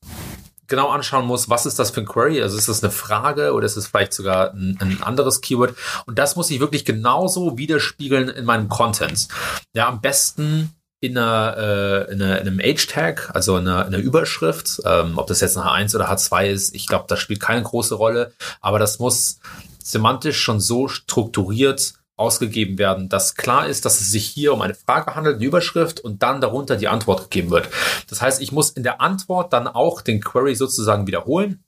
genau 0.68 0.90
anschauen 0.90 1.28
muss, 1.28 1.50
was 1.50 1.66
ist 1.66 1.78
das 1.78 1.92
für 1.92 2.02
ein 2.02 2.08
Query? 2.08 2.42
Also 2.42 2.58
ist 2.58 2.68
das 2.68 2.84
eine 2.84 2.92
Frage 2.92 3.54
oder 3.54 3.66
ist 3.66 3.78
es 3.78 3.88
vielleicht 3.88 4.14
sogar 4.14 4.54
ein, 4.54 4.78
ein, 4.80 5.04
anderes 5.04 5.42
Keyword? 5.42 5.76
Und 6.06 6.18
das 6.18 6.36
muss 6.36 6.50
ich 6.50 6.60
wirklich 6.60 6.86
genauso 6.86 7.58
widerspiegeln 7.58 8.30
in 8.30 8.46
meinem 8.46 8.70
Content. 8.70 9.28
Ja, 9.76 9.88
am 9.88 10.02
besten 10.02 10.74
in, 11.04 11.18
einer, 11.18 11.58
äh, 11.58 12.14
in, 12.14 12.22
einer, 12.22 12.40
in 12.40 12.48
einem 12.48 12.62
Age-Tag, 12.64 13.32
also 13.34 13.58
in 13.58 13.68
einer, 13.68 13.86
in 13.86 13.94
einer 13.94 14.02
Überschrift, 14.02 14.82
ähm, 14.86 15.18
ob 15.18 15.28
das 15.28 15.42
jetzt 15.42 15.58
ein 15.58 15.64
H1 15.66 15.94
oder 15.96 16.10
H2 16.10 16.46
ist, 16.46 16.74
ich 16.74 16.88
glaube, 16.88 17.06
das 17.10 17.20
spielt 17.20 17.42
keine 17.42 17.62
große 17.62 17.96
Rolle, 17.96 18.32
aber 18.62 18.80
das 18.80 19.00
muss 19.00 19.40
semantisch 19.84 20.40
schon 20.40 20.62
so 20.62 20.88
strukturiert 20.88 21.96
ausgegeben 22.16 22.78
werden, 22.78 23.10
dass 23.10 23.36
klar 23.36 23.68
ist, 23.68 23.84
dass 23.84 24.00
es 24.00 24.12
sich 24.12 24.26
hier 24.26 24.54
um 24.54 24.62
eine 24.62 24.76
Frage 24.76 25.14
handelt, 25.14 25.36
eine 25.36 25.46
Überschrift 25.46 26.00
und 26.00 26.24
dann 26.24 26.40
darunter 26.40 26.78
die 26.78 26.88
Antwort 26.88 27.24
gegeben 27.24 27.52
wird. 27.52 27.68
Das 28.10 28.22
heißt, 28.22 28.42
ich 28.42 28.54
muss 28.54 28.70
in 28.70 28.84
der 28.84 29.02
Antwort 29.02 29.52
dann 29.52 29.68
auch 29.68 30.00
den 30.00 30.22
Query 30.22 30.56
sozusagen 30.56 31.06
wiederholen 31.06 31.66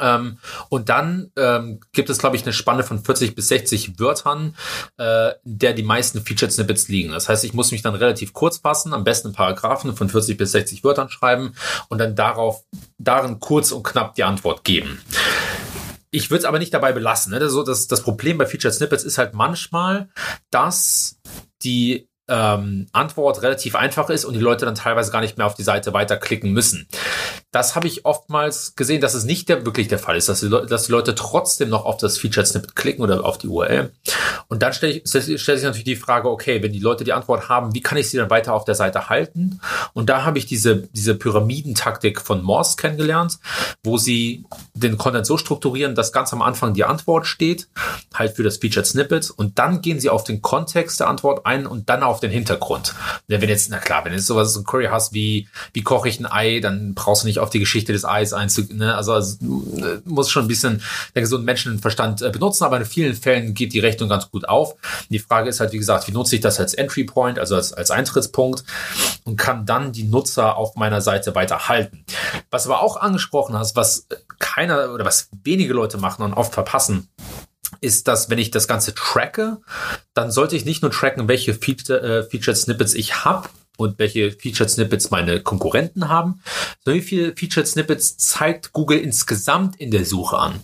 ähm, 0.00 0.38
und 0.68 0.88
dann 0.88 1.30
ähm, 1.36 1.80
gibt 1.92 2.10
es, 2.10 2.18
glaube 2.18 2.36
ich, 2.36 2.42
eine 2.42 2.52
Spanne 2.52 2.82
von 2.82 3.04
40 3.04 3.34
bis 3.34 3.48
60 3.48 3.98
Wörtern, 3.98 4.56
äh, 4.96 5.32
der 5.44 5.72
die 5.72 5.82
meisten 5.82 6.22
Featured 6.22 6.52
Snippets 6.52 6.88
liegen. 6.88 7.12
Das 7.12 7.28
heißt, 7.28 7.44
ich 7.44 7.54
muss 7.54 7.72
mich 7.72 7.82
dann 7.82 7.94
relativ 7.94 8.32
kurz 8.32 8.58
fassen, 8.58 8.94
am 8.94 9.04
besten 9.04 9.32
Paragraphen 9.32 9.96
von 9.96 10.08
40 10.08 10.36
bis 10.36 10.52
60 10.52 10.84
Wörtern 10.84 11.10
schreiben 11.10 11.54
und 11.88 11.98
dann 11.98 12.16
darauf, 12.16 12.64
darin 12.98 13.40
kurz 13.40 13.72
und 13.72 13.82
knapp 13.82 14.14
die 14.14 14.24
Antwort 14.24 14.64
geben. 14.64 15.00
Ich 16.10 16.30
würde 16.30 16.40
es 16.40 16.44
aber 16.44 16.58
nicht 16.58 16.74
dabei 16.74 16.92
belassen. 16.92 17.32
Ne? 17.32 17.38
Das, 17.38 17.54
das, 17.64 17.86
das 17.86 18.02
Problem 18.02 18.36
bei 18.36 18.46
Featured 18.46 18.74
Snippets 18.74 19.02
ist 19.02 19.16
halt 19.16 19.32
manchmal, 19.32 20.10
dass 20.50 21.18
die 21.62 22.06
ähm, 22.28 22.86
Antwort 22.92 23.42
relativ 23.42 23.74
einfach 23.74 24.10
ist 24.10 24.24
und 24.24 24.34
die 24.34 24.40
Leute 24.40 24.64
dann 24.64 24.74
teilweise 24.74 25.10
gar 25.10 25.20
nicht 25.20 25.38
mehr 25.38 25.46
auf 25.46 25.54
die 25.54 25.62
Seite 25.62 25.92
weiterklicken 25.92 26.52
müssen. 26.52 26.86
Das 27.52 27.76
habe 27.76 27.86
ich 27.86 28.04
oftmals 28.04 28.74
gesehen, 28.76 29.00
dass 29.00 29.14
es 29.14 29.24
nicht 29.24 29.48
der, 29.48 29.64
wirklich 29.66 29.86
der 29.86 29.98
Fall 29.98 30.16
ist, 30.16 30.28
dass 30.28 30.40
die, 30.40 30.48
dass 30.48 30.86
die 30.86 30.92
Leute 30.92 31.14
trotzdem 31.14 31.68
noch 31.68 31.84
auf 31.84 31.98
das 31.98 32.18
Featured 32.18 32.46
Snippet 32.46 32.74
klicken 32.74 33.02
oder 33.02 33.24
auf 33.24 33.38
die 33.38 33.48
URL. 33.48 33.92
Und 34.48 34.62
dann 34.62 34.72
stelle 34.72 34.94
ich, 34.94 35.02
stell 35.06 35.56
ich 35.56 35.62
natürlich 35.62 35.84
die 35.84 35.96
Frage, 35.96 36.30
okay, 36.30 36.62
wenn 36.62 36.72
die 36.72 36.78
Leute 36.78 37.04
die 37.04 37.12
Antwort 37.12 37.50
haben, 37.50 37.74
wie 37.74 37.82
kann 37.82 37.98
ich 37.98 38.10
sie 38.10 38.16
dann 38.16 38.30
weiter 38.30 38.54
auf 38.54 38.64
der 38.64 38.74
Seite 38.74 39.10
halten? 39.10 39.60
Und 39.92 40.08
da 40.08 40.24
habe 40.24 40.38
ich 40.38 40.46
diese, 40.46 40.88
diese 40.92 41.14
Pyramidentaktik 41.14 42.22
von 42.22 42.42
Morse 42.42 42.76
kennengelernt, 42.76 43.38
wo 43.84 43.98
sie 43.98 44.46
den 44.72 44.96
Content 44.96 45.26
so 45.26 45.36
strukturieren, 45.36 45.94
dass 45.94 46.12
ganz 46.12 46.32
am 46.32 46.40
Anfang 46.40 46.72
die 46.72 46.84
Antwort 46.84 47.26
steht, 47.26 47.68
halt 48.14 48.34
für 48.34 48.42
das 48.42 48.56
Featured 48.56 48.86
Snippet. 48.86 49.30
Und 49.30 49.58
dann 49.58 49.82
gehen 49.82 50.00
sie 50.00 50.08
auf 50.08 50.24
den 50.24 50.40
Kontext 50.40 51.00
der 51.00 51.08
Antwort 51.08 51.44
ein 51.44 51.66
und 51.66 51.90
dann 51.90 52.02
auf 52.02 52.20
den 52.20 52.30
Hintergrund. 52.30 52.94
Wenn 53.28 53.42
jetzt, 53.42 53.70
na 53.70 53.78
klar, 53.78 54.04
wenn 54.06 54.12
du 54.12 54.18
sowas, 54.20 54.54
so 54.54 54.60
ein 54.60 54.64
Query 54.64 54.86
hast 54.90 55.12
wie, 55.12 55.48
wie 55.74 55.82
koche 55.82 56.08
ich 56.08 56.18
ein 56.18 56.30
Ei, 56.30 56.60
dann 56.60 56.94
brauchst 56.94 57.24
du 57.24 57.26
nicht 57.26 57.41
auf 57.42 57.50
die 57.50 57.58
Geschichte 57.58 57.92
des 57.92 58.04
Eis 58.04 58.32
einzugehen. 58.32 58.78
Ne? 58.78 58.94
Also, 58.94 59.12
also 59.12 59.36
muss 60.04 60.30
schon 60.30 60.44
ein 60.44 60.48
bisschen 60.48 60.82
der 61.14 61.22
gesunde 61.22 61.44
Menschenverstand 61.44 62.22
äh, 62.22 62.30
benutzen, 62.30 62.64
aber 62.64 62.78
in 62.78 62.84
vielen 62.84 63.14
Fällen 63.14 63.54
geht 63.54 63.72
die 63.72 63.80
Rechnung 63.80 64.08
ganz 64.08 64.30
gut 64.30 64.48
auf. 64.48 64.74
Die 65.08 65.18
Frage 65.18 65.48
ist 65.48 65.60
halt, 65.60 65.72
wie 65.72 65.78
gesagt, 65.78 66.08
wie 66.08 66.12
nutze 66.12 66.36
ich 66.36 66.40
das 66.40 66.58
als 66.58 66.74
Entry 66.74 67.04
Point, 67.04 67.38
also 67.38 67.56
als, 67.56 67.72
als 67.72 67.90
Eintrittspunkt 67.90 68.64
und 69.24 69.36
kann 69.36 69.66
dann 69.66 69.92
die 69.92 70.04
Nutzer 70.04 70.56
auf 70.56 70.76
meiner 70.76 71.00
Seite 71.00 71.34
weiter 71.34 71.68
halten. 71.68 72.04
Was 72.50 72.66
aber 72.66 72.82
auch 72.82 72.96
angesprochen 72.96 73.56
hast, 73.56 73.76
was 73.76 74.06
keiner 74.38 74.92
oder 74.92 75.04
was 75.04 75.28
wenige 75.44 75.72
Leute 75.72 75.98
machen 75.98 76.22
und 76.22 76.34
oft 76.34 76.54
verpassen, 76.54 77.08
ist, 77.80 78.06
dass 78.06 78.30
wenn 78.30 78.38
ich 78.38 78.50
das 78.50 78.68
Ganze 78.68 78.94
tracke, 78.94 79.58
dann 80.14 80.30
sollte 80.30 80.56
ich 80.56 80.64
nicht 80.64 80.82
nur 80.82 80.90
tracken, 80.90 81.28
welche 81.28 81.54
Feature, 81.54 82.00
äh, 82.00 82.22
Featured 82.22 82.56
Snippets 82.56 82.94
ich 82.94 83.24
habe, 83.24 83.48
und 83.82 83.98
welche 83.98 84.32
Featured 84.32 84.70
Snippets 84.70 85.10
meine 85.10 85.40
Konkurrenten 85.40 86.08
haben, 86.08 86.40
so 86.84 86.92
wie 86.92 87.00
viele 87.00 87.36
Featured 87.36 87.66
Snippets 87.66 88.16
zeigt 88.16 88.72
Google 88.72 88.98
insgesamt 88.98 89.76
in 89.76 89.90
der 89.90 90.04
Suche 90.04 90.38
an. 90.38 90.60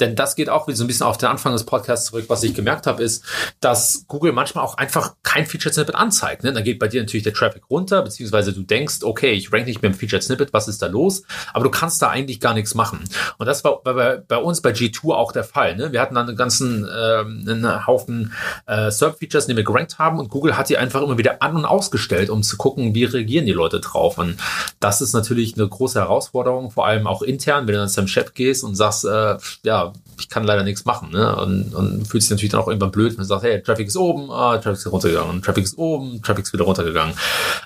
Denn 0.00 0.14
das 0.14 0.36
geht 0.36 0.48
auch 0.48 0.68
wieder 0.68 0.76
so 0.76 0.84
ein 0.84 0.86
bisschen 0.86 1.06
auf 1.06 1.18
den 1.18 1.28
Anfang 1.28 1.52
des 1.52 1.64
Podcasts 1.64 2.06
zurück. 2.06 2.26
Was 2.28 2.42
ich 2.44 2.54
gemerkt 2.54 2.86
habe, 2.86 3.02
ist, 3.02 3.24
dass 3.60 4.04
Google 4.06 4.32
manchmal 4.32 4.64
auch 4.64 4.76
einfach 4.76 5.14
kein 5.22 5.46
Featured 5.46 5.74
Snippet 5.74 5.94
anzeigt. 5.94 6.44
Ne? 6.44 6.52
Dann 6.52 6.64
geht 6.64 6.78
bei 6.78 6.88
dir 6.88 7.00
natürlich 7.00 7.24
der 7.24 7.34
Traffic 7.34 7.62
runter, 7.68 8.02
beziehungsweise 8.02 8.52
du 8.52 8.62
denkst, 8.62 8.98
okay, 9.02 9.32
ich 9.32 9.52
rank 9.52 9.66
nicht 9.66 9.82
mehr 9.82 9.90
im 9.90 9.96
Featured 9.96 10.22
Snippet, 10.22 10.52
was 10.52 10.68
ist 10.68 10.82
da 10.82 10.86
los? 10.86 11.22
Aber 11.52 11.64
du 11.64 11.70
kannst 11.70 12.00
da 12.02 12.10
eigentlich 12.10 12.40
gar 12.40 12.54
nichts 12.54 12.74
machen. 12.74 13.04
Und 13.38 13.46
das 13.46 13.64
war 13.64 13.82
bei, 13.82 14.16
bei 14.16 14.36
uns 14.36 14.60
bei 14.60 14.70
G2 14.70 15.14
auch 15.14 15.32
der 15.32 15.44
Fall. 15.44 15.76
Ne? 15.76 15.92
Wir 15.92 16.00
hatten 16.00 16.14
dann 16.14 16.28
einen 16.28 16.36
ganzen 16.36 16.88
ähm, 16.88 17.44
einen 17.48 17.86
Haufen 17.86 18.32
äh, 18.66 18.90
SERP-Features, 18.90 19.46
die 19.46 19.56
wir 19.56 19.64
gerankt 19.64 19.98
haben 19.98 20.18
und 20.18 20.28
Google 20.28 20.56
hat 20.56 20.68
die 20.68 20.78
einfach 20.78 21.02
immer 21.02 21.18
wieder 21.18 21.42
an- 21.42 21.56
und 21.56 21.64
ausgestellt, 21.64 22.30
um 22.30 22.42
zu 22.42 22.56
gucken, 22.58 22.94
wie 22.94 23.04
reagieren 23.04 23.46
die 23.46 23.52
Leute 23.52 23.80
drauf. 23.80 24.18
Und 24.18 24.36
das 24.80 25.00
ist 25.00 25.12
natürlich 25.12 25.54
eine 25.56 25.68
große 25.68 25.98
Herausforderung, 25.98 26.70
vor 26.70 26.86
allem 26.86 27.06
auch 27.06 27.22
intern, 27.22 27.66
wenn 27.66 27.74
du 27.74 27.80
dann 27.80 27.88
zu 27.88 27.96
deinem 27.96 28.08
Chef 28.08 28.34
gehst 28.34 28.64
und 28.64 28.74
sagst, 28.74 29.04
äh, 29.04 29.36
ja, 29.62 29.92
ich 30.20 30.28
kann 30.28 30.44
leider 30.44 30.64
nichts 30.64 30.84
machen. 30.84 31.10
Ne? 31.12 31.36
Und, 31.36 31.74
und 31.74 32.06
fühlt 32.06 32.22
sich 32.22 32.30
natürlich 32.30 32.50
dann 32.50 32.60
auch 32.60 32.68
irgendwann 32.68 32.90
blöd, 32.90 33.12
wenn 33.12 33.18
du 33.18 33.24
sagst, 33.24 33.44
hey, 33.44 33.62
Traffic 33.62 33.88
ist 33.88 33.96
oben, 33.96 34.30
ah, 34.30 34.58
Traffic 34.58 34.78
ist 34.78 34.92
runtergegangen, 34.92 35.42
Traffic 35.42 35.64
ist 35.64 35.78
oben, 35.78 36.20
Traffic 36.22 36.44
ist 36.44 36.52
wieder 36.52 36.64
runtergegangen. 36.64 37.14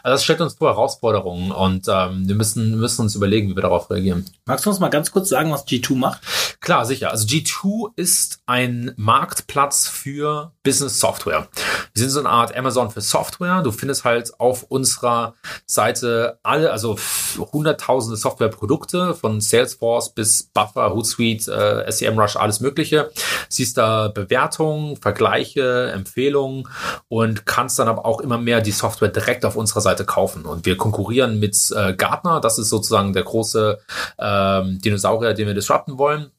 Also 0.02 0.14
das 0.14 0.24
stellt 0.24 0.40
uns 0.40 0.54
vor 0.54 0.68
Herausforderungen 0.68 1.50
und 1.50 1.86
ähm, 1.88 2.28
wir 2.28 2.34
müssen, 2.34 2.78
müssen 2.78 3.02
uns 3.02 3.14
überlegen, 3.14 3.50
wie 3.50 3.56
wir 3.56 3.62
darauf 3.62 3.90
reagieren. 3.90 4.26
Magst 4.44 4.66
du 4.66 4.70
uns 4.70 4.80
mal 4.80 4.88
ganz 4.88 5.10
kurz 5.10 5.28
sagen, 5.28 5.50
was 5.50 5.66
G2 5.66 5.96
macht? 5.96 6.20
Klar, 6.60 6.84
sicher. 6.86 7.10
Also 7.10 7.26
G2 7.26 7.90
ist 7.96 8.40
ein 8.46 8.92
Marktplatz 8.96 9.88
für 9.88 10.52
Business 10.62 11.00
Software. 11.00 11.48
Wir 11.94 12.00
sind 12.00 12.10
so 12.10 12.20
eine 12.20 12.30
Art 12.30 12.56
Amazon 12.56 12.90
für 12.90 13.02
Software. 13.02 13.62
Du 13.62 13.70
findest 13.70 14.04
halt 14.04 14.32
auf 14.40 14.62
unserer 14.64 15.34
Seite 15.66 16.38
alle, 16.42 16.72
also 16.72 16.96
hunderttausende 17.36 18.16
Softwareprodukte 18.16 19.14
von 19.14 19.40
Salesforce 19.42 20.14
bis 20.14 20.44
Buffer, 20.44 20.94
Hootsuite, 20.94 21.52
äh, 21.52 21.92
SEMrush, 21.92 22.36
alles 22.36 22.60
Mögliche. 22.60 23.10
Siehst 23.50 23.76
da 23.76 24.08
Bewertungen, 24.08 24.96
Vergleiche, 24.96 25.92
Empfehlungen 25.92 26.66
und 27.08 27.44
kannst 27.44 27.78
dann 27.78 27.88
aber 27.88 28.06
auch 28.06 28.20
immer 28.20 28.38
mehr 28.38 28.62
die 28.62 28.72
Software 28.72 29.08
direkt 29.08 29.44
auf 29.44 29.56
unserer 29.56 29.82
Seite 29.82 30.06
kaufen. 30.06 30.46
Und 30.46 30.64
wir 30.64 30.78
konkurrieren 30.78 31.40
mit 31.40 31.70
äh, 31.76 31.92
Gartner. 31.92 32.40
Das 32.40 32.58
ist 32.58 32.70
sozusagen 32.70 33.12
der 33.12 33.24
große 33.24 33.78
ähm, 34.18 34.80
Dinosaurier, 34.80 35.34
den 35.34 35.46
wir 35.46 35.54
disrupten 35.54 35.98
wollen 35.98 36.30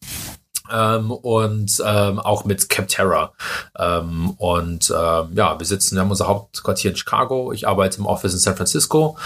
ähm, 0.71 1.11
und 1.11 1.81
ähm, 1.85 2.19
auch 2.19 2.45
mit 2.45 2.69
Capterra. 2.69 3.33
Ähm, 3.77 4.31
und 4.37 4.89
ähm, 4.89 5.29
ja, 5.35 5.59
wir 5.59 5.65
sitzen, 5.65 5.95
wir 5.95 6.01
haben 6.01 6.11
unser 6.11 6.27
Hauptquartier 6.27 6.91
in 6.91 6.97
Chicago. 6.97 7.51
Ich 7.51 7.67
arbeite 7.67 7.99
im 7.99 8.05
Office 8.05 8.33
in 8.33 8.39
San 8.39 8.55
Francisco 8.55 9.17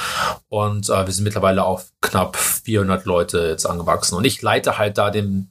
und 0.49 0.89
äh, 0.89 1.05
wir 1.05 1.13
sind 1.13 1.23
mittlerweile 1.23 1.63
auf 1.63 1.85
knapp 2.01 2.37
400 2.37 3.05
Leute 3.05 3.47
jetzt 3.49 3.65
angewachsen. 3.65 4.15
Und 4.15 4.25
ich 4.25 4.41
leite 4.41 4.77
halt 4.77 4.97
da 4.97 5.09
den, 5.09 5.49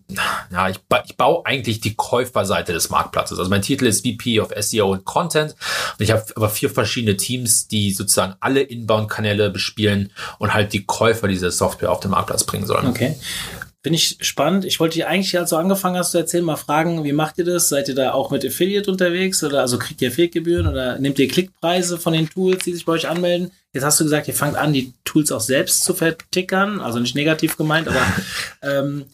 ja, 0.50 0.68
ich, 0.68 0.80
ba 0.88 1.02
ich 1.06 1.16
baue 1.16 1.44
eigentlich 1.44 1.80
die 1.80 1.94
Käuferseite 1.94 2.72
des 2.72 2.90
Marktplatzes. 2.90 3.38
Also 3.38 3.50
mein 3.50 3.62
Titel 3.62 3.86
ist 3.86 4.06
VP 4.06 4.40
of 4.40 4.52
SEO 4.58 4.92
und 4.92 5.04
Content. 5.04 5.52
Und 5.52 6.02
ich 6.02 6.10
habe 6.10 6.24
aber 6.34 6.48
vier 6.48 6.70
verschiedene 6.70 7.16
Teams, 7.16 7.68
die 7.68 7.92
sozusagen 7.92 8.34
alle 8.40 8.62
Inbound-Kanäle 8.62 9.50
bespielen 9.50 10.12
und 10.38 10.54
halt 10.54 10.72
die 10.72 10.84
Käufer 10.84 11.28
dieser 11.28 11.50
Software 11.50 11.90
auf 11.90 12.00
den 12.00 12.10
Marktplatz 12.10 12.44
bringen 12.44 12.66
sollen. 12.66 12.86
Okay. 12.86 13.16
Finde 13.86 14.00
ich 14.00 14.16
spannend. 14.20 14.64
Ich 14.64 14.80
wollte 14.80 14.94
dich 14.94 15.06
eigentlich, 15.06 15.38
als 15.38 15.50
du 15.50 15.56
angefangen 15.56 15.96
hast 15.96 16.10
zu 16.10 16.18
erzählen, 16.18 16.44
mal 16.44 16.56
fragen, 16.56 17.04
wie 17.04 17.12
macht 17.12 17.38
ihr 17.38 17.44
das? 17.44 17.68
Seid 17.68 17.88
ihr 17.88 17.94
da 17.94 18.14
auch 18.14 18.32
mit 18.32 18.44
Affiliate 18.44 18.90
unterwegs 18.90 19.44
oder 19.44 19.60
also 19.60 19.78
kriegt 19.78 20.02
ihr 20.02 20.08
Affiliate-Gebühren 20.08 20.66
oder 20.66 20.98
nehmt 20.98 21.20
ihr 21.20 21.28
Klickpreise 21.28 21.96
von 21.96 22.12
den 22.12 22.28
Tools, 22.28 22.64
die 22.64 22.72
sich 22.72 22.84
bei 22.84 22.94
euch 22.94 23.06
anmelden? 23.06 23.52
Jetzt 23.76 23.84
hast 23.84 24.00
du 24.00 24.04
gesagt, 24.04 24.26
ihr 24.26 24.32
fangt 24.32 24.56
an, 24.56 24.72
die 24.72 24.94
Tools 25.04 25.30
auch 25.30 25.40
selbst 25.40 25.84
zu 25.84 25.92
vertickern, 25.92 26.80
also 26.80 26.98
nicht 26.98 27.14
negativ 27.14 27.58
gemeint, 27.58 27.88
aber 27.88 28.00
ähm, 28.62 29.04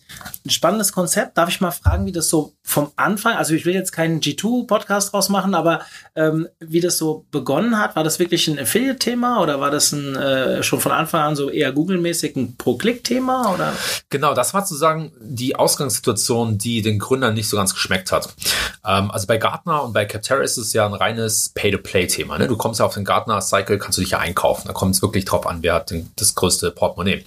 ein 0.44 0.50
spannendes 0.50 0.92
Konzept. 0.92 1.36
Darf 1.36 1.48
ich 1.48 1.60
mal 1.60 1.72
fragen, 1.72 2.06
wie 2.06 2.12
das 2.12 2.28
so 2.28 2.52
vom 2.62 2.92
Anfang, 2.94 3.36
also 3.36 3.54
ich 3.54 3.66
will 3.66 3.74
jetzt 3.74 3.90
keinen 3.90 4.20
G2-Podcast 4.20 5.12
draus 5.12 5.28
machen, 5.28 5.56
aber 5.56 5.80
ähm, 6.14 6.46
wie 6.60 6.80
das 6.80 6.96
so 6.96 7.24
begonnen 7.32 7.76
hat, 7.76 7.96
war 7.96 8.04
das 8.04 8.20
wirklich 8.20 8.46
ein 8.46 8.58
Affiliate-Thema 8.58 9.42
oder 9.42 9.58
war 9.58 9.72
das 9.72 9.90
ein 9.90 10.14
äh, 10.14 10.62
schon 10.62 10.80
von 10.80 10.92
Anfang 10.92 11.22
an 11.22 11.36
so 11.36 11.50
eher 11.50 11.72
Google-mäßig 11.72 12.36
ein 12.36 12.56
Pro-Click-Thema 12.56 13.52
oder? 13.52 13.72
Genau, 14.10 14.32
das 14.32 14.54
war 14.54 14.64
sozusagen 14.64 15.10
die 15.20 15.56
Ausgangssituation, 15.56 16.56
die 16.56 16.82
den 16.82 17.00
Gründern 17.00 17.34
nicht 17.34 17.48
so 17.48 17.56
ganz 17.56 17.74
geschmeckt 17.74 18.12
hat. 18.12 18.32
Ähm, 18.86 19.10
also 19.10 19.26
bei 19.26 19.38
Gartner 19.38 19.82
und 19.82 19.92
bei 19.92 20.04
Capterra 20.04 20.42
ist 20.42 20.56
es 20.56 20.72
ja 20.72 20.86
ein 20.86 20.94
reines 20.94 21.48
Pay-to-Play-Thema. 21.54 22.38
Ne? 22.38 22.46
Du 22.46 22.56
kommst 22.56 22.78
ja 22.78 22.86
auf 22.86 22.94
den 22.94 23.04
Gartner-Cycle, 23.04 23.78
kannst 23.78 23.98
du 23.98 24.02
dich 24.02 24.12
ja 24.12 24.18
einkaufen 24.18 24.51
kaufen. 24.52 24.68
Da 24.68 24.72
kommt 24.72 24.94
es 24.94 25.02
wirklich 25.02 25.24
drauf 25.24 25.46
an, 25.46 25.62
wer 25.62 25.74
hat 25.74 25.90
den, 25.90 26.10
das 26.16 26.34
größte 26.34 26.70
Portemonnaie. 26.70 27.24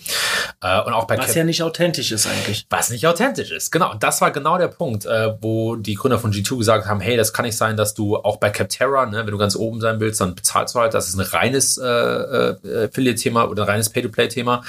Äh, 0.61 0.81
und 0.81 0.93
auch 0.93 1.05
bei 1.05 1.17
was 1.17 1.27
Cap 1.27 1.35
ja 1.35 1.43
nicht 1.43 1.63
authentisch 1.63 2.11
ist 2.11 2.27
eigentlich. 2.27 2.65
Was 2.69 2.89
nicht 2.89 3.07
authentisch 3.07 3.51
ist, 3.51 3.71
genau. 3.71 3.91
Und 3.91 4.03
das 4.03 4.21
war 4.21 4.31
genau 4.31 4.57
der 4.57 4.67
Punkt, 4.67 5.05
äh, 5.05 5.33
wo 5.41 5.75
die 5.75 5.95
Gründer 5.95 6.19
von 6.19 6.31
G2 6.31 6.57
gesagt 6.57 6.87
haben, 6.87 6.99
hey, 6.99 7.17
das 7.17 7.33
kann 7.33 7.45
nicht 7.45 7.57
sein, 7.57 7.77
dass 7.77 7.93
du 7.93 8.17
auch 8.17 8.37
bei 8.37 8.49
Capterra, 8.49 9.05
ne, 9.05 9.25
wenn 9.25 9.31
du 9.31 9.37
ganz 9.37 9.55
oben 9.55 9.81
sein 9.81 9.99
willst, 9.99 10.21
dann 10.21 10.35
bezahlst 10.35 10.75
du 10.75 10.79
halt. 10.79 10.93
Das 10.93 11.07
ist 11.07 11.15
ein 11.15 11.21
reines 11.21 11.77
äh, 11.77 11.85
äh, 11.85 12.85
Affiliate-Thema 12.85 13.49
oder 13.49 13.63
ein 13.63 13.69
reines 13.69 13.89
Pay-to-Play-Thema. 13.89 14.63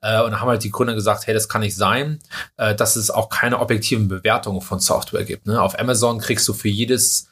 Äh, 0.00 0.22
und 0.22 0.32
da 0.32 0.40
haben 0.40 0.48
halt 0.48 0.64
die 0.64 0.70
Gründer 0.70 0.94
gesagt, 0.94 1.26
hey, 1.26 1.34
das 1.34 1.48
kann 1.48 1.62
nicht 1.62 1.76
sein, 1.76 2.18
äh, 2.56 2.74
dass 2.74 2.96
es 2.96 3.10
auch 3.10 3.28
keine 3.28 3.60
objektiven 3.60 4.08
Bewertungen 4.08 4.60
von 4.60 4.80
Software 4.80 5.24
gibt. 5.24 5.46
Ne? 5.46 5.60
Auf 5.60 5.78
Amazon 5.78 6.18
kriegst 6.18 6.46
du 6.48 6.52
für 6.52 6.68
jedes, 6.68 7.28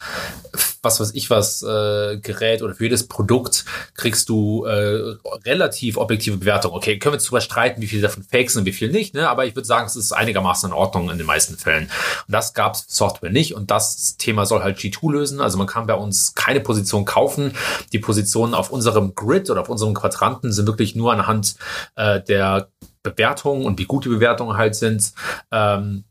was 0.83 1.01
weiß 1.01 1.13
ich 1.15 1.31
was, 1.31 1.63
äh, 1.63 2.19
Gerät 2.19 2.63
oder 2.63 2.75
für 2.75 2.85
jedes 2.85 3.07
Produkt 3.07 3.65
kriegst 3.95 4.29
du 4.29 4.67
äh, 4.71 5.17
relativ 5.47 5.97
objektive 5.97 6.37
Bewertung. 6.37 6.73
Okay, 6.73 6.99
können 6.99 7.15
wir 7.15 7.19
jetzt 7.19 7.45
streiten, 7.45 7.83
wie 7.83 7.87
viele 7.87 8.03
davon 8.03 8.23
fake 8.23 8.51
sind 8.51 8.61
und 8.61 8.67
wie 8.67 8.73
viele 8.73 8.93
nicht, 8.93 9.15
ne? 9.15 9.29
aber 9.29 9.47
ich 9.47 9.57
würde 9.57 9.67
sagen, 9.67 9.87
es 9.87 9.97
ist 9.97 10.13
einigermaßen 10.13 10.71
in 10.71 10.75
Ordnung 10.75 11.11
in 11.11 11.19
den 11.19 11.27
meisten 11.27 11.57
Fällen. 11.57 11.85
Und 11.85 12.33
das 12.33 12.55
gab 12.55 12.75
es 12.75 12.85
Software 12.89 13.31
nicht 13.31 13.55
und 13.55 13.71
das 13.71 14.17
Thema 14.17 14.47
soll 14.47 14.63
halt 14.63 14.79
G2 14.79 15.13
lösen. 15.13 15.41
Also 15.41 15.59
man 15.59 15.67
kann 15.67 15.87
bei 15.87 15.95
uns 15.95 16.35
keine 16.35 16.61
Position 16.61 17.05
kaufen. 17.05 17.53
Die 17.93 17.99
Positionen 17.99 18.55
auf 18.55 18.71
unserem 18.71 19.15
Grid 19.15 19.51
oder 19.51 19.63
auf 19.63 19.69
unserem 19.69 19.95
Quadranten 19.95 20.53
sind 20.53 20.67
wirklich 20.67 20.95
nur 20.95 21.13
anhand 21.13 21.57
äh, 21.97 22.21
der 22.21 22.69
Bewertungen 23.03 23.65
und 23.65 23.79
wie 23.79 23.87
gut 23.87 24.05
die 24.05 24.11
Bewertungen 24.11 24.57
halt 24.57 24.75
sind. 24.75 25.13
Ähm, 25.51 26.05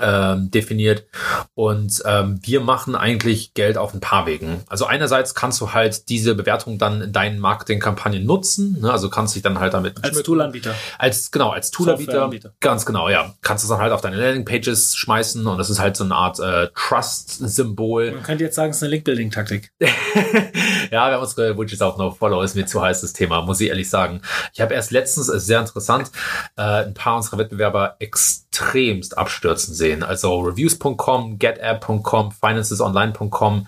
ähm, 0.00 0.50
definiert. 0.50 1.04
Und 1.54 2.02
ähm, 2.04 2.40
wir 2.42 2.60
machen 2.60 2.94
eigentlich 2.94 3.54
Geld 3.54 3.78
auf 3.78 3.94
ein 3.94 4.00
paar 4.00 4.26
Wegen. 4.26 4.62
Also 4.68 4.86
einerseits 4.86 5.34
kannst 5.34 5.60
du 5.60 5.72
halt 5.72 6.08
diese 6.08 6.34
Bewertung 6.34 6.78
dann 6.78 7.02
in 7.02 7.12
deinen 7.12 7.38
Marketingkampagnen 7.38 8.24
nutzen. 8.24 8.78
Ne? 8.80 8.92
Also 8.92 9.08
kannst 9.08 9.34
dich 9.34 9.42
dann 9.42 9.58
halt 9.58 9.74
damit 9.74 10.02
als 10.04 10.22
Toolanbieter. 10.22 10.74
Als 10.98 11.30
genau 11.30 11.50
als 11.50 11.70
Toolanbieter. 11.70 12.30
Ganz 12.60 12.86
genau, 12.86 13.08
ja. 13.08 13.34
Kannst 13.42 13.64
du 13.64 13.68
dann 13.68 13.78
halt 13.78 13.92
auf 13.92 14.00
deine 14.00 14.16
Landingpages 14.16 14.96
schmeißen 14.96 15.46
und 15.46 15.58
das 15.58 15.70
ist 15.70 15.78
halt 15.78 15.96
so 15.96 16.04
eine 16.04 16.14
Art 16.14 16.38
äh, 16.40 16.68
Trust-Symbol. 16.74 18.12
Man 18.12 18.22
könnte 18.22 18.44
jetzt 18.44 18.56
sagen, 18.56 18.70
es 18.70 18.76
ist 18.76 18.82
eine 18.82 18.90
Link-Building-Taktik. 18.90 19.70
ja, 19.80 19.90
wir 20.90 21.00
haben 21.00 21.22
unsere 21.22 21.56
Widgets 21.58 21.82
auch 21.82 21.98
noch 21.98 22.16
Follow, 22.16 22.42
ist 22.42 22.54
mir 22.54 22.66
zu 22.66 22.82
heiß 22.82 23.00
das 23.00 23.12
Thema, 23.12 23.42
muss 23.42 23.60
ich 23.60 23.68
ehrlich 23.68 23.88
sagen. 23.88 24.20
Ich 24.52 24.60
habe 24.60 24.74
erst 24.74 24.90
letztens, 24.90 25.28
ist 25.28 25.46
sehr 25.46 25.60
interessant, 25.60 26.10
äh, 26.56 26.62
ein 26.62 26.94
paar 26.94 27.16
unserer 27.16 27.38
Wettbewerber 27.38 27.96
extremst 27.98 29.16
abstürzen 29.16 29.74
sehen 29.74 29.85
sehen. 29.86 30.02
Also 30.02 30.40
reviews.com, 30.40 31.38
getapp.com, 31.38 32.32
financesonline.com, 32.32 33.66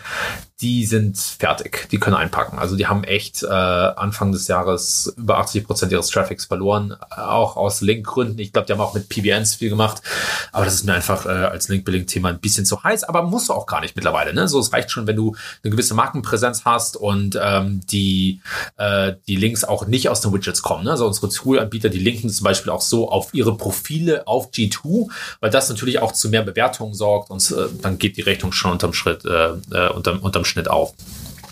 die 0.61 0.87
sind 0.87 1.17
fertig. 1.17 1.89
Die 1.93 1.99
können 1.99 2.17
einpacken. 2.17 2.59
Also 2.59 2.75
die 2.75 2.89
haben 2.89 3.05
echt 3.05 3.45
äh, 3.45 3.47
Anfang 3.47 4.33
des 4.33 4.49
Jahres 4.49 5.15
über 5.17 5.39
80 5.39 5.65
Prozent 5.65 5.93
ihres 5.93 6.09
Traffics 6.09 6.47
verloren, 6.47 6.97
auch 7.11 7.57
aus 7.57 7.81
Linkgründen. 7.81 8.39
Ich 8.41 8.53
glaube, 8.53 8.67
die 8.67 8.73
haben 8.73 8.81
auch 8.81 8.95
mit 8.95 9.09
PBNs 9.09 9.55
viel 9.55 9.71
gemacht. 9.71 10.03
Aber 10.51 10.65
das 10.65 10.75
ist 10.75 10.85
mir 10.85 10.95
einfach 10.95 11.27
äh, 11.27 11.29
als 11.29 11.69
Link-Building-Thema 11.69 12.31
ein 12.31 12.41
bisschen 12.41 12.65
zu 12.65 12.83
heiß. 12.83 13.05
Aber 13.05 13.23
musst 13.23 13.51
du 13.51 13.53
auch 13.53 13.67
gar 13.67 13.81
nicht 13.81 13.95
mittlerweile. 13.95 14.35
Ne? 14.35 14.49
So, 14.49 14.59
es 14.59 14.73
reicht 14.73 14.91
schon, 14.91 15.07
wenn 15.07 15.15
du 15.15 15.37
eine 15.63 15.71
gewisse 15.71 15.95
Markenpräsenz 15.95 16.65
hast 16.65 16.97
und 16.97 17.39
ähm, 17.41 17.81
die, 17.87 18.41
äh, 18.79 19.13
die 19.29 19.37
Links 19.37 19.63
auch 19.63 19.87
nicht 19.87 20.09
aus 20.09 20.23
den 20.23 20.33
Widgets 20.33 20.63
kommen. 20.63 20.83
Ne? 20.85 20.91
Also 20.91 21.07
unsere 21.07 21.29
Tool-Anbieter, 21.29 21.89
die 21.89 22.01
linken 22.01 22.31
zum 22.31 22.43
Beispiel 22.43 22.73
auch 22.73 22.83
so 22.83 23.09
auf 23.09 23.33
ihre 23.33 23.57
Profile 23.57 24.27
auf 24.27 24.51
G2, 24.51 25.09
weil 25.39 25.51
das 25.51 25.69
natürlich 25.69 26.01
auch 26.01 26.11
zu 26.11 26.29
mehr 26.31 26.43
Bewertungen 26.43 26.95
sorgt 26.95 27.31
und 27.31 27.49
äh, 27.53 27.69
dann 27.81 27.99
geht 27.99 28.17
die 28.17 28.23
Rechnung 28.23 28.51
schon 28.51 28.73
unterm 28.73 28.93
Schritt, 28.93 29.25
äh, 29.25 29.51
äh 29.71 29.91
unterm, 29.91 30.19
unterm 30.19 30.45
Schnitt 30.49 30.69
auf. 30.69 30.95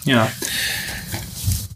Ja. 0.05 0.28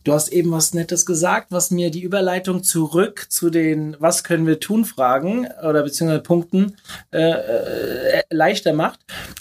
Du 0.02 0.14
hast 0.14 0.28
eben 0.28 0.50
was 0.50 0.72
Nettes 0.72 1.04
gesagt, 1.04 1.48
was 1.50 1.70
mir 1.70 1.90
die 1.90 2.02
Überleitung 2.02 2.62
zurück 2.62 3.26
zu 3.28 3.50
den 3.50 3.96
Was 4.00 4.24
können 4.24 4.46
wir 4.46 4.58
tun 4.58 4.86
Fragen 4.86 5.46
oder 5.62 5.82
beziehungsweise 5.82 6.22
Punkten 6.22 6.76
äh, 7.12 7.18
äh, 7.20 8.22
leichter 8.30 8.72
macht. 8.72 9.00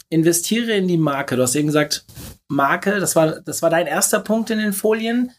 Investiere 0.10 0.74
in 0.74 0.90
die 0.90 0.98
Marke. 0.98 1.38
Du 1.38 1.44
hast 1.44 1.56
eben 1.56 1.68
gesagt, 1.68 2.04
Marke, 2.50 3.00
das 3.00 3.16
war, 3.16 3.40
das 3.40 3.62
war 3.62 3.70
dein 3.70 3.88
erster 3.88 4.20
Punkt 4.20 4.50
in 4.50 4.60
den 4.60 4.74
Folien. 4.74 5.32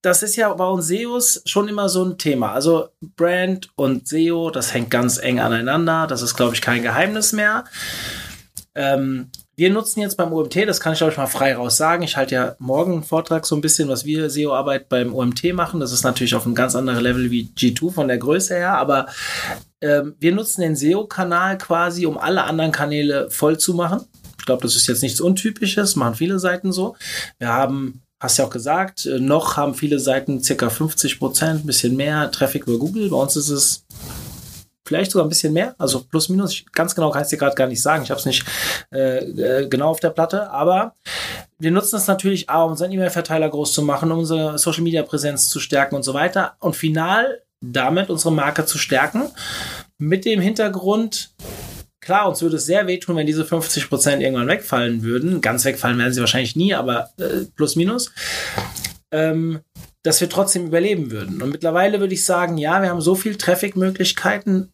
Das 0.00 0.22
ist 0.22 0.36
ja 0.36 0.52
bei 0.54 0.66
uns 0.66 0.86
SEOs 0.86 1.42
schon 1.44 1.68
immer 1.68 1.88
so 1.88 2.04
ein 2.04 2.16
Thema. 2.16 2.52
Also 2.52 2.88
Brand 3.16 3.68
und 3.74 4.08
SEO, 4.08 4.50
das 4.50 4.72
hängt 4.72 4.90
ganz 4.90 5.18
eng 5.18 5.40
aneinander. 5.40 6.06
Das 6.06 6.22
ist, 6.22 6.36
glaube 6.36 6.54
ich, 6.54 6.62
kein 6.62 6.82
Geheimnis 6.82 7.32
mehr. 7.32 7.64
Ähm, 8.74 9.30
wir 9.58 9.70
nutzen 9.70 10.00
jetzt 10.00 10.18
beim 10.18 10.34
OMT, 10.34 10.68
das 10.68 10.80
kann 10.80 10.92
ich 10.92 11.02
euch 11.02 11.16
mal 11.16 11.26
frei 11.26 11.54
raus 11.54 11.78
sagen. 11.78 12.02
Ich 12.02 12.18
halte 12.18 12.34
ja 12.34 12.56
morgen 12.58 12.92
einen 12.92 13.02
Vortrag 13.02 13.46
so 13.46 13.56
ein 13.56 13.62
bisschen, 13.62 13.88
was 13.88 14.04
wir 14.04 14.28
SEO-Arbeit 14.28 14.90
beim 14.90 15.14
OMT 15.14 15.54
machen. 15.54 15.80
Das 15.80 15.92
ist 15.92 16.04
natürlich 16.04 16.34
auf 16.34 16.44
einem 16.44 16.54
ganz 16.54 16.74
anderen 16.74 17.00
Level 17.00 17.30
wie 17.30 17.48
G2 17.56 17.90
von 17.90 18.08
der 18.08 18.18
Größe 18.18 18.54
her, 18.54 18.76
aber 18.76 19.06
ähm, 19.80 20.14
wir 20.20 20.34
nutzen 20.34 20.60
den 20.60 20.76
SEO-Kanal 20.76 21.56
quasi, 21.56 22.04
um 22.04 22.18
alle 22.18 22.44
anderen 22.44 22.70
Kanäle 22.70 23.30
voll 23.30 23.58
zu 23.58 23.72
machen. 23.72 24.02
Ich 24.38 24.44
glaube, 24.44 24.62
das 24.62 24.76
ist 24.76 24.88
jetzt 24.88 25.02
nichts 25.02 25.22
Untypisches, 25.22 25.96
machen 25.96 26.16
viele 26.16 26.38
Seiten 26.38 26.70
so. 26.70 26.94
Wir 27.38 27.48
haben 27.48 28.02
hast 28.20 28.38
ja 28.38 28.44
auch 28.44 28.50
gesagt, 28.50 29.06
äh, 29.06 29.20
noch 29.20 29.56
haben 29.56 29.74
viele 29.74 29.98
Seiten 29.98 30.42
circa 30.42 30.70
50 30.70 31.18
Prozent, 31.18 31.64
ein 31.64 31.66
bisschen 31.66 31.96
mehr 31.96 32.30
Traffic 32.30 32.66
über 32.66 32.78
Google. 32.78 33.08
Bei 33.10 33.16
uns 33.16 33.36
ist 33.36 33.48
es 33.48 33.84
vielleicht 34.86 35.10
sogar 35.10 35.26
ein 35.26 35.28
bisschen 35.28 35.52
mehr, 35.52 35.74
also 35.78 36.04
plus 36.04 36.28
minus. 36.28 36.52
Ich, 36.52 36.72
ganz 36.72 36.94
genau 36.94 37.10
kann 37.10 37.22
ich 37.22 37.28
dir 37.28 37.36
gerade 37.36 37.54
gar 37.54 37.66
nicht 37.66 37.82
sagen. 37.82 38.04
Ich 38.04 38.10
habe 38.10 38.20
es 38.20 38.26
nicht 38.26 38.44
äh, 38.92 39.18
äh, 39.18 39.68
genau 39.68 39.90
auf 39.90 40.00
der 40.00 40.10
Platte, 40.10 40.50
aber 40.50 40.94
wir 41.58 41.70
nutzen 41.70 41.96
das 41.96 42.06
natürlich 42.06 42.48
auch, 42.48 42.66
um 42.66 42.72
unseren 42.72 42.92
E-Mail-Verteiler 42.92 43.48
groß 43.48 43.72
zu 43.72 43.82
machen, 43.82 44.12
um 44.12 44.20
unsere 44.20 44.58
Social-Media-Präsenz 44.58 45.48
zu 45.48 45.58
stärken 45.58 45.96
und 45.96 46.02
so 46.02 46.14
weiter. 46.14 46.56
Und 46.60 46.76
final 46.76 47.42
damit 47.60 48.10
unsere 48.10 48.32
Marke 48.32 48.66
zu 48.66 48.78
stärken. 48.78 49.30
Mit 49.98 50.24
dem 50.24 50.40
Hintergrund, 50.40 51.30
klar, 52.00 52.28
uns 52.28 52.42
würde 52.42 52.56
es 52.56 52.66
sehr 52.66 52.86
wehtun, 52.86 53.16
wenn 53.16 53.26
diese 53.26 53.44
50 53.44 53.88
Prozent 53.88 54.22
irgendwann 54.22 54.48
wegfallen 54.48 55.02
würden. 55.02 55.40
Ganz 55.40 55.64
wegfallen 55.64 55.98
werden 55.98 56.12
sie 56.12 56.20
wahrscheinlich 56.20 56.56
nie, 56.56 56.74
aber 56.74 57.10
äh, 57.18 57.46
plus 57.56 57.76
minus. 57.76 58.12
Ähm, 59.10 59.60
dass 60.06 60.20
wir 60.20 60.28
trotzdem 60.28 60.66
überleben 60.66 61.10
würden. 61.10 61.42
Und 61.42 61.50
mittlerweile 61.50 61.98
würde 61.98 62.14
ich 62.14 62.24
sagen, 62.24 62.58
ja, 62.58 62.80
wir 62.80 62.90
haben 62.90 63.00
so 63.00 63.16
viel 63.16 63.36
Traffic-Möglichkeiten 63.36 64.72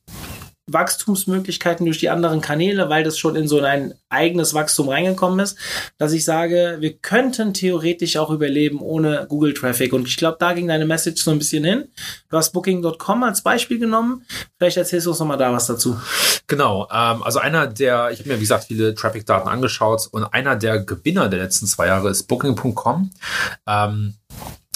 Wachstumsmöglichkeiten 0.67 1.85
durch 1.87 1.99
die 1.99 2.09
anderen 2.09 2.41
Kanäle, 2.41 2.89
weil 2.89 3.03
das 3.03 3.19
schon 3.19 3.35
in 3.35 3.49
so 3.49 3.61
ein 3.61 3.95
eigenes 4.09 4.55
Wachstum 4.55 4.89
reingekommen 4.89 5.41
ist, 5.41 5.59
dass 5.99 6.13
ich 6.13 6.25
sage, 6.25 6.77
wir 6.79 6.99
könnten 6.99 7.53
theoretisch 7.53 8.17
auch 8.17 8.31
überleben 8.31 8.81
ohne 8.81 9.27
Google 9.29 9.55
Traffic. 9.55 9.93
Und 9.93 10.07
ich 10.07 10.17
glaube, 10.17 10.37
da 10.39 10.53
ging 10.53 10.69
deine 10.69 10.87
Message 10.87 11.23
so 11.23 11.33
ein 11.33 11.39
bisschen 11.39 11.65
hin. 11.65 11.89
Du 12.29 12.37
hast 12.37 12.53
Booking.com 12.53 13.23
als 13.25 13.43
Beispiel 13.43 13.81
genommen. 13.81 14.25
Vielleicht 14.57 14.77
erzählst 14.77 15.07
du 15.07 15.11
uns 15.11 15.19
nochmal 15.19 15.39
da 15.39 15.53
was 15.53 15.67
dazu. 15.67 16.01
Genau. 16.47 16.89
Ähm, 16.93 17.23
also 17.23 17.41
einer 17.41 17.67
der, 17.67 18.11
ich 18.13 18.21
habe 18.21 18.29
mir 18.29 18.37
wie 18.37 18.41
gesagt 18.41 18.65
viele 18.65 18.95
Traffic-Daten 18.95 19.49
angeschaut 19.49 20.09
und 20.13 20.25
einer 20.25 20.55
der 20.55 20.79
Gewinner 20.79 21.29
der 21.29 21.41
letzten 21.41 21.67
zwei 21.67 21.89
Jahre 21.89 22.11
ist 22.11 22.29
Booking.com. 22.29 23.11
Ähm, 23.67 24.15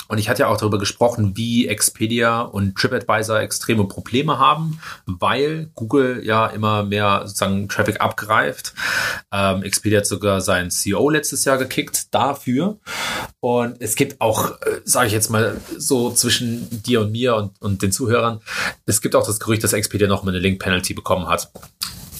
und 0.08 0.18
ich 0.18 0.28
hatte 0.28 0.42
ja 0.42 0.48
auch 0.48 0.56
darüber 0.56 0.78
gesprochen, 0.78 1.36
wie 1.36 1.66
Expedia 1.68 2.42
und 2.42 2.76
TripAdvisor 2.76 3.40
extreme 3.40 3.84
Probleme 3.84 4.38
haben, 4.38 4.80
weil 5.06 5.70
Google 5.74 6.24
ja 6.24 6.46
immer 6.46 6.84
mehr 6.84 7.22
sozusagen 7.24 7.68
Traffic 7.68 8.00
abgreift. 8.00 8.74
Ähm, 9.32 9.62
Expedia 9.62 9.98
hat 9.98 10.06
sogar 10.06 10.40
seinen 10.40 10.70
CEO 10.70 11.10
letztes 11.10 11.44
Jahr 11.44 11.58
gekickt 11.58 12.14
dafür. 12.14 12.78
Und 13.40 13.80
es 13.80 13.96
gibt 13.96 14.20
auch, 14.20 14.52
äh, 14.62 14.80
sage 14.84 15.08
ich 15.08 15.12
jetzt 15.12 15.30
mal 15.30 15.60
so 15.76 16.10
zwischen 16.10 16.82
dir 16.82 17.02
und 17.02 17.12
mir 17.12 17.36
und, 17.36 17.60
und 17.60 17.82
den 17.82 17.92
Zuhörern, 17.92 18.40
es 18.86 19.00
gibt 19.00 19.16
auch 19.16 19.26
das 19.26 19.40
Gerücht, 19.40 19.64
dass 19.64 19.72
Expedia 19.72 20.08
noch 20.08 20.22
mal 20.22 20.30
eine 20.30 20.38
Link-Penalty 20.38 20.94
bekommen 20.94 21.28
hat. 21.28 21.50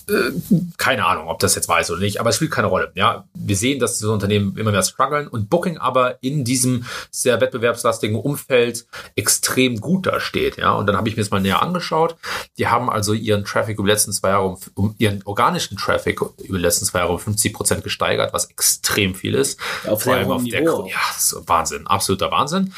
Äh, 0.09 0.31
keine 0.77 1.05
Ahnung, 1.05 1.29
ob 1.29 1.41
das 1.41 1.55
jetzt 1.55 1.69
weiß 1.69 1.91
oder 1.91 2.01
nicht, 2.01 2.21
aber 2.21 2.31
es 2.31 2.37
spielt 2.37 2.53
keine 2.53 2.69
Rolle. 2.69 2.93
Ja, 2.95 3.25
wir 3.35 3.57
sehen, 3.57 3.81
dass 3.81 3.99
diese 3.99 4.13
Unternehmen 4.13 4.57
immer 4.57 4.71
mehr 4.71 4.83
strugglen 4.83 5.27
und 5.27 5.51
Booking 5.51 5.79
aber 5.79 6.23
in 6.23 6.45
diesem 6.45 6.85
sehr 7.11 7.41
wettbewerbslastigen 7.41 8.17
Umfeld 8.17 8.87
extrem 9.17 9.81
gut 9.81 10.07
dasteht. 10.07 10.59
Ja, 10.59 10.73
und 10.73 10.87
dann 10.87 10.97
habe 10.97 11.09
ich 11.09 11.17
mir 11.17 11.23
das 11.23 11.31
mal 11.31 11.41
näher 11.41 11.61
angeschaut. 11.61 12.17
Die 12.59 12.69
haben 12.69 12.89
also 12.89 13.15
ihren 13.15 13.45
Traffic 13.45 13.79
über 13.79 13.89
die 13.89 13.93
letzten 13.93 14.13
zwei 14.13 14.31
Jahre, 14.31 14.47
um, 14.47 14.59
um 14.75 14.95
ihren 14.99 15.23
organischen 15.25 15.77
Traffic 15.77 16.21
über 16.21 16.59
die 16.59 16.65
letzten 16.65 16.85
zwei 16.85 17.01
Jahre 17.01 17.13
um 17.13 17.19
50 17.19 17.53
Prozent 17.53 17.85
gesteigert, 17.85 18.33
was 18.33 18.47
extrem 18.47 19.15
viel 19.15 19.35
ist. 19.35 19.59
Auf 19.87 20.05
Vor 20.05 20.15
allem 20.15 20.31
auf 20.31 20.45
der, 20.45 20.61
Niveau. 20.61 20.87
ja, 20.87 20.99
das 21.15 21.33
ist 21.33 21.49
Wahnsinn, 21.49 21.87
absoluter 21.87 22.31
Wahnsinn. 22.31 22.73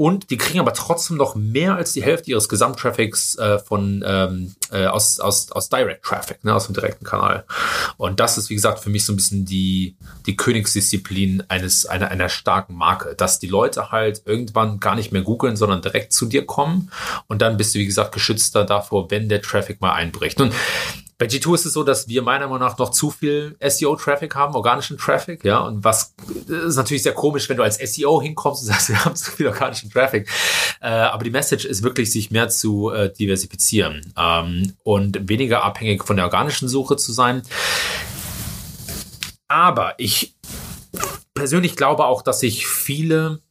Und 0.00 0.30
die 0.30 0.38
kriegen 0.38 0.60
aber 0.60 0.72
trotzdem 0.72 1.18
noch 1.18 1.34
mehr 1.34 1.74
als 1.74 1.92
die 1.92 2.02
Hälfte 2.02 2.30
ihres 2.30 2.48
Gesamttraffics 2.48 3.34
äh, 3.34 3.58
von 3.58 4.02
ähm, 4.06 4.54
äh, 4.72 4.86
aus, 4.86 5.20
aus, 5.20 5.52
aus 5.52 5.68
Direct 5.68 6.06
Traffic, 6.06 6.42
ne, 6.42 6.54
aus 6.54 6.64
dem 6.64 6.74
direkten 6.74 7.04
Kanal. 7.04 7.44
Und 7.98 8.18
das 8.18 8.38
ist, 8.38 8.48
wie 8.48 8.54
gesagt, 8.54 8.78
für 8.78 8.88
mich 8.88 9.04
so 9.04 9.12
ein 9.12 9.16
bisschen 9.16 9.44
die, 9.44 9.96
die 10.24 10.36
Königsdisziplin 10.36 11.42
eines, 11.48 11.84
einer, 11.84 12.08
einer 12.08 12.30
starken 12.30 12.76
Marke, 12.76 13.14
dass 13.14 13.40
die 13.40 13.46
Leute 13.46 13.92
halt 13.92 14.22
irgendwann 14.24 14.80
gar 14.80 14.94
nicht 14.94 15.12
mehr 15.12 15.20
googeln, 15.20 15.56
sondern 15.56 15.82
direkt 15.82 16.14
zu 16.14 16.24
dir 16.24 16.46
kommen. 16.46 16.90
Und 17.26 17.42
dann 17.42 17.58
bist 17.58 17.74
du, 17.74 17.78
wie 17.78 17.84
gesagt, 17.84 18.12
geschützter 18.12 18.64
davor, 18.64 19.10
wenn 19.10 19.28
der 19.28 19.42
Traffic 19.42 19.82
mal 19.82 19.92
einbricht. 19.92 20.40
Und 20.40 20.54
bei 21.20 21.26
G2 21.26 21.54
ist 21.54 21.66
es 21.66 21.74
so, 21.74 21.84
dass 21.84 22.08
wir 22.08 22.22
meiner 22.22 22.46
Meinung 22.48 22.66
nach 22.66 22.78
noch 22.78 22.92
zu 22.92 23.10
viel 23.10 23.54
SEO-Traffic 23.60 24.34
haben, 24.34 24.54
organischen 24.54 24.96
Traffic, 24.96 25.44
ja. 25.44 25.58
Und 25.58 25.84
was 25.84 26.14
ist 26.48 26.76
natürlich 26.76 27.02
sehr 27.02 27.12
komisch, 27.12 27.46
wenn 27.50 27.58
du 27.58 27.62
als 27.62 27.76
SEO 27.76 28.22
hinkommst 28.22 28.62
und 28.62 28.68
sagst, 28.68 28.88
wir 28.88 29.04
haben 29.04 29.14
zu 29.14 29.30
viel 29.30 29.46
organischen 29.48 29.90
Traffic. 29.90 30.26
Äh, 30.80 30.88
aber 30.88 31.22
die 31.22 31.30
Message 31.30 31.66
ist 31.66 31.82
wirklich, 31.82 32.10
sich 32.10 32.30
mehr 32.30 32.48
zu 32.48 32.88
äh, 32.88 33.12
diversifizieren 33.12 34.14
ähm, 34.16 34.72
und 34.82 35.28
weniger 35.28 35.62
abhängig 35.62 36.04
von 36.04 36.16
der 36.16 36.24
organischen 36.24 36.68
Suche 36.68 36.96
zu 36.96 37.12
sein. 37.12 37.42
Aber 39.46 39.96
ich 39.98 40.36
persönlich 41.34 41.76
glaube 41.76 42.06
auch, 42.06 42.22
dass 42.22 42.40
sich 42.40 42.66
viele 42.66 43.42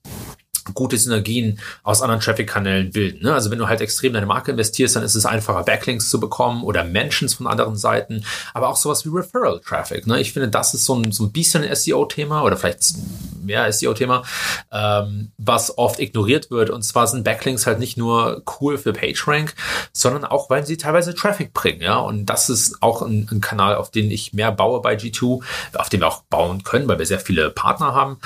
gute 0.73 0.97
Synergien 0.97 1.59
aus 1.83 2.01
anderen 2.01 2.21
Traffic-Kanälen 2.21 2.91
bilden. 2.91 3.23
Ne? 3.23 3.33
Also 3.33 3.51
wenn 3.51 3.59
du 3.59 3.67
halt 3.67 3.81
extrem 3.81 4.13
deine 4.13 4.25
Marke 4.25 4.51
investierst, 4.51 4.95
dann 4.95 5.03
ist 5.03 5.15
es 5.15 5.25
einfacher, 5.25 5.63
Backlinks 5.63 6.09
zu 6.09 6.19
bekommen 6.19 6.63
oder 6.63 6.83
Mentions 6.83 7.33
von 7.33 7.47
anderen 7.47 7.75
Seiten, 7.75 8.23
aber 8.53 8.69
auch 8.69 8.75
sowas 8.75 9.05
wie 9.05 9.09
Referral-Traffic. 9.09 10.07
Ne? 10.07 10.19
Ich 10.19 10.33
finde, 10.33 10.49
das 10.49 10.73
ist 10.73 10.85
so 10.85 10.95
ein, 10.95 11.11
so 11.11 11.25
ein 11.25 11.31
bisschen 11.31 11.63
SEO-Thema 11.73 12.43
oder 12.43 12.57
vielleicht 12.57 12.93
mehr 13.41 13.71
SEO-Thema, 13.71 14.23
ähm, 14.71 15.31
was 15.37 15.77
oft 15.77 15.99
ignoriert 15.99 16.51
wird. 16.51 16.69
Und 16.69 16.83
zwar 16.83 17.07
sind 17.07 17.23
Backlinks 17.23 17.67
halt 17.67 17.79
nicht 17.79 17.97
nur 17.97 18.43
cool 18.59 18.77
für 18.77 18.93
PageRank, 18.93 19.53
sondern 19.91 20.23
auch, 20.23 20.49
weil 20.49 20.65
sie 20.65 20.77
teilweise 20.77 21.13
Traffic 21.15 21.53
bringen. 21.53 21.81
Ja, 21.81 21.97
und 21.97 22.27
das 22.27 22.49
ist 22.49 22.81
auch 22.81 23.01
ein, 23.01 23.27
ein 23.31 23.41
Kanal, 23.41 23.75
auf 23.75 23.91
den 23.91 24.11
ich 24.11 24.33
mehr 24.33 24.51
baue 24.51 24.81
bei 24.81 24.95
G2, 24.95 25.41
auf 25.73 25.89
dem 25.89 26.01
wir 26.01 26.07
auch 26.07 26.23
bauen 26.23 26.63
können, 26.63 26.87
weil 26.87 26.99
wir 26.99 27.05
sehr 27.05 27.19
viele 27.19 27.49
Partner 27.49 27.93
haben, 27.93 28.17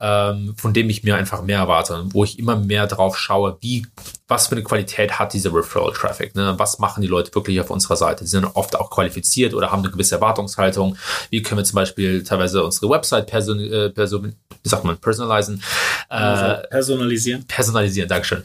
ähm, 0.00 0.54
von 0.56 0.72
dem 0.72 0.88
ich 0.90 1.04
mir 1.04 1.16
einfach 1.16 1.42
mehr 1.42 1.58
erwarte, 1.58 1.89
wo 2.12 2.24
ich 2.24 2.38
immer 2.38 2.56
mehr 2.56 2.86
drauf 2.86 3.18
schaue, 3.18 3.58
wie 3.60 3.86
was 4.28 4.46
für 4.46 4.52
eine 4.52 4.62
Qualität 4.62 5.18
hat 5.18 5.32
dieser 5.32 5.52
Referral 5.52 5.92
Traffic? 5.92 6.34
Ne? 6.34 6.54
Was 6.56 6.78
machen 6.78 7.00
die 7.02 7.08
Leute 7.08 7.34
wirklich 7.34 7.60
auf 7.60 7.70
unserer 7.70 7.96
Seite? 7.96 8.24
Sie 8.24 8.30
sind 8.30 8.44
oft 8.44 8.76
auch 8.76 8.90
qualifiziert 8.90 9.54
oder 9.54 9.72
haben 9.72 9.82
eine 9.82 9.90
gewisse 9.90 10.14
Erwartungshaltung. 10.14 10.96
Wie 11.30 11.42
können 11.42 11.58
wir 11.58 11.64
zum 11.64 11.76
Beispiel 11.76 12.22
teilweise 12.22 12.62
unsere 12.64 12.88
Website 12.90 13.26
person, 13.26 13.58
äh, 13.58 13.90
person 13.90 14.34
wie 14.62 14.68
sagt 14.68 14.84
man, 14.84 14.98
personalisieren? 14.98 15.62
Äh, 16.10 16.66
personalisieren. 16.68 17.46
Personalisieren, 17.46 18.08
Dankeschön. 18.08 18.42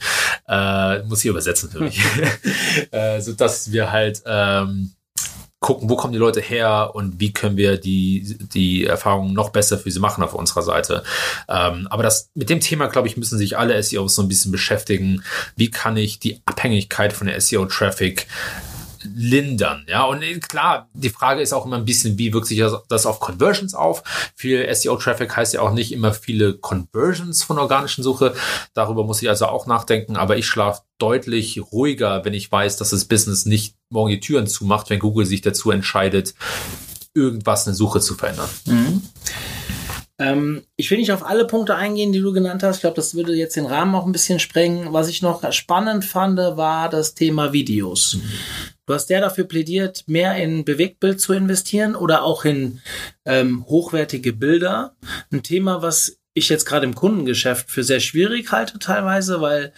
Äh, 0.48 1.04
muss 1.04 1.20
ich 1.20 1.30
übersetzen 1.30 1.70
für 1.70 1.82
mich. 1.82 2.02
äh, 2.91 3.22
so 3.22 3.34
dass 3.34 3.72
wir 3.72 3.91
halt 3.91 4.24
ähm, 4.26 4.95
gucken, 5.66 5.89
wo 5.89 5.95
kommen 5.95 6.13
die 6.13 6.20
Leute 6.20 6.41
her 6.41 6.91
und 6.93 7.20
wie 7.20 7.34
können 7.34 7.57
wir 7.57 7.78
die, 7.78 8.38
die 8.53 8.86
Erfahrungen 8.86 9.34
noch 9.34 9.49
besser 9.49 9.80
für 9.80 9.89
sie 9.89 9.99
machen 9.99 10.24
auf 10.24 10.36
unserer 10.36 10.61
Seite. 10.61 11.03
Ähm, 11.49 11.88
aber 11.89 12.03
das, 12.03 12.30
mit 12.36 12.51
dem 12.51 12.59
Thema, 12.59 12.86
glaube 12.86 13.07
ich, 13.07 13.18
müssen 13.18 13.39
sich 13.39 13.57
alle 13.57 13.82
SEOs 13.82 14.13
so 14.13 14.22
ein 14.22 14.28
bisschen 14.28 14.51
beschäftigen. 14.51 15.24
Wie 15.55 15.72
kann 15.72 15.97
ich 15.97 16.20
die 16.20 16.39
Abhängigkeit 16.45 17.13
von 17.13 17.26
der 17.26 17.41
SEO-Traffic 17.41 18.28
lindern. 19.16 19.86
Ja, 19.88 20.03
und 20.05 20.22
klar, 20.49 20.89
die 20.93 21.09
Frage 21.09 21.41
ist 21.41 21.53
auch 21.53 21.66
immer 21.66 21.78
ein 21.78 21.86
bisschen, 21.86 22.18
wie 22.18 22.34
wirkt 22.34 22.47
sich 22.47 22.63
das 22.89 23.05
auf 23.05 23.20
Conversions 23.20 23.76
auf? 23.76 24.03
Viel 24.36 24.74
SEO-Traffic 24.74 25.36
heißt 25.36 25.53
ja 25.53 25.61
auch 25.61 25.72
nicht 25.72 25.91
immer 25.91 26.13
viele 26.13 26.53
Conversions 26.53 27.43
von 27.43 27.59
organischen 27.59 28.03
Suche. 28.03 28.34
Darüber 28.74 29.03
muss 29.03 29.22
ich 29.22 29.30
also 29.30 29.45
auch 29.47 29.68
nachdenken, 29.68 30.16
aber 30.16 30.38
ich 30.38 30.47
schlafe 30.47 30.82
deutlich 30.97 31.61
ruhiger, 31.72 32.24
wenn 32.26 32.34
ich 32.34 32.51
weiß, 32.51 32.78
dass 32.78 32.91
das 32.91 33.05
Business 33.05 33.45
nicht 33.45 33.75
morgen 33.90 34.12
die 34.12 34.20
Türen 34.20 34.48
zumacht, 34.48 34.90
wenn 34.90 35.00
Google 35.00 35.26
sich 35.26 35.42
dazu 35.42 35.72
entscheidet, 35.72 36.34
irgendwas 37.14 37.66
in 37.66 37.72
der 37.72 37.76
Suche 37.76 38.00
zu 38.00 38.16
verändern. 38.16 38.50
Mhm. 38.66 39.02
Ähm, 40.18 40.64
ich 40.78 40.90
will 40.92 40.98
nicht 40.98 41.12
auf 41.12 41.26
alle 41.26 41.46
Punkte 41.46 41.76
eingehen, 41.76 42.14
die 42.14 42.22
du 42.22 42.32
genannt 42.32 42.64
hast. 42.64 42.78
Ich 42.78 42.82
glaube, 42.82 42.96
das 42.96 43.16
würde 43.16 43.34
jetzt 43.34 43.56
den 43.56 43.66
Rahmen 43.66 43.96
auch 43.96 44.06
ein 44.06 44.12
bisschen 44.12 44.40
sprengen. 44.40 44.94
Was 44.94 45.10
ich 45.10 45.22
noch 45.22 45.52
spannend 45.52 46.06
fand, 46.06 46.38
war 46.38 46.90
das 46.90 47.16
Thema 47.16 47.52
Videos. 47.54 48.16
Mhm. 48.16 48.32
Du 48.86 48.94
hast 48.94 49.10
ja 49.10 49.20
dafür 49.20 49.46
plädiert, 49.46 50.04
mehr 50.08 50.36
in 50.36 50.64
Bewegtbild 50.64 51.20
zu 51.20 51.34
investieren 51.34 51.96
oder 51.96 52.24
auch 52.24 52.46
in 52.46 52.82
ähm, 53.26 53.66
hochwertige 53.66 54.32
Bilder. 54.32 54.96
Ein 55.32 55.42
Thema, 55.44 55.82
was 55.82 56.20
ich 56.36 56.50
jetzt 56.50 56.66
gerade 56.66 56.86
im 56.86 56.94
Kundengeschäft 56.94 57.72
für 57.72 57.84
sehr 57.84 58.00
schwierig 58.00 58.52
halte 58.52 58.78
teilweise, 58.78 59.42
weil 59.42 59.74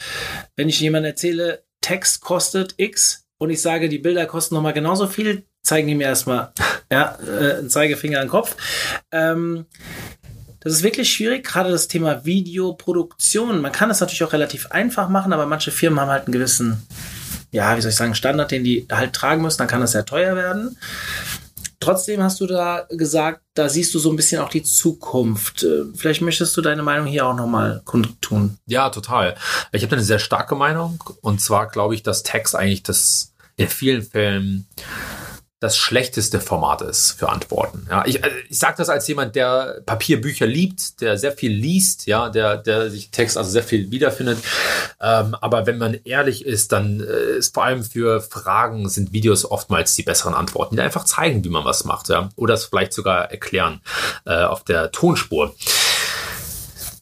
wenn 0.55 0.70
ich 0.70 0.80
jemand 0.82 1.05
erzähle, 1.05 1.64
Text 1.82 2.22
kostet 2.22 2.74
X 2.78 3.26
und 3.38 3.49
ich 3.49 3.61
sage, 3.61 3.89
die 3.89 3.99
Bilder 3.99 4.25
kosten 4.25 4.55
nochmal 4.55 4.73
genauso 4.73 5.07
viel, 5.07 5.45
zeigen 5.61 5.88
die 5.88 5.95
mir 5.95 6.07
erstmal 6.07 6.51
ja, 6.91 7.17
äh, 7.25 7.57
einen 7.57 7.69
Zeigefinger 7.69 8.19
an 8.19 8.25
den 8.25 8.31
Kopf. 8.31 8.55
Ähm, 9.11 9.65
das 10.59 10.73
ist 10.73 10.83
wirklich 10.83 11.11
schwierig, 11.11 11.45
gerade 11.45 11.69
das 11.69 11.88
Thema 11.88 12.25
Videoproduktion. 12.25 13.61
Man 13.61 13.71
kann 13.71 13.89
es 13.89 13.99
natürlich 13.99 14.23
auch 14.23 14.33
relativ 14.33 14.67
einfach 14.71 15.07
machen, 15.07 15.31
aber 15.31 15.45
manche 15.45 15.71
Firmen 15.71 15.99
haben 15.99 16.09
halt 16.09 16.25
einen 16.25 16.33
gewissen, 16.33 16.85
ja, 17.51 17.77
wie 17.77 17.81
soll 17.81 17.91
ich 17.91 17.95
sagen, 17.95 18.15
Standard, 18.15 18.51
den 18.51 18.63
die 18.63 18.85
halt 18.91 19.13
tragen 19.13 19.41
müssen. 19.41 19.59
Dann 19.59 19.67
kann 19.67 19.81
das 19.81 19.93
sehr 19.93 20.05
teuer 20.05 20.35
werden. 20.35 20.77
Trotzdem 21.80 22.23
hast 22.23 22.39
du 22.39 22.47
da 22.47 22.88
gesagt, 22.89 23.41
da 23.53 23.69
siehst 23.69 23.93
du 23.93 23.99
so 23.99 24.09
ein 24.09 24.15
bisschen 24.15 24.41
auch 24.41 24.49
die 24.49 24.63
Zukunft. 24.63 25.63
Äh, 25.63 25.86
vielleicht 25.95 26.21
möchtest 26.21 26.57
du 26.57 26.61
deine 26.61 26.84
Meinung 26.84 27.05
hier 27.05 27.28
auch 27.28 27.36
nochmal 27.36 27.82
kundtun. 27.86 28.57
Ja, 28.65 28.89
total. 28.89 29.36
Ich 29.71 29.84
habe 29.84 29.95
eine 29.95 30.03
sehr 30.03 30.19
starke 30.19 30.55
Meinung. 30.55 31.03
Und 31.21 31.39
zwar 31.39 31.67
glaube 31.67 31.93
ich, 31.93 32.03
dass 32.03 32.23
Text 32.23 32.55
eigentlich 32.55 32.84
das 32.84 33.34
in 33.57 33.67
vielen 33.67 34.01
Fällen 34.01 34.67
das 35.60 35.76
schlechteste 35.76 36.39
Format 36.39 36.84
ist 36.84 37.14
für 37.14 37.30
Antworten. 37.30 37.88
Ja, 37.89 38.05
ich, 38.05 38.24
also 38.24 38.36
ich 38.47 38.60
sage 38.60 38.76
das 38.78 38.89
als 38.89 39.08
jemand, 39.08 39.36
der 39.36 39.82
Papierbücher 39.86 40.45
liebt, 40.45 41.01
der 41.01 41.18
sehr 41.18 41.32
viel 41.32 41.51
liest, 41.51 42.05
ja, 42.05 42.30
der, 42.30 42.58
der 42.58 42.91
sich 42.91 43.10
Text 43.10 43.38
also 43.38 43.49
sehr 43.49 43.64
viel 43.64 43.89
wiederfindet. 43.89 44.38
Ähm, 45.01 45.36
aber 45.41 45.66
wenn 45.66 45.80
man 45.80 45.95
ehrlich 46.03 46.45
ist, 46.45 46.72
dann 46.72 46.99
äh, 46.99 47.38
ist 47.38 47.55
vor 47.55 47.64
allem 47.64 47.84
für 47.84 48.22
Fragen 48.22 48.88
sind 48.88 49.14
Videos 49.14 49.49
oftmals 49.49 49.95
die 49.95 50.03
besseren 50.03 50.36
Antworten, 50.36 50.76
die 50.76 50.82
einfach 50.82 51.05
zeigen, 51.05 51.43
wie 51.43 51.49
man 51.49 51.66
was 51.66 51.86
macht, 51.86 52.10
ja, 52.10 52.30
oder 52.36 52.53
es 52.53 52.66
vielleicht 52.66 52.93
sogar 52.93 53.32
erklären 53.32 53.82
äh, 54.26 54.43
auf 54.43 54.64
der 54.64 54.91
Tonspur. 54.91 55.55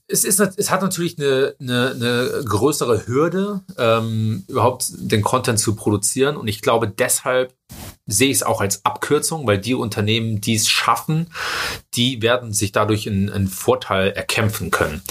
es, 0.07 0.23
ist, 0.23 0.39
es 0.39 0.71
hat 0.71 0.81
natürlich 0.81 1.19
eine, 1.19 1.55
eine, 1.59 1.91
eine 1.91 2.43
größere 2.45 3.05
Hürde, 3.07 3.61
ähm, 3.77 4.45
überhaupt 4.47 4.85
den 4.93 5.21
Content 5.21 5.59
zu 5.59 5.75
produzieren. 5.75 6.37
Und 6.37 6.47
ich 6.47 6.61
glaube, 6.61 6.87
deshalb 6.87 7.53
sehe 8.07 8.29
ich 8.29 8.37
es 8.37 8.43
auch 8.43 8.61
als 8.61 8.85
Abkürzung, 8.85 9.47
weil 9.47 9.57
die 9.57 9.73
Unternehmen, 9.73 10.41
die 10.41 10.55
es 10.55 10.69
schaffen, 10.69 11.27
die 11.95 12.21
werden 12.21 12.53
sich 12.53 12.71
dadurch 12.71 13.07
einen, 13.07 13.29
einen 13.29 13.47
Vorteil 13.47 14.11
erkämpfen 14.11 14.71
können. 14.71 15.01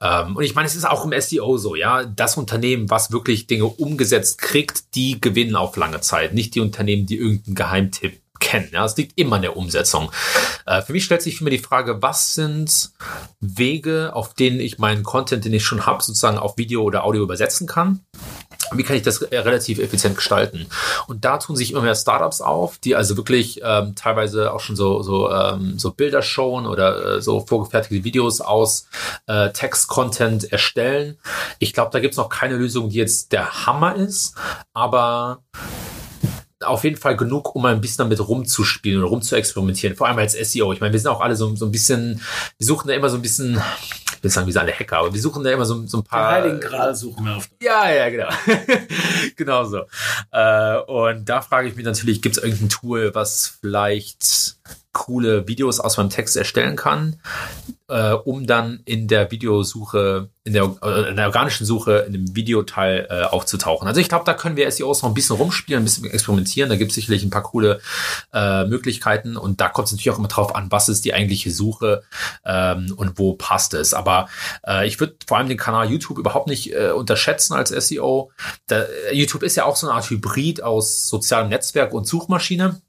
Ähm, 0.00 0.36
und 0.36 0.44
ich 0.44 0.54
meine, 0.54 0.66
es 0.66 0.76
ist 0.76 0.86
auch 0.86 1.04
im 1.04 1.18
SEO 1.20 1.58
so, 1.58 1.74
ja. 1.74 2.04
Das 2.04 2.36
Unternehmen, 2.36 2.90
was 2.90 3.10
wirklich 3.10 3.46
Dinge 3.46 3.66
umgesetzt 3.66 4.38
kriegt, 4.40 4.94
die 4.94 5.20
gewinnen 5.20 5.56
auf 5.56 5.76
lange 5.76 6.00
Zeit. 6.00 6.34
Nicht 6.34 6.54
die 6.54 6.60
Unternehmen, 6.60 7.06
die 7.06 7.16
irgendeinen 7.16 7.54
Geheimtipp 7.54 8.20
kennen. 8.38 8.70
Ja, 8.72 8.84
es 8.84 8.96
liegt 8.96 9.18
immer 9.18 9.36
in 9.36 9.42
der 9.42 9.56
Umsetzung. 9.56 10.10
Äh, 10.66 10.82
für 10.82 10.92
mich 10.92 11.04
stellt 11.04 11.22
sich 11.22 11.40
mich 11.40 11.54
die 11.54 11.66
Frage, 11.66 12.02
was 12.02 12.34
sind 12.34 12.90
Wege, 13.40 14.10
auf 14.14 14.34
denen 14.34 14.60
ich 14.60 14.78
meinen 14.78 15.02
Content, 15.02 15.44
den 15.44 15.52
ich 15.52 15.64
schon 15.64 15.86
habe, 15.86 16.02
sozusagen 16.02 16.38
auf 16.38 16.56
Video 16.56 16.82
oder 16.82 17.04
Audio 17.04 17.22
übersetzen 17.22 17.66
kann? 17.66 18.00
Wie 18.72 18.82
kann 18.82 18.96
ich 18.96 19.02
das 19.02 19.22
äh, 19.22 19.38
relativ 19.38 19.78
effizient 19.78 20.16
gestalten? 20.16 20.66
Und 21.06 21.24
da 21.24 21.38
tun 21.38 21.56
sich 21.56 21.70
immer 21.70 21.82
mehr 21.82 21.94
Startups 21.94 22.40
auf, 22.40 22.78
die 22.78 22.96
also 22.96 23.16
wirklich 23.16 23.60
ähm, 23.62 23.94
teilweise 23.94 24.52
auch 24.52 24.60
schon 24.60 24.76
so, 24.76 25.02
so, 25.02 25.30
ähm, 25.30 25.78
so 25.78 25.92
Bilder 25.92 26.22
showen 26.22 26.66
oder 26.66 27.16
äh, 27.16 27.22
so 27.22 27.40
vorgefertigte 27.40 28.04
Videos 28.04 28.40
aus 28.40 28.88
äh, 29.26 29.50
Text-Content 29.50 30.52
erstellen. 30.52 31.18
Ich 31.58 31.72
glaube, 31.72 31.90
da 31.92 32.00
gibt 32.00 32.14
es 32.14 32.18
noch 32.18 32.28
keine 32.28 32.56
Lösung, 32.56 32.90
die 32.90 32.96
jetzt 32.96 33.32
der 33.32 33.66
Hammer 33.66 33.94
ist, 33.94 34.34
aber 34.72 35.42
auf 36.66 36.84
jeden 36.84 36.96
Fall 36.96 37.16
genug, 37.16 37.54
um 37.54 37.64
ein 37.64 37.80
bisschen 37.80 37.98
damit 37.98 38.20
rumzuspielen 38.20 39.00
oder 39.00 39.08
rumzuexperimentieren. 39.08 39.96
Vor 39.96 40.08
allem 40.08 40.18
als 40.18 40.32
SEO. 40.32 40.72
Ich 40.72 40.80
meine, 40.80 40.92
wir 40.92 41.00
sind 41.00 41.10
auch 41.10 41.20
alle 41.20 41.36
so, 41.36 41.54
so 41.56 41.66
ein 41.66 41.72
bisschen, 41.72 42.20
wir 42.58 42.66
suchen 42.66 42.88
da 42.88 42.94
immer 42.94 43.08
so 43.08 43.16
ein 43.16 43.22
bisschen, 43.22 43.60
ich 44.16 44.22
will 44.22 44.30
sagen, 44.30 44.46
wir 44.46 44.52
sind 44.52 44.62
alle 44.62 44.72
Hacker, 44.72 44.98
aber 44.98 45.14
wir 45.14 45.20
suchen 45.20 45.44
da 45.44 45.50
immer 45.50 45.64
so, 45.64 45.86
so 45.86 45.98
ein 45.98 46.04
paar. 46.04 46.42
Den 46.42 46.52
Heiligen 46.52 46.60
Gral 46.60 46.94
suchen 46.94 47.24
wir 47.24 47.36
auf. 47.36 47.48
Ja, 47.62 47.90
ja, 47.90 48.10
genau. 48.10 48.28
genau 49.36 49.64
so. 49.64 49.82
Äh, 50.32 50.78
und 50.86 51.28
da 51.28 51.40
frage 51.40 51.68
ich 51.68 51.76
mich 51.76 51.84
natürlich, 51.84 52.22
gibt 52.22 52.36
es 52.36 52.42
irgendein 52.42 52.68
Tool, 52.68 53.14
was 53.14 53.58
vielleicht 53.60 54.56
coole 54.96 55.46
Videos 55.46 55.78
aus 55.78 55.98
meinem 55.98 56.08
Text 56.08 56.36
erstellen 56.36 56.74
kann, 56.74 57.16
äh, 57.88 58.12
um 58.12 58.46
dann 58.46 58.80
in 58.86 59.08
der 59.08 59.30
Videosuche, 59.30 60.30
in 60.42 60.54
der, 60.54 60.74
äh, 60.82 61.10
in 61.10 61.16
der 61.16 61.26
organischen 61.26 61.66
Suche 61.66 61.98
in 62.06 62.14
dem 62.14 62.34
Videoteil 62.34 63.06
äh, 63.10 63.24
aufzutauchen. 63.24 63.86
Also 63.86 64.00
ich 64.00 64.08
glaube, 64.08 64.24
da 64.24 64.32
können 64.32 64.56
wir 64.56 64.70
SEOs 64.70 65.02
noch 65.02 65.10
ein 65.10 65.14
bisschen 65.14 65.36
rumspielen, 65.36 65.82
ein 65.82 65.84
bisschen 65.84 66.06
experimentieren. 66.06 66.70
Da 66.70 66.76
gibt 66.76 66.92
es 66.92 66.94
sicherlich 66.94 67.22
ein 67.22 67.30
paar 67.30 67.42
coole 67.42 67.80
äh, 68.32 68.64
Möglichkeiten 68.64 69.36
und 69.36 69.60
da 69.60 69.68
kommt 69.68 69.88
es 69.88 69.92
natürlich 69.92 70.10
auch 70.10 70.18
immer 70.18 70.28
drauf 70.28 70.54
an, 70.54 70.68
was 70.70 70.88
ist 70.88 71.04
die 71.04 71.12
eigentliche 71.12 71.50
Suche 71.50 72.02
ähm, 72.46 72.94
und 72.96 73.18
wo 73.18 73.34
passt 73.34 73.74
es. 73.74 73.92
Aber 73.92 74.28
äh, 74.66 74.86
ich 74.86 74.98
würde 74.98 75.16
vor 75.26 75.36
allem 75.36 75.48
den 75.48 75.58
Kanal 75.58 75.90
YouTube 75.90 76.16
überhaupt 76.16 76.48
nicht 76.48 76.72
äh, 76.72 76.92
unterschätzen 76.92 77.52
als 77.52 77.68
SEO. 77.68 78.32
Da, 78.66 78.86
YouTube 79.12 79.42
ist 79.42 79.56
ja 79.56 79.66
auch 79.66 79.76
so 79.76 79.86
eine 79.86 79.94
Art 79.94 80.08
Hybrid 80.08 80.62
aus 80.62 81.06
sozialem 81.06 81.50
Netzwerk 81.50 81.92
und 81.92 82.06
Suchmaschine. 82.06 82.80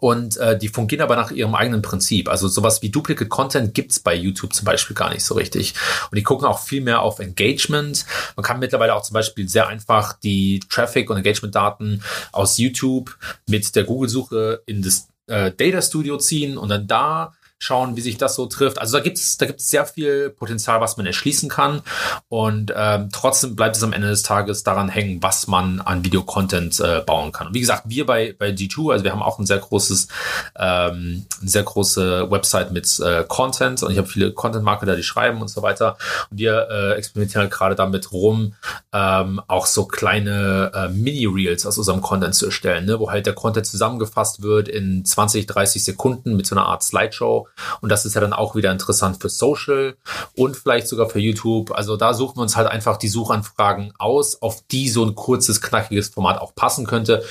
Und 0.00 0.36
äh, 0.36 0.58
die 0.58 0.68
fungieren 0.68 1.02
aber 1.02 1.16
nach 1.16 1.30
ihrem 1.30 1.54
eigenen 1.54 1.82
Prinzip. 1.82 2.28
Also 2.28 2.48
sowas 2.48 2.82
wie 2.82 2.90
Duplicate 2.90 3.28
Content 3.28 3.74
gibt's 3.74 4.00
bei 4.00 4.14
YouTube 4.14 4.52
zum 4.52 4.64
Beispiel 4.64 4.94
gar 4.94 5.10
nicht 5.10 5.24
so 5.24 5.34
richtig. 5.34 5.74
Und 6.10 6.16
die 6.16 6.22
gucken 6.22 6.46
auch 6.46 6.60
viel 6.60 6.82
mehr 6.82 7.02
auf 7.02 7.18
Engagement. 7.18 8.04
Man 8.36 8.44
kann 8.44 8.58
mittlerweile 8.58 8.94
auch 8.94 9.02
zum 9.02 9.14
Beispiel 9.14 9.48
sehr 9.48 9.68
einfach 9.68 10.12
die 10.12 10.60
Traffic- 10.68 11.10
und 11.10 11.16
Engagement-Daten 11.16 12.02
aus 12.32 12.58
YouTube 12.58 13.16
mit 13.46 13.74
der 13.74 13.84
Google-Suche 13.84 14.62
in 14.66 14.82
das 14.82 15.08
äh, 15.26 15.52
Data 15.52 15.80
Studio 15.80 16.18
ziehen 16.18 16.58
und 16.58 16.68
dann 16.68 16.86
da 16.86 17.34
schauen, 17.58 17.96
wie 17.96 18.00
sich 18.00 18.18
das 18.18 18.36
so 18.36 18.46
trifft. 18.46 18.78
Also 18.78 18.96
da 18.96 19.02
gibt 19.02 19.18
es 19.18 19.36
da 19.36 19.46
gibt's 19.46 19.68
sehr 19.68 19.84
viel 19.84 20.30
Potenzial, 20.30 20.80
was 20.80 20.96
man 20.96 21.06
erschließen 21.06 21.48
kann. 21.48 21.82
Und 22.28 22.72
ähm, 22.74 23.08
trotzdem 23.12 23.56
bleibt 23.56 23.76
es 23.76 23.82
am 23.82 23.92
Ende 23.92 24.08
des 24.08 24.22
Tages 24.22 24.62
daran 24.62 24.88
hängen, 24.88 25.22
was 25.22 25.48
man 25.48 25.80
an 25.80 26.04
Videocontent 26.04 26.78
äh, 26.80 27.02
bauen 27.04 27.32
kann. 27.32 27.48
Und 27.48 27.54
wie 27.54 27.60
gesagt, 27.60 27.84
wir 27.86 28.06
bei, 28.06 28.34
bei 28.38 28.50
G2, 28.50 28.92
also 28.92 29.04
wir 29.04 29.12
haben 29.12 29.22
auch 29.22 29.38
ein 29.38 29.46
sehr 29.46 29.58
großes, 29.58 30.08
ähm, 30.56 31.26
eine 31.40 31.50
sehr 31.50 31.64
große 31.64 32.30
Website 32.30 32.70
mit 32.70 33.00
äh, 33.00 33.24
Content 33.26 33.82
und 33.82 33.90
ich 33.90 33.98
habe 33.98 34.08
viele 34.08 34.32
Content-Marketer, 34.32 34.94
die 34.94 35.02
schreiben 35.02 35.40
und 35.40 35.48
so 35.48 35.62
weiter. 35.62 35.96
Und 36.30 36.38
wir 36.38 36.68
äh, 36.70 36.92
experimentieren 36.94 37.42
halt 37.42 37.52
gerade 37.52 37.74
damit 37.74 38.12
rum, 38.12 38.54
ähm, 38.92 39.40
auch 39.48 39.66
so 39.66 39.86
kleine 39.86 40.70
äh, 40.74 40.88
Mini-Reels 40.88 41.66
aus 41.66 41.76
unserem 41.76 42.02
Content 42.02 42.36
zu 42.36 42.46
erstellen, 42.46 42.86
ne? 42.86 43.00
wo 43.00 43.10
halt 43.10 43.26
der 43.26 43.34
Content 43.34 43.66
zusammengefasst 43.66 44.42
wird 44.42 44.68
in 44.68 45.04
20, 45.04 45.46
30 45.46 45.82
Sekunden 45.82 46.36
mit 46.36 46.46
so 46.46 46.54
einer 46.54 46.66
Art 46.66 46.84
Slideshow 46.84 47.47
und 47.80 47.90
das 47.90 48.04
ist 48.04 48.14
ja 48.14 48.20
dann 48.20 48.32
auch 48.32 48.54
wieder 48.54 48.72
interessant 48.72 49.20
für 49.20 49.28
Social 49.28 49.96
und 50.36 50.56
vielleicht 50.56 50.88
sogar 50.88 51.08
für 51.08 51.18
YouTube. 51.18 51.72
Also 51.72 51.96
da 51.96 52.14
suchen 52.14 52.36
wir 52.36 52.42
uns 52.42 52.56
halt 52.56 52.68
einfach 52.68 52.96
die 52.96 53.08
Suchanfragen 53.08 53.92
aus, 53.98 54.40
auf 54.42 54.62
die 54.70 54.88
so 54.88 55.04
ein 55.04 55.14
kurzes, 55.14 55.60
knackiges 55.60 56.08
Format 56.08 56.40
auch 56.40 56.54
passen 56.54 56.86
könnte. 56.86 57.24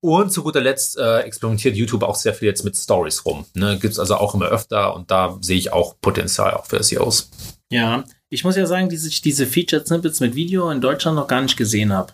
Und 0.00 0.30
zu 0.30 0.42
guter 0.42 0.60
Letzt 0.60 0.98
äh, 0.98 1.20
experimentiert 1.20 1.76
YouTube 1.76 2.02
auch 2.02 2.14
sehr 2.14 2.34
viel 2.34 2.48
jetzt 2.48 2.64
mit 2.64 2.76
Stories 2.76 3.24
rum. 3.24 3.44
Ne? 3.54 3.78
Gibt 3.78 3.92
es 3.92 3.98
also 3.98 4.16
auch 4.16 4.34
immer 4.34 4.46
öfter 4.46 4.94
und 4.94 5.10
da 5.10 5.36
sehe 5.40 5.58
ich 5.58 5.72
auch 5.72 5.94
Potenzial 6.00 6.54
auch 6.54 6.66
für 6.66 6.82
SEOs. 6.82 7.30
Ja, 7.70 8.04
ich 8.28 8.44
muss 8.44 8.56
ja 8.56 8.66
sagen, 8.66 8.88
dass 8.88 9.04
ich 9.04 9.22
diese 9.22 9.46
Featured 9.46 9.86
Snippets 9.86 10.20
mit 10.20 10.34
Video 10.34 10.70
in 10.70 10.80
Deutschland 10.80 11.16
noch 11.16 11.26
gar 11.26 11.40
nicht 11.40 11.56
gesehen 11.56 11.92
habe 11.92 12.12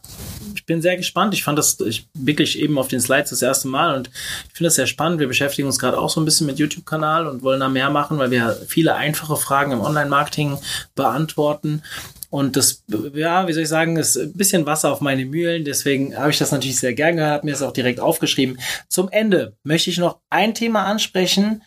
ich 0.62 0.66
bin 0.66 0.80
sehr 0.80 0.96
gespannt. 0.96 1.34
Ich 1.34 1.42
fand 1.42 1.58
das 1.58 1.80
ich, 1.80 2.06
wirklich 2.14 2.56
eben 2.56 2.78
auf 2.78 2.86
den 2.86 3.00
Slides 3.00 3.30
das 3.30 3.42
erste 3.42 3.66
Mal 3.66 3.96
und 3.96 4.10
ich 4.46 4.52
finde 4.54 4.68
das 4.68 4.76
sehr 4.76 4.86
spannend. 4.86 5.18
Wir 5.18 5.26
beschäftigen 5.26 5.66
uns 5.66 5.80
gerade 5.80 5.98
auch 5.98 6.08
so 6.08 6.20
ein 6.20 6.24
bisschen 6.24 6.46
mit 6.46 6.60
YouTube-Kanal 6.60 7.26
und 7.26 7.42
wollen 7.42 7.58
da 7.58 7.68
mehr 7.68 7.90
machen, 7.90 8.16
weil 8.18 8.30
wir 8.30 8.56
viele 8.68 8.94
einfache 8.94 9.36
Fragen 9.36 9.72
im 9.72 9.80
Online-Marketing 9.80 10.56
beantworten. 10.94 11.82
Und 12.32 12.56
das, 12.56 12.82
ja, 13.12 13.46
wie 13.46 13.52
soll 13.52 13.64
ich 13.64 13.68
sagen, 13.68 13.98
ist 13.98 14.16
ein 14.16 14.32
bisschen 14.32 14.64
Wasser 14.64 14.90
auf 14.90 15.02
meine 15.02 15.26
Mühlen. 15.26 15.66
Deswegen 15.66 16.16
habe 16.16 16.30
ich 16.30 16.38
das 16.38 16.50
natürlich 16.50 16.80
sehr 16.80 16.94
gern 16.94 17.16
gehört, 17.16 17.30
habe 17.30 17.44
mir 17.44 17.52
das 17.52 17.60
auch 17.60 17.74
direkt 17.74 18.00
aufgeschrieben. 18.00 18.58
Zum 18.88 19.10
Ende 19.10 19.54
möchte 19.64 19.90
ich 19.90 19.98
noch 19.98 20.20
ein 20.30 20.54
Thema 20.54 20.84
ansprechen, 20.84 21.62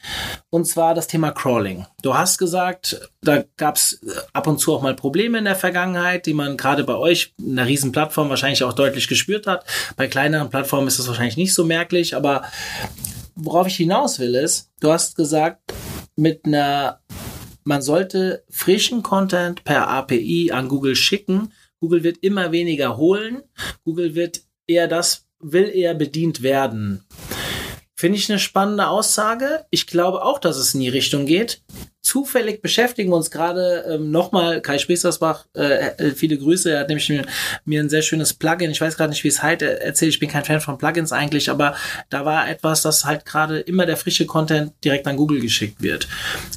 und 0.49 0.65
zwar 0.65 0.95
das 0.95 1.05
Thema 1.05 1.29
Crawling. 1.29 1.85
Du 2.01 2.15
hast 2.15 2.39
gesagt, 2.39 2.99
da 3.21 3.43
gab 3.57 3.75
es 3.75 4.01
ab 4.33 4.47
und 4.47 4.57
zu 4.57 4.73
auch 4.73 4.81
mal 4.81 4.95
Probleme 4.95 5.37
in 5.37 5.45
der 5.45 5.55
Vergangenheit, 5.55 6.25
die 6.25 6.33
man 6.33 6.57
gerade 6.57 6.83
bei 6.83 6.95
euch, 6.95 7.35
einer 7.39 7.67
riesen 7.67 7.91
Plattform, 7.91 8.31
wahrscheinlich 8.31 8.63
auch 8.63 8.73
deutlich 8.73 9.07
gespürt 9.07 9.45
hat. 9.45 9.65
Bei 9.97 10.07
kleineren 10.07 10.49
Plattformen 10.49 10.87
ist 10.87 10.97
das 10.97 11.07
wahrscheinlich 11.07 11.37
nicht 11.37 11.53
so 11.53 11.63
merklich, 11.63 12.15
aber 12.15 12.41
worauf 13.35 13.67
ich 13.67 13.75
hinaus 13.75 14.17
will, 14.17 14.33
ist, 14.33 14.71
du 14.79 14.91
hast 14.91 15.15
gesagt, 15.15 15.61
mit 16.15 16.43
einer 16.45 17.01
man 17.65 17.81
sollte 17.81 18.45
frischen 18.49 19.03
Content 19.03 19.63
per 19.63 19.87
API 19.89 20.51
an 20.51 20.69
Google 20.69 20.95
schicken. 20.95 21.51
Google 21.79 22.03
wird 22.03 22.19
immer 22.19 22.51
weniger 22.51 22.95
holen. 22.95 23.41
Google 23.83 24.15
wird 24.15 24.41
eher 24.67 24.87
das, 24.87 25.27
will 25.39 25.69
eher 25.69 25.95
bedient 25.95 26.43
werden. 26.43 27.03
Finde 27.95 28.17
ich 28.17 28.29
eine 28.29 28.39
spannende 28.39 28.87
Aussage. 28.87 29.65
Ich 29.71 29.87
glaube 29.87 30.23
auch, 30.23 30.39
dass 30.39 30.57
es 30.57 30.73
in 30.75 30.81
die 30.81 30.89
Richtung 30.89 31.25
geht 31.25 31.63
zufällig 32.15 32.61
beschäftigen 32.61 33.11
wir 33.11 33.17
uns 33.17 33.29
gerade 33.29 33.83
ähm, 33.89 34.09
nochmal, 34.09 34.61
Kai 34.61 34.77
Späßersbach, 34.77 35.47
äh, 35.53 35.89
äh, 35.97 36.11
viele 36.11 36.37
Grüße, 36.37 36.71
er 36.71 36.79
hat 36.79 36.87
nämlich 36.87 37.09
mir, 37.09 37.25
mir 37.65 37.81
ein 37.81 37.89
sehr 37.89 38.03
schönes 38.03 38.33
Plugin, 38.33 38.71
ich 38.71 38.79
weiß 38.79 38.95
gerade 38.95 39.09
nicht, 39.09 39.25
wie 39.25 39.27
es 39.27 39.43
halt 39.43 39.61
erzählt, 39.61 40.13
ich 40.13 40.19
bin 40.21 40.29
kein 40.29 40.45
Fan 40.45 40.61
von 40.61 40.77
Plugins 40.77 41.11
eigentlich, 41.11 41.49
aber 41.49 41.75
da 42.09 42.23
war 42.23 42.47
etwas, 42.47 42.83
dass 42.83 43.03
halt 43.03 43.25
gerade 43.25 43.59
immer 43.59 43.85
der 43.85 43.97
frische 43.97 44.25
Content 44.25 44.71
direkt 44.85 45.05
an 45.07 45.17
Google 45.17 45.41
geschickt 45.41 45.81
wird. 45.81 46.07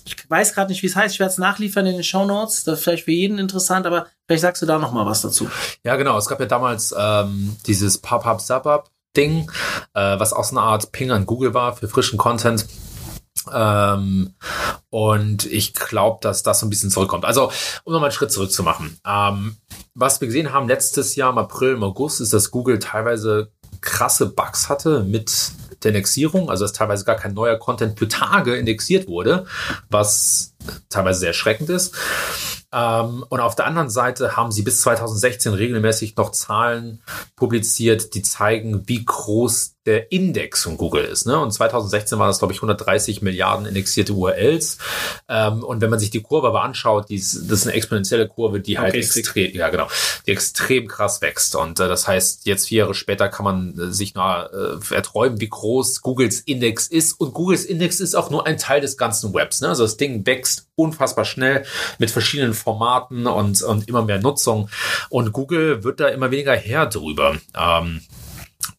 Ich 0.06 0.30
weiß 0.30 0.54
gerade 0.54 0.70
nicht, 0.70 0.84
wie 0.84 0.86
es 0.86 0.94
heißt, 0.94 1.14
ich 1.14 1.18
werde 1.18 1.32
es 1.32 1.38
nachliefern 1.38 1.86
in 1.86 1.94
den 1.94 2.04
Show 2.04 2.24
Notes, 2.24 2.62
das 2.62 2.78
ist 2.78 2.84
vielleicht 2.84 3.06
für 3.06 3.10
jeden 3.10 3.40
interessant, 3.40 3.84
aber 3.84 4.06
vielleicht 4.28 4.42
sagst 4.42 4.62
du 4.62 4.66
da 4.66 4.78
nochmal 4.78 5.06
was 5.06 5.22
dazu. 5.22 5.50
Ja, 5.82 5.96
genau, 5.96 6.16
es 6.18 6.26
gab 6.26 6.38
ja 6.38 6.46
damals 6.46 6.94
ähm, 6.96 7.56
dieses 7.66 7.98
Pop-Up-Sub-Up 7.98 8.92
Ding, 9.16 9.50
äh, 9.94 10.20
was 10.20 10.32
auch 10.32 10.44
so 10.44 10.56
eine 10.56 10.64
Art 10.64 10.92
Ping 10.92 11.10
an 11.10 11.26
Google 11.26 11.52
war 11.52 11.74
für 11.74 11.88
frischen 11.88 12.16
Content. 12.16 12.64
Ähm, 13.52 14.34
und 14.90 15.46
ich 15.46 15.74
glaube, 15.74 16.18
dass 16.22 16.42
das 16.42 16.60
so 16.60 16.66
ein 16.66 16.70
bisschen 16.70 16.90
zurückkommt. 16.90 17.24
Also, 17.24 17.52
um 17.84 17.92
nochmal 17.92 18.08
einen 18.08 18.16
Schritt 18.16 18.32
zurück 18.32 18.52
zu 18.52 18.62
machen. 18.62 18.98
Ähm, 19.06 19.56
was 19.94 20.20
wir 20.20 20.28
gesehen 20.28 20.52
haben 20.52 20.68
letztes 20.68 21.16
Jahr 21.16 21.30
im 21.30 21.38
April, 21.38 21.74
im 21.74 21.82
August, 21.82 22.20
ist, 22.20 22.32
dass 22.32 22.50
Google 22.50 22.78
teilweise 22.78 23.50
krasse 23.80 24.26
Bugs 24.26 24.68
hatte 24.68 25.04
mit 25.04 25.52
der 25.82 25.90
Indexierung, 25.90 26.50
also 26.50 26.64
dass 26.64 26.72
teilweise 26.72 27.04
gar 27.04 27.16
kein 27.16 27.34
neuer 27.34 27.56
Content 27.56 27.98
für 27.98 28.08
Tage 28.08 28.56
indexiert 28.56 29.08
wurde, 29.08 29.46
was 29.90 30.54
teilweise 30.88 31.20
sehr 31.20 31.28
erschreckend 31.28 31.70
ist. 31.70 31.94
Ähm, 32.72 33.24
und 33.28 33.40
auf 33.40 33.54
der 33.54 33.66
anderen 33.66 33.88
Seite 33.90 34.36
haben 34.36 34.52
sie 34.52 34.62
bis 34.62 34.80
2016 34.82 35.54
regelmäßig 35.54 36.16
noch 36.16 36.32
Zahlen 36.32 37.02
publiziert, 37.36 38.14
die 38.14 38.22
zeigen, 38.22 38.86
wie 38.86 39.04
groß 39.04 39.76
der 39.88 40.12
Index 40.12 40.64
von 40.64 40.76
Google 40.76 41.02
ist. 41.02 41.26
Ne? 41.26 41.38
Und 41.38 41.50
2016 41.50 42.18
waren 42.18 42.28
das, 42.28 42.40
glaube 42.40 42.52
ich, 42.52 42.58
130 42.58 43.22
Milliarden 43.22 43.64
indexierte 43.64 44.12
URLs. 44.12 44.76
Ähm, 45.28 45.64
und 45.64 45.80
wenn 45.80 45.88
man 45.88 45.98
sich 45.98 46.10
die 46.10 46.20
Kurve 46.20 46.48
aber 46.48 46.62
anschaut, 46.62 47.08
die 47.08 47.14
ist, 47.14 47.50
das 47.50 47.60
ist 47.60 47.66
eine 47.66 47.74
exponentielle 47.74 48.28
Kurve, 48.28 48.60
die 48.60 48.78
halt 48.78 48.90
okay, 48.90 48.98
extrem, 48.98 49.54
ja 49.54 49.70
genau, 49.70 49.88
die 50.26 50.32
extrem 50.32 50.88
krass 50.88 51.22
wächst. 51.22 51.56
Und 51.56 51.80
äh, 51.80 51.88
das 51.88 52.06
heißt, 52.06 52.44
jetzt 52.44 52.68
vier 52.68 52.80
Jahre 52.80 52.92
später 52.92 53.30
kann 53.30 53.44
man 53.44 53.78
äh, 53.78 53.90
sich 53.90 54.14
nur 54.14 54.50
äh, 54.52 54.94
erträumen, 54.94 55.40
wie 55.40 55.48
groß 55.48 56.02
Googles 56.02 56.40
Index 56.40 56.86
ist. 56.86 57.18
Und 57.18 57.32
Googles 57.32 57.64
Index 57.64 58.00
ist 58.00 58.14
auch 58.14 58.28
nur 58.28 58.46
ein 58.46 58.58
Teil 58.58 58.82
des 58.82 58.98
ganzen 58.98 59.32
Webs. 59.32 59.62
Ne? 59.62 59.68
Also 59.68 59.84
das 59.84 59.96
Ding 59.96 60.26
wächst 60.26 60.66
unfassbar 60.74 61.24
schnell 61.24 61.64
mit 61.98 62.10
verschiedenen 62.10 62.52
Formaten 62.58 63.26
und, 63.26 63.62
und 63.62 63.88
immer 63.88 64.02
mehr 64.02 64.20
Nutzung. 64.20 64.68
Und 65.08 65.32
Google 65.32 65.84
wird 65.84 66.00
da 66.00 66.08
immer 66.08 66.30
weniger 66.30 66.54
her 66.54 66.86
drüber. 66.86 67.36
Ähm, 67.56 68.00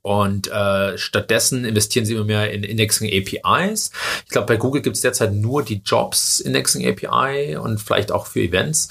und 0.01 0.47
äh, 0.47 0.97
stattdessen 0.97 1.65
investieren 1.65 2.05
sie 2.05 2.13
immer 2.13 2.23
mehr 2.23 2.51
in 2.51 2.63
Indexing 2.63 3.09
APIs. 3.09 3.91
Ich 4.25 4.31
glaube, 4.31 4.47
bei 4.47 4.57
Google 4.57 4.81
gibt 4.81 4.95
es 4.95 5.01
derzeit 5.01 5.33
nur 5.33 5.63
die 5.63 5.81
Jobs 5.83 6.39
Indexing 6.39 6.87
API 6.87 7.57
und 7.57 7.79
vielleicht 7.81 8.11
auch 8.11 8.25
für 8.25 8.41
Events. 8.41 8.89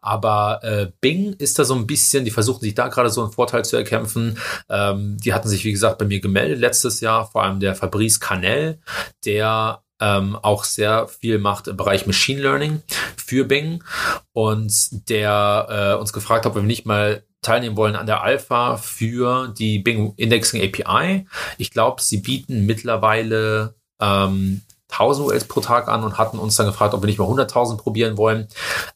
Aber 0.00 0.60
äh, 0.62 0.88
Bing 1.00 1.34
ist 1.34 1.58
da 1.58 1.64
so 1.64 1.74
ein 1.74 1.86
bisschen, 1.86 2.24
die 2.24 2.30
versuchen 2.30 2.60
sich 2.60 2.74
da 2.74 2.88
gerade 2.88 3.10
so 3.10 3.22
einen 3.22 3.32
Vorteil 3.32 3.64
zu 3.64 3.76
erkämpfen. 3.76 4.38
Ähm, 4.68 5.16
die 5.18 5.32
hatten 5.32 5.48
sich, 5.48 5.64
wie 5.64 5.72
gesagt, 5.72 5.98
bei 5.98 6.04
mir 6.04 6.20
gemeldet 6.20 6.58
letztes 6.58 7.00
Jahr, 7.00 7.30
vor 7.30 7.42
allem 7.42 7.60
der 7.60 7.74
Fabrice 7.74 8.20
Canel, 8.20 8.80
der 9.24 9.82
ähm, 10.00 10.36
auch 10.36 10.64
sehr 10.64 11.08
viel 11.08 11.38
macht 11.38 11.68
im 11.68 11.76
Bereich 11.76 12.06
Machine 12.06 12.40
Learning 12.40 12.82
für 13.16 13.44
Bing 13.44 13.84
und 14.32 15.08
der 15.08 15.94
äh, 15.96 16.00
uns 16.00 16.12
gefragt 16.12 16.44
hat, 16.44 16.50
ob 16.50 16.56
wir 16.56 16.62
nicht 16.62 16.86
mal 16.86 17.22
teilnehmen 17.42 17.76
wollen 17.76 17.96
an 17.96 18.06
der 18.06 18.22
Alpha 18.22 18.76
für 18.76 19.48
die 19.48 19.78
Bing 19.78 20.12
Indexing 20.16 20.62
API. 20.62 21.26
Ich 21.58 21.70
glaube, 21.70 22.02
sie 22.02 22.18
bieten 22.18 22.66
mittlerweile 22.66 23.74
ähm, 24.00 24.62
1000 24.90 25.28
ULs 25.28 25.44
pro 25.44 25.60
Tag 25.60 25.88
an 25.88 26.02
und 26.02 26.18
hatten 26.18 26.38
uns 26.38 26.56
dann 26.56 26.66
gefragt, 26.66 26.94
ob 26.94 27.02
wir 27.02 27.06
nicht 27.06 27.18
mal 27.18 27.28
100.000 27.28 27.76
probieren 27.78 28.16
wollen. 28.16 28.48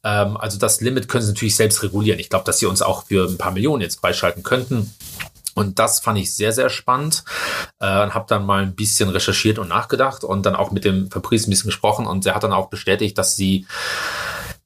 Ähm, 0.03 0.37
also 0.37 0.59
das 0.59 0.81
Limit 0.81 1.09
können 1.09 1.25
sie 1.25 1.33
natürlich 1.33 1.57
selbst 1.57 1.83
regulieren. 1.83 2.19
Ich 2.19 2.31
glaube, 2.31 2.45
dass 2.45 2.59
sie 2.59 2.67
uns 2.67 2.83
auch 2.83 3.05
für 3.07 3.29
ein 3.29 3.39
paar 3.39 3.53
Millionen 3.53 3.83
jetzt 3.83 4.01
freischalten 4.01 4.43
könnten. 4.43 4.93
Und 5.55 5.79
das 5.79 6.01
fand 6.01 6.19
ich 6.19 6.35
sehr, 6.35 6.53
sehr 6.53 6.71
spannend. 6.71 7.25
Äh, 7.81 7.87
habe 7.87 8.27
dann 8.29 8.47
mal 8.47 8.63
ein 8.63 8.75
bisschen 8.75 9.09
recherchiert 9.09 9.59
und 9.59 9.69
nachgedacht 9.69 10.25
und 10.25 10.45
dann 10.45 10.57
auch 10.57 10.71
mit 10.71 10.85
dem 10.85 11.11
Fabrice 11.11 11.49
ein 11.49 11.51
bisschen 11.51 11.69
gesprochen 11.69 12.07
und 12.07 12.27
er 12.27 12.35
hat 12.35 12.45
dann 12.45 12.53
auch 12.53 12.69
bestätigt, 12.69 13.19
dass 13.19 13.37
sie 13.37 13.67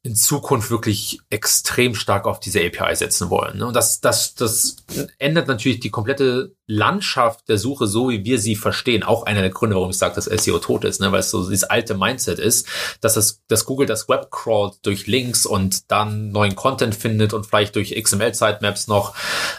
in 0.09 0.15
Zukunft 0.15 0.71
wirklich 0.71 1.21
extrem 1.29 1.95
stark 1.95 2.27
auf 2.27 2.39
diese 2.41 2.61
API 2.61 2.95
setzen 2.95 3.31
wollen. 3.31 3.59
Ne? 3.59 3.67
Und 3.67 3.75
das, 3.75 4.01
das, 4.01 4.35
das 4.35 4.77
ändert 5.19 5.49
natürlich 5.49 5.81
die 5.81 5.91
komplette 5.91 6.55
Landschaft 6.67 7.49
der 7.49 7.59
Suche, 7.59 7.87
so 7.87 8.09
wie 8.09 8.25
wir 8.25 8.39
sie 8.39 8.55
verstehen. 8.57 9.03
Auch 9.03 9.27
einer 9.27 9.43
der 9.43 9.51
Gründe, 9.51 9.77
warum 9.77 9.91
ich 9.91 9.99
sage, 9.99 10.15
dass 10.15 10.25
SEO 10.25 10.61
tot 10.61 10.85
ist, 10.85 11.01
ne? 11.01 11.11
weil 11.11 11.21
es 11.21 11.31
so 11.31 11.43
dieses 11.43 11.65
alte 11.65 11.95
Mindset 11.95 12.39
ist, 12.39 12.67
dass, 13.01 13.17
es, 13.17 13.43
dass 13.49 13.67
Google 13.67 13.87
das 13.87 14.09
Web 14.09 14.31
crawlt 14.31 14.79
durch 14.83 15.07
Links 15.07 15.45
und 15.45 15.91
dann 15.91 16.31
neuen 16.31 16.55
Content 16.55 16.95
findet 16.95 17.35
und 17.35 17.45
vielleicht 17.45 17.75
durch 17.75 17.95
XML-Sitemaps 17.95 18.87
noch. 18.87 19.15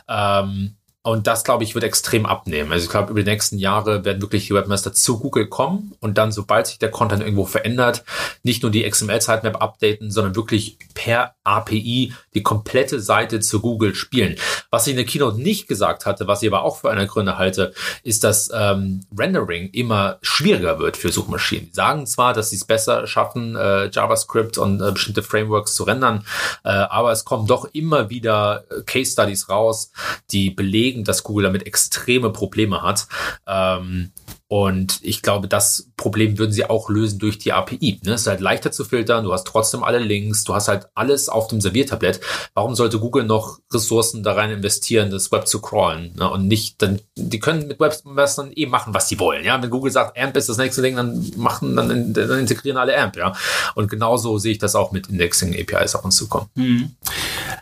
Ähm, 0.08 0.79
und 1.02 1.28
das, 1.28 1.46
glaube 1.46 1.64
ich, 1.64 1.76
wird 1.76 1.86
extrem 1.86 2.26
abnehmen. 2.26 2.74
Also 2.74 2.86
ich 2.86 2.92
glaube, 2.92 3.12
über 3.12 3.24
die 3.24 3.30
nächsten 3.30 3.58
Jahre 3.58 4.04
werden 4.04 4.22
wirklich 4.22 4.48
die 4.48 4.54
Webmaster 4.54 4.92
zu 4.92 5.18
Google 5.18 5.48
kommen 5.48 5.94
und 6.02 6.18
dann, 6.18 6.34
sobald 6.34 6.68
sich 6.68 6.78
der 6.78 6.92
Content 6.92 7.22
irgendwo 7.22 7.46
verändert, 7.46 8.04
nicht 8.44 8.64
nur 8.64 8.72
die 8.72 8.90
XML-Sitemap 8.90 9.62
updaten, 9.62 10.12
sondern 10.12 10.36
wirklich 10.36 10.78
per 10.94 11.36
API 11.46 12.14
die 12.34 12.44
komplette 12.44 13.00
Seite 13.00 13.40
zu 13.40 13.62
Google 13.62 13.96
spielen. 13.96 14.36
Was 14.72 14.88
ich 14.88 14.92
in 14.92 14.98
der 14.98 15.06
Keynote 15.06 15.42
nicht 15.42 15.68
gesagt 15.68 16.06
hatte, 16.06 16.28
was 16.28 16.44
ich 16.44 16.50
aber 16.50 16.64
auch 16.64 16.82
für 16.82 16.92
eine 16.92 17.08
Gründe 17.08 17.38
halte, 17.38 17.74
ist, 18.04 18.24
dass 18.24 18.52
ähm, 18.54 19.02
Rendering 19.18 19.70
immer 19.72 20.20
schwieriger 20.22 20.80
wird 20.80 20.98
für 20.98 21.12
Suchmaschinen. 21.12 21.68
Die 21.70 21.74
sagen 21.74 22.08
zwar, 22.08 22.34
dass 22.34 22.50
sie 22.50 22.58
es 22.58 22.66
besser 22.66 23.08
schaffen, 23.08 23.56
äh, 23.56 23.90
JavaScript 23.90 24.58
und 24.58 24.82
äh, 24.82 24.92
bestimmte 24.92 25.24
Frameworks 25.24 25.76
zu 25.76 25.84
rendern, 25.84 26.26
äh, 26.64 26.70
aber 26.70 27.12
es 27.12 27.26
kommen 27.26 27.48
doch 27.48 27.70
immer 27.74 28.10
wieder 28.10 28.66
äh, 28.70 28.82
Case 28.84 29.14
Studies 29.14 29.50
raus, 29.50 29.92
die 30.32 30.50
belegen, 30.50 30.89
belegen, 30.90 31.04
dass 31.04 31.24
Google 31.24 31.46
damit 31.46 31.66
extreme 31.66 32.32
Probleme 32.32 32.82
hat. 32.82 33.08
Ähm, 33.48 34.12
und 34.52 34.98
ich 35.04 35.22
glaube, 35.22 35.48
das 35.48 35.92
Problem 35.96 36.40
würden 36.40 36.52
sie 36.52 36.66
auch 36.66 36.90
lösen 36.90 37.20
durch 37.20 37.38
die 37.38 37.54
API. 37.54 38.00
Ne? 38.04 38.14
Es 38.14 38.22
ist 38.22 38.28
halt 38.28 38.40
leichter 38.40 38.72
zu 38.72 38.84
filtern, 38.84 39.24
du 39.24 39.32
hast 39.32 39.46
trotzdem 39.46 39.84
alle 39.84 40.00
Links, 40.00 40.44
du 40.44 40.56
hast 40.56 40.68
halt 40.68 40.88
alles 40.96 41.30
auf 41.30 41.48
dem 41.48 41.62
Serviertablett. 41.62 42.20
Warum 42.56 42.74
sollte 42.74 43.00
Google 43.00 43.26
noch 43.26 43.60
Ressourcen 43.72 44.24
da 44.24 44.34
rein 44.34 44.50
investieren, 44.50 45.12
das 45.12 45.32
Web 45.32 45.48
zu 45.48 45.62
crawlen? 45.62 46.16
Ne? 46.18 46.28
Und 46.28 46.48
nicht, 46.48 46.82
dann, 46.82 47.00
die 47.16 47.40
können 47.40 47.68
mit 47.68 47.80
Webmastern 47.80 48.52
eh 48.56 48.66
machen, 48.66 48.96
was 48.96 49.08
sie 49.08 49.20
wollen. 49.20 49.46
Ja, 49.46 49.62
wenn 49.62 49.70
Google 49.70 49.92
sagt, 49.92 50.18
AMP 50.18 50.36
ist 50.38 50.50
das 50.50 50.58
nächste 50.58 50.82
Ding, 50.82 50.96
dann 50.96 51.32
machen, 51.38 51.76
dann, 51.76 52.14
dann 52.14 52.40
integrieren 52.40 52.78
alle 52.78 52.98
AMP, 52.98 53.18
ja. 53.18 53.34
Und 53.76 53.88
genauso 53.88 54.40
sehe 54.40 54.54
ich 54.54 54.58
das 54.58 54.76
auch 54.76 54.92
mit 54.92 55.10
Indexing 55.10 55.54
APIs 55.54 55.94
auf 55.94 56.04
uns 56.04 56.16
zukommen. 56.16 56.48
Mhm. 56.56 56.96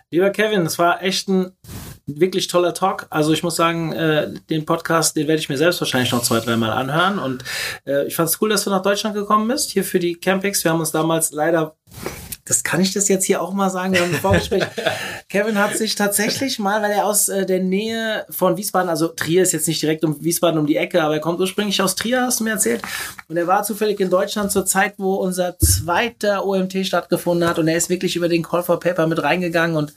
Lieber 0.09 0.29
Kevin, 0.29 0.61
es 0.61 0.79
war 0.79 1.03
echt 1.03 1.27
ein 1.27 1.51
wirklich 2.07 2.47
toller 2.47 2.73
Talk. 2.73 3.05
Also 3.09 3.33
ich 3.33 3.43
muss 3.43 3.55
sagen, 3.55 3.91
äh, 3.91 4.33
den 4.49 4.65
Podcast, 4.65 5.15
den 5.15 5.27
werde 5.27 5.39
ich 5.39 5.49
mir 5.49 5.57
selbst 5.57 5.81
wahrscheinlich 5.81 6.11
noch 6.11 6.23
zwei, 6.23 6.39
dreimal 6.39 6.71
anhören. 6.71 7.19
Und 7.19 7.43
äh, 7.85 8.07
ich 8.07 8.15
fand 8.15 8.29
es 8.29 8.41
cool, 8.41 8.49
dass 8.49 8.63
du 8.63 8.69
nach 8.69 8.81
Deutschland 8.81 9.15
gekommen 9.15 9.47
bist, 9.47 9.71
hier 9.71 9.83
für 9.83 9.99
die 9.99 10.15
Campix. 10.15 10.63
Wir 10.63 10.71
haben 10.71 10.79
uns 10.79 10.91
damals 10.91 11.31
leider 11.31 11.75
das 12.47 12.63
kann 12.63 12.79
ich 12.79 12.93
das 12.93 13.09
jetzt 13.09 13.25
hier 13.25 13.41
auch 13.41 13.53
mal 13.53 13.69
sagen 13.69 13.93
im 13.93 14.13
Vorgespräch. 14.13 14.63
Kevin 15.29 15.57
hat 15.57 15.75
sich 15.75 15.95
tatsächlich 15.95 16.59
mal, 16.59 16.81
weil 16.81 16.91
er 16.91 17.05
aus 17.05 17.27
äh, 17.27 17.45
der 17.45 17.59
Nähe 17.59 18.25
von 18.29 18.55
Wiesbaden, 18.55 18.89
also 18.89 19.09
Trier 19.09 19.43
ist 19.43 19.51
jetzt 19.51 19.67
nicht 19.67 19.81
direkt 19.81 20.05
um 20.05 20.23
Wiesbaden 20.23 20.57
um 20.57 20.65
die 20.65 20.77
Ecke, 20.77 21.03
aber 21.03 21.15
er 21.15 21.19
kommt 21.19 21.41
ursprünglich 21.41 21.81
aus 21.81 21.95
Trier, 21.95 22.21
hast 22.21 22.39
du 22.39 22.45
mir 22.45 22.51
erzählt. 22.51 22.81
Und 23.27 23.35
er 23.35 23.47
war 23.47 23.63
zufällig 23.63 23.99
in 23.99 24.09
Deutschland 24.09 24.51
zur 24.51 24.65
Zeit, 24.65 24.93
wo 24.97 25.15
unser 25.15 25.57
zweiter 25.59 26.45
OMT 26.45 26.85
stattgefunden 26.85 27.47
hat 27.47 27.59
und 27.59 27.67
er 27.67 27.75
ist 27.75 27.89
wirklich 27.89 28.15
über 28.15 28.29
den 28.29 28.43
Call 28.43 28.63
for 28.63 28.79
Paper 28.79 29.07
mit 29.07 29.21
reingegangen 29.21 29.75
und 29.75 29.93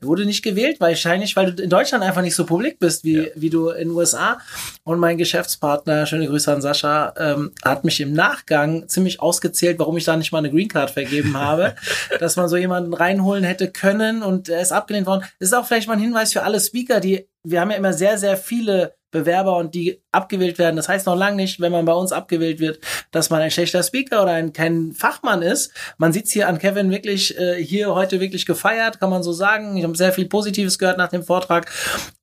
wurde 0.00 0.24
nicht 0.24 0.42
gewählt, 0.42 0.78
wahrscheinlich, 0.78 1.34
weil 1.34 1.52
du 1.52 1.62
in 1.62 1.70
Deutschland 1.70 2.04
einfach 2.04 2.22
nicht 2.22 2.36
so 2.36 2.46
publik 2.46 2.78
bist 2.78 3.02
wie, 3.02 3.18
ja. 3.18 3.28
wie 3.34 3.50
du 3.50 3.70
in 3.70 3.88
den 3.88 3.96
USA. 3.96 4.38
Und 4.84 5.00
mein 5.00 5.18
Geschäftspartner, 5.18 6.06
schöne 6.06 6.28
Grüße 6.28 6.52
an 6.52 6.62
Sascha, 6.62 7.14
ähm, 7.16 7.50
hat 7.64 7.84
mich 7.84 8.00
im 8.00 8.12
Nachgang 8.12 8.88
ziemlich 8.88 9.20
ausgezählt, 9.20 9.78
warum 9.80 9.96
ich 9.96 10.04
da 10.04 10.16
nicht 10.16 10.30
mal 10.30 10.38
eine 10.38 10.50
Green 10.50 10.68
Card 10.68 10.90
vergeben 10.90 11.36
habe 11.36 11.74
dass 12.18 12.36
man 12.36 12.48
so 12.48 12.56
jemanden 12.56 12.94
reinholen 12.94 13.44
hätte 13.44 13.70
können 13.70 14.22
und 14.22 14.48
er 14.48 14.60
ist 14.60 14.72
abgelehnt 14.72 15.06
worden. 15.06 15.24
Das 15.38 15.48
ist 15.48 15.54
auch 15.54 15.66
vielleicht 15.66 15.88
mal 15.88 15.94
ein 15.94 16.00
Hinweis 16.00 16.32
für 16.32 16.42
alle 16.42 16.60
Speaker, 16.60 17.00
die, 17.00 17.28
wir 17.42 17.60
haben 17.60 17.70
ja 17.70 17.76
immer 17.76 17.92
sehr, 17.92 18.18
sehr 18.18 18.36
viele 18.36 18.94
Bewerber 19.10 19.56
und 19.56 19.74
die 19.74 20.02
abgewählt 20.12 20.58
werden. 20.58 20.76
Das 20.76 20.88
heißt 20.88 21.06
noch 21.06 21.16
lange 21.16 21.36
nicht, 21.36 21.60
wenn 21.60 21.72
man 21.72 21.84
bei 21.84 21.92
uns 21.92 22.12
abgewählt 22.12 22.60
wird, 22.60 22.78
dass 23.10 23.30
man 23.30 23.40
ein 23.40 23.50
schlechter 23.50 23.82
Speaker 23.82 24.22
oder 24.22 24.32
ein 24.32 24.52
kein 24.52 24.92
Fachmann 24.92 25.42
ist. 25.42 25.72
Man 25.98 26.12
sieht's 26.12 26.30
hier 26.30 26.48
an 26.48 26.58
Kevin 26.58 26.90
wirklich 26.90 27.36
äh, 27.38 27.62
hier 27.62 27.94
heute 27.94 28.20
wirklich 28.20 28.46
gefeiert, 28.46 29.00
kann 29.00 29.10
man 29.10 29.22
so 29.22 29.32
sagen. 29.32 29.76
Ich 29.76 29.84
habe 29.84 29.96
sehr 29.96 30.12
viel 30.12 30.26
Positives 30.26 30.78
gehört 30.78 30.98
nach 30.98 31.08
dem 31.08 31.24
Vortrag 31.24 31.70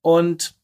und 0.00 0.54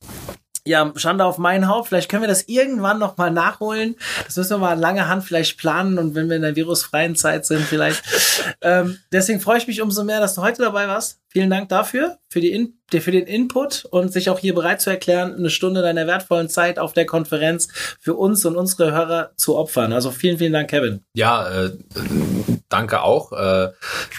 ja, 0.66 0.92
Schande 0.96 1.24
auf 1.24 1.38
meinen 1.38 1.68
Haupt. 1.68 1.88
Vielleicht 1.88 2.10
können 2.10 2.22
wir 2.22 2.28
das 2.28 2.48
irgendwann 2.48 2.98
noch 2.98 3.16
mal 3.16 3.30
nachholen. 3.30 3.96
Das 4.24 4.36
müssen 4.36 4.50
wir 4.50 4.58
mal 4.58 4.78
lange 4.78 5.08
Hand 5.08 5.24
vielleicht 5.24 5.58
planen 5.58 5.98
und 5.98 6.14
wenn 6.14 6.28
wir 6.28 6.36
in 6.36 6.42
der 6.42 6.56
virusfreien 6.56 7.16
Zeit 7.16 7.44
sind, 7.44 7.62
vielleicht. 7.62 8.02
ähm, 8.62 8.98
deswegen 9.12 9.40
freue 9.40 9.58
ich 9.58 9.66
mich 9.66 9.82
umso 9.82 10.04
mehr, 10.04 10.20
dass 10.20 10.34
du 10.34 10.42
heute 10.42 10.62
dabei 10.62 10.88
warst. 10.88 11.20
Vielen 11.28 11.50
Dank 11.50 11.68
dafür, 11.68 12.18
für, 12.30 12.40
die 12.40 12.52
In 12.52 12.78
für 12.92 13.10
den 13.10 13.26
Input 13.26 13.86
und 13.90 14.12
sich 14.12 14.30
auch 14.30 14.38
hier 14.38 14.54
bereit 14.54 14.80
zu 14.80 14.88
erklären, 14.88 15.34
eine 15.34 15.50
Stunde 15.50 15.82
deiner 15.82 16.06
wertvollen 16.06 16.48
Zeit 16.48 16.78
auf 16.78 16.92
der 16.92 17.06
Konferenz 17.06 17.68
für 18.00 18.14
uns 18.14 18.44
und 18.44 18.56
unsere 18.56 18.92
Hörer 18.92 19.32
zu 19.36 19.56
opfern. 19.56 19.92
Also 19.92 20.12
vielen, 20.12 20.38
vielen 20.38 20.52
Dank, 20.52 20.70
Kevin. 20.70 21.00
Ja, 21.14 21.64
äh, 21.64 21.72
danke 22.68 23.02
auch. 23.02 23.32
Äh, 23.32 23.70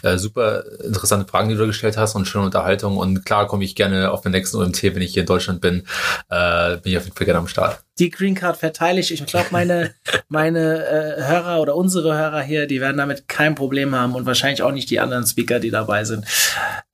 äh, 0.04 0.18
super 0.18 0.64
interessante 0.84 1.28
Fragen, 1.28 1.50
die 1.50 1.56
du 1.56 1.68
gestellt 1.68 1.98
hast 1.98 2.16
und 2.16 2.28
schöne 2.28 2.46
Unterhaltung. 2.46 2.98
Und 2.98 3.26
klar 3.26 3.48
komme 3.48 3.64
ich 3.64 3.76
gerne 3.76 4.12
auf 4.12 4.22
den 4.22 4.32
nächsten 4.32 4.58
OMT, 4.58 4.84
wenn 4.84 5.02
ich 5.02 5.14
hier 5.14 5.24
in 5.24 5.28
Deutschland 5.28 5.62
bin. 5.62 5.86
Äh, 6.30 6.78
bin 6.78 6.92
ich 6.92 6.98
auf 6.98 7.06
jeden 7.06 7.16
Fall 7.16 7.26
gerne 7.26 7.40
am 7.40 7.48
Start 7.48 7.86
die 8.00 8.10
Green 8.10 8.36
Card 8.36 8.58
verteile 8.58 9.00
ich. 9.00 9.14
Ich 9.14 9.26
glaube, 9.26 9.48
meine, 9.52 9.94
meine 10.28 10.86
äh, 10.86 11.24
Hörer 11.24 11.62
oder 11.62 11.76
unsere 11.76 12.18
Hörer 12.18 12.42
hier, 12.42 12.68
die 12.68 12.82
werden 12.82 12.98
damit 12.98 13.28
kein 13.28 13.56
Problem 13.56 13.96
haben 13.96 14.16
und 14.16 14.26
wahrscheinlich 14.26 14.62
auch 14.62 14.72
nicht 14.72 14.90
die 14.90 15.00
anderen 15.00 15.26
Speaker, 15.26 15.60
die 15.60 15.72
dabei 15.72 16.04
sind. 16.04 16.26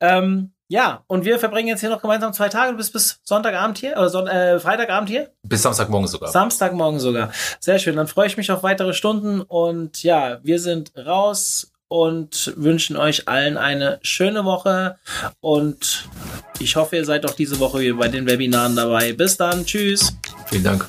Ähm, 0.00 0.52
ja, 0.72 1.04
und 1.06 1.26
wir 1.26 1.38
verbringen 1.38 1.68
jetzt 1.68 1.80
hier 1.80 1.90
noch 1.90 2.00
gemeinsam 2.00 2.32
zwei 2.32 2.48
Tage. 2.48 2.70
Du 2.70 2.78
bist 2.78 2.94
bis 2.94 3.20
Sonntagabend 3.24 3.76
hier 3.76 3.92
oder 3.92 4.08
Son 4.08 4.26
äh, 4.26 4.58
Freitagabend 4.58 5.10
hier? 5.10 5.30
Bis 5.42 5.60
Samstagmorgen 5.60 6.08
sogar. 6.08 6.30
Samstagmorgen 6.30 6.98
sogar. 6.98 7.30
Sehr 7.60 7.78
schön. 7.78 7.96
Dann 7.96 8.06
freue 8.06 8.26
ich 8.26 8.38
mich 8.38 8.50
auf 8.50 8.62
weitere 8.62 8.94
Stunden 8.94 9.42
und 9.42 10.02
ja, 10.02 10.38
wir 10.42 10.58
sind 10.58 10.92
raus 10.96 11.72
und 11.88 12.54
wünschen 12.56 12.96
euch 12.96 13.28
allen 13.28 13.58
eine 13.58 13.98
schöne 14.00 14.46
Woche 14.46 14.96
und 15.40 16.08
ich 16.58 16.76
hoffe, 16.76 16.96
ihr 16.96 17.04
seid 17.04 17.26
auch 17.26 17.34
diese 17.34 17.60
Woche 17.60 17.80
wieder 17.80 17.96
bei 17.96 18.08
den 18.08 18.24
Webinaren 18.26 18.74
dabei. 18.74 19.12
Bis 19.12 19.36
dann. 19.36 19.66
Tschüss. 19.66 20.16
Vielen 20.46 20.64
Dank. 20.64 20.88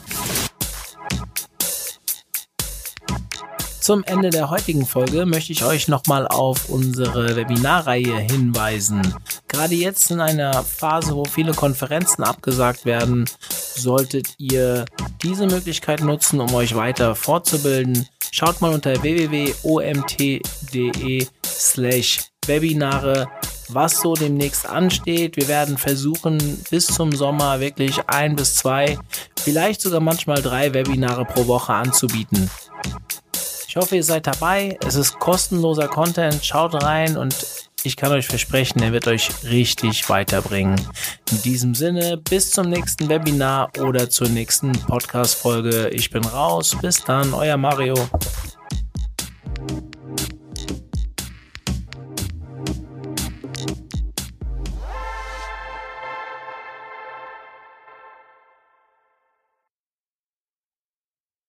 Zum 3.83 4.03
Ende 4.05 4.29
der 4.29 4.49
heutigen 4.49 4.85
Folge 4.85 5.25
möchte 5.25 5.51
ich 5.51 5.65
euch 5.65 5.89
nochmal 5.89 6.25
auf 6.25 6.69
unsere 6.69 7.35
Webinarreihe 7.35 8.17
hinweisen. 8.17 9.01
Gerade 9.49 9.75
jetzt 9.75 10.09
in 10.09 10.21
einer 10.21 10.63
Phase, 10.63 11.13
wo 11.17 11.25
viele 11.25 11.51
Konferenzen 11.53 12.23
abgesagt 12.23 12.85
werden, 12.85 13.29
solltet 13.75 14.35
ihr 14.37 14.85
diese 15.21 15.47
Möglichkeit 15.47 15.99
nutzen, 15.99 16.39
um 16.39 16.53
euch 16.53 16.75
weiter 16.75 17.13
fortzubilden. 17.13 18.07
Schaut 18.31 18.61
mal 18.61 18.71
unter 18.71 19.03
www.omt.de 19.03 19.67
slash 21.45 22.21
Webinare, 22.45 23.27
was 23.67 23.99
so 23.99 24.13
demnächst 24.13 24.65
ansteht. 24.65 25.35
Wir 25.35 25.49
werden 25.49 25.77
versuchen, 25.77 26.63
bis 26.69 26.87
zum 26.87 27.11
Sommer 27.11 27.59
wirklich 27.59 27.99
ein 28.07 28.37
bis 28.37 28.55
zwei, 28.55 28.97
vielleicht 29.37 29.81
sogar 29.81 29.99
manchmal 29.99 30.41
drei 30.41 30.73
Webinare 30.73 31.25
pro 31.25 31.47
Woche 31.47 31.73
anzubieten. 31.73 32.49
Ich 33.73 33.77
hoffe, 33.77 33.95
ihr 33.95 34.03
seid 34.03 34.27
dabei. 34.27 34.77
Es 34.85 34.93
ist 34.93 35.17
kostenloser 35.17 35.87
Content. 35.87 36.45
Schaut 36.45 36.75
rein 36.83 37.17
und 37.17 37.35
ich 37.81 37.97
kann 37.97 38.11
euch 38.11 38.27
versprechen, 38.27 38.83
er 38.83 38.91
wird 38.91 39.07
euch 39.07 39.31
richtig 39.45 40.07
weiterbringen. 40.09 40.79
In 41.31 41.41
diesem 41.41 41.73
Sinne, 41.73 42.17
bis 42.17 42.51
zum 42.51 42.69
nächsten 42.69 43.09
Webinar 43.09 43.71
oder 43.79 44.11
zur 44.11 44.29
nächsten 44.29 44.73
Podcast-Folge. 44.73 45.89
Ich 45.89 46.11
bin 46.11 46.23
raus. 46.23 46.77
Bis 46.83 47.03
dann, 47.03 47.33
euer 47.33 47.57
Mario. 47.57 47.95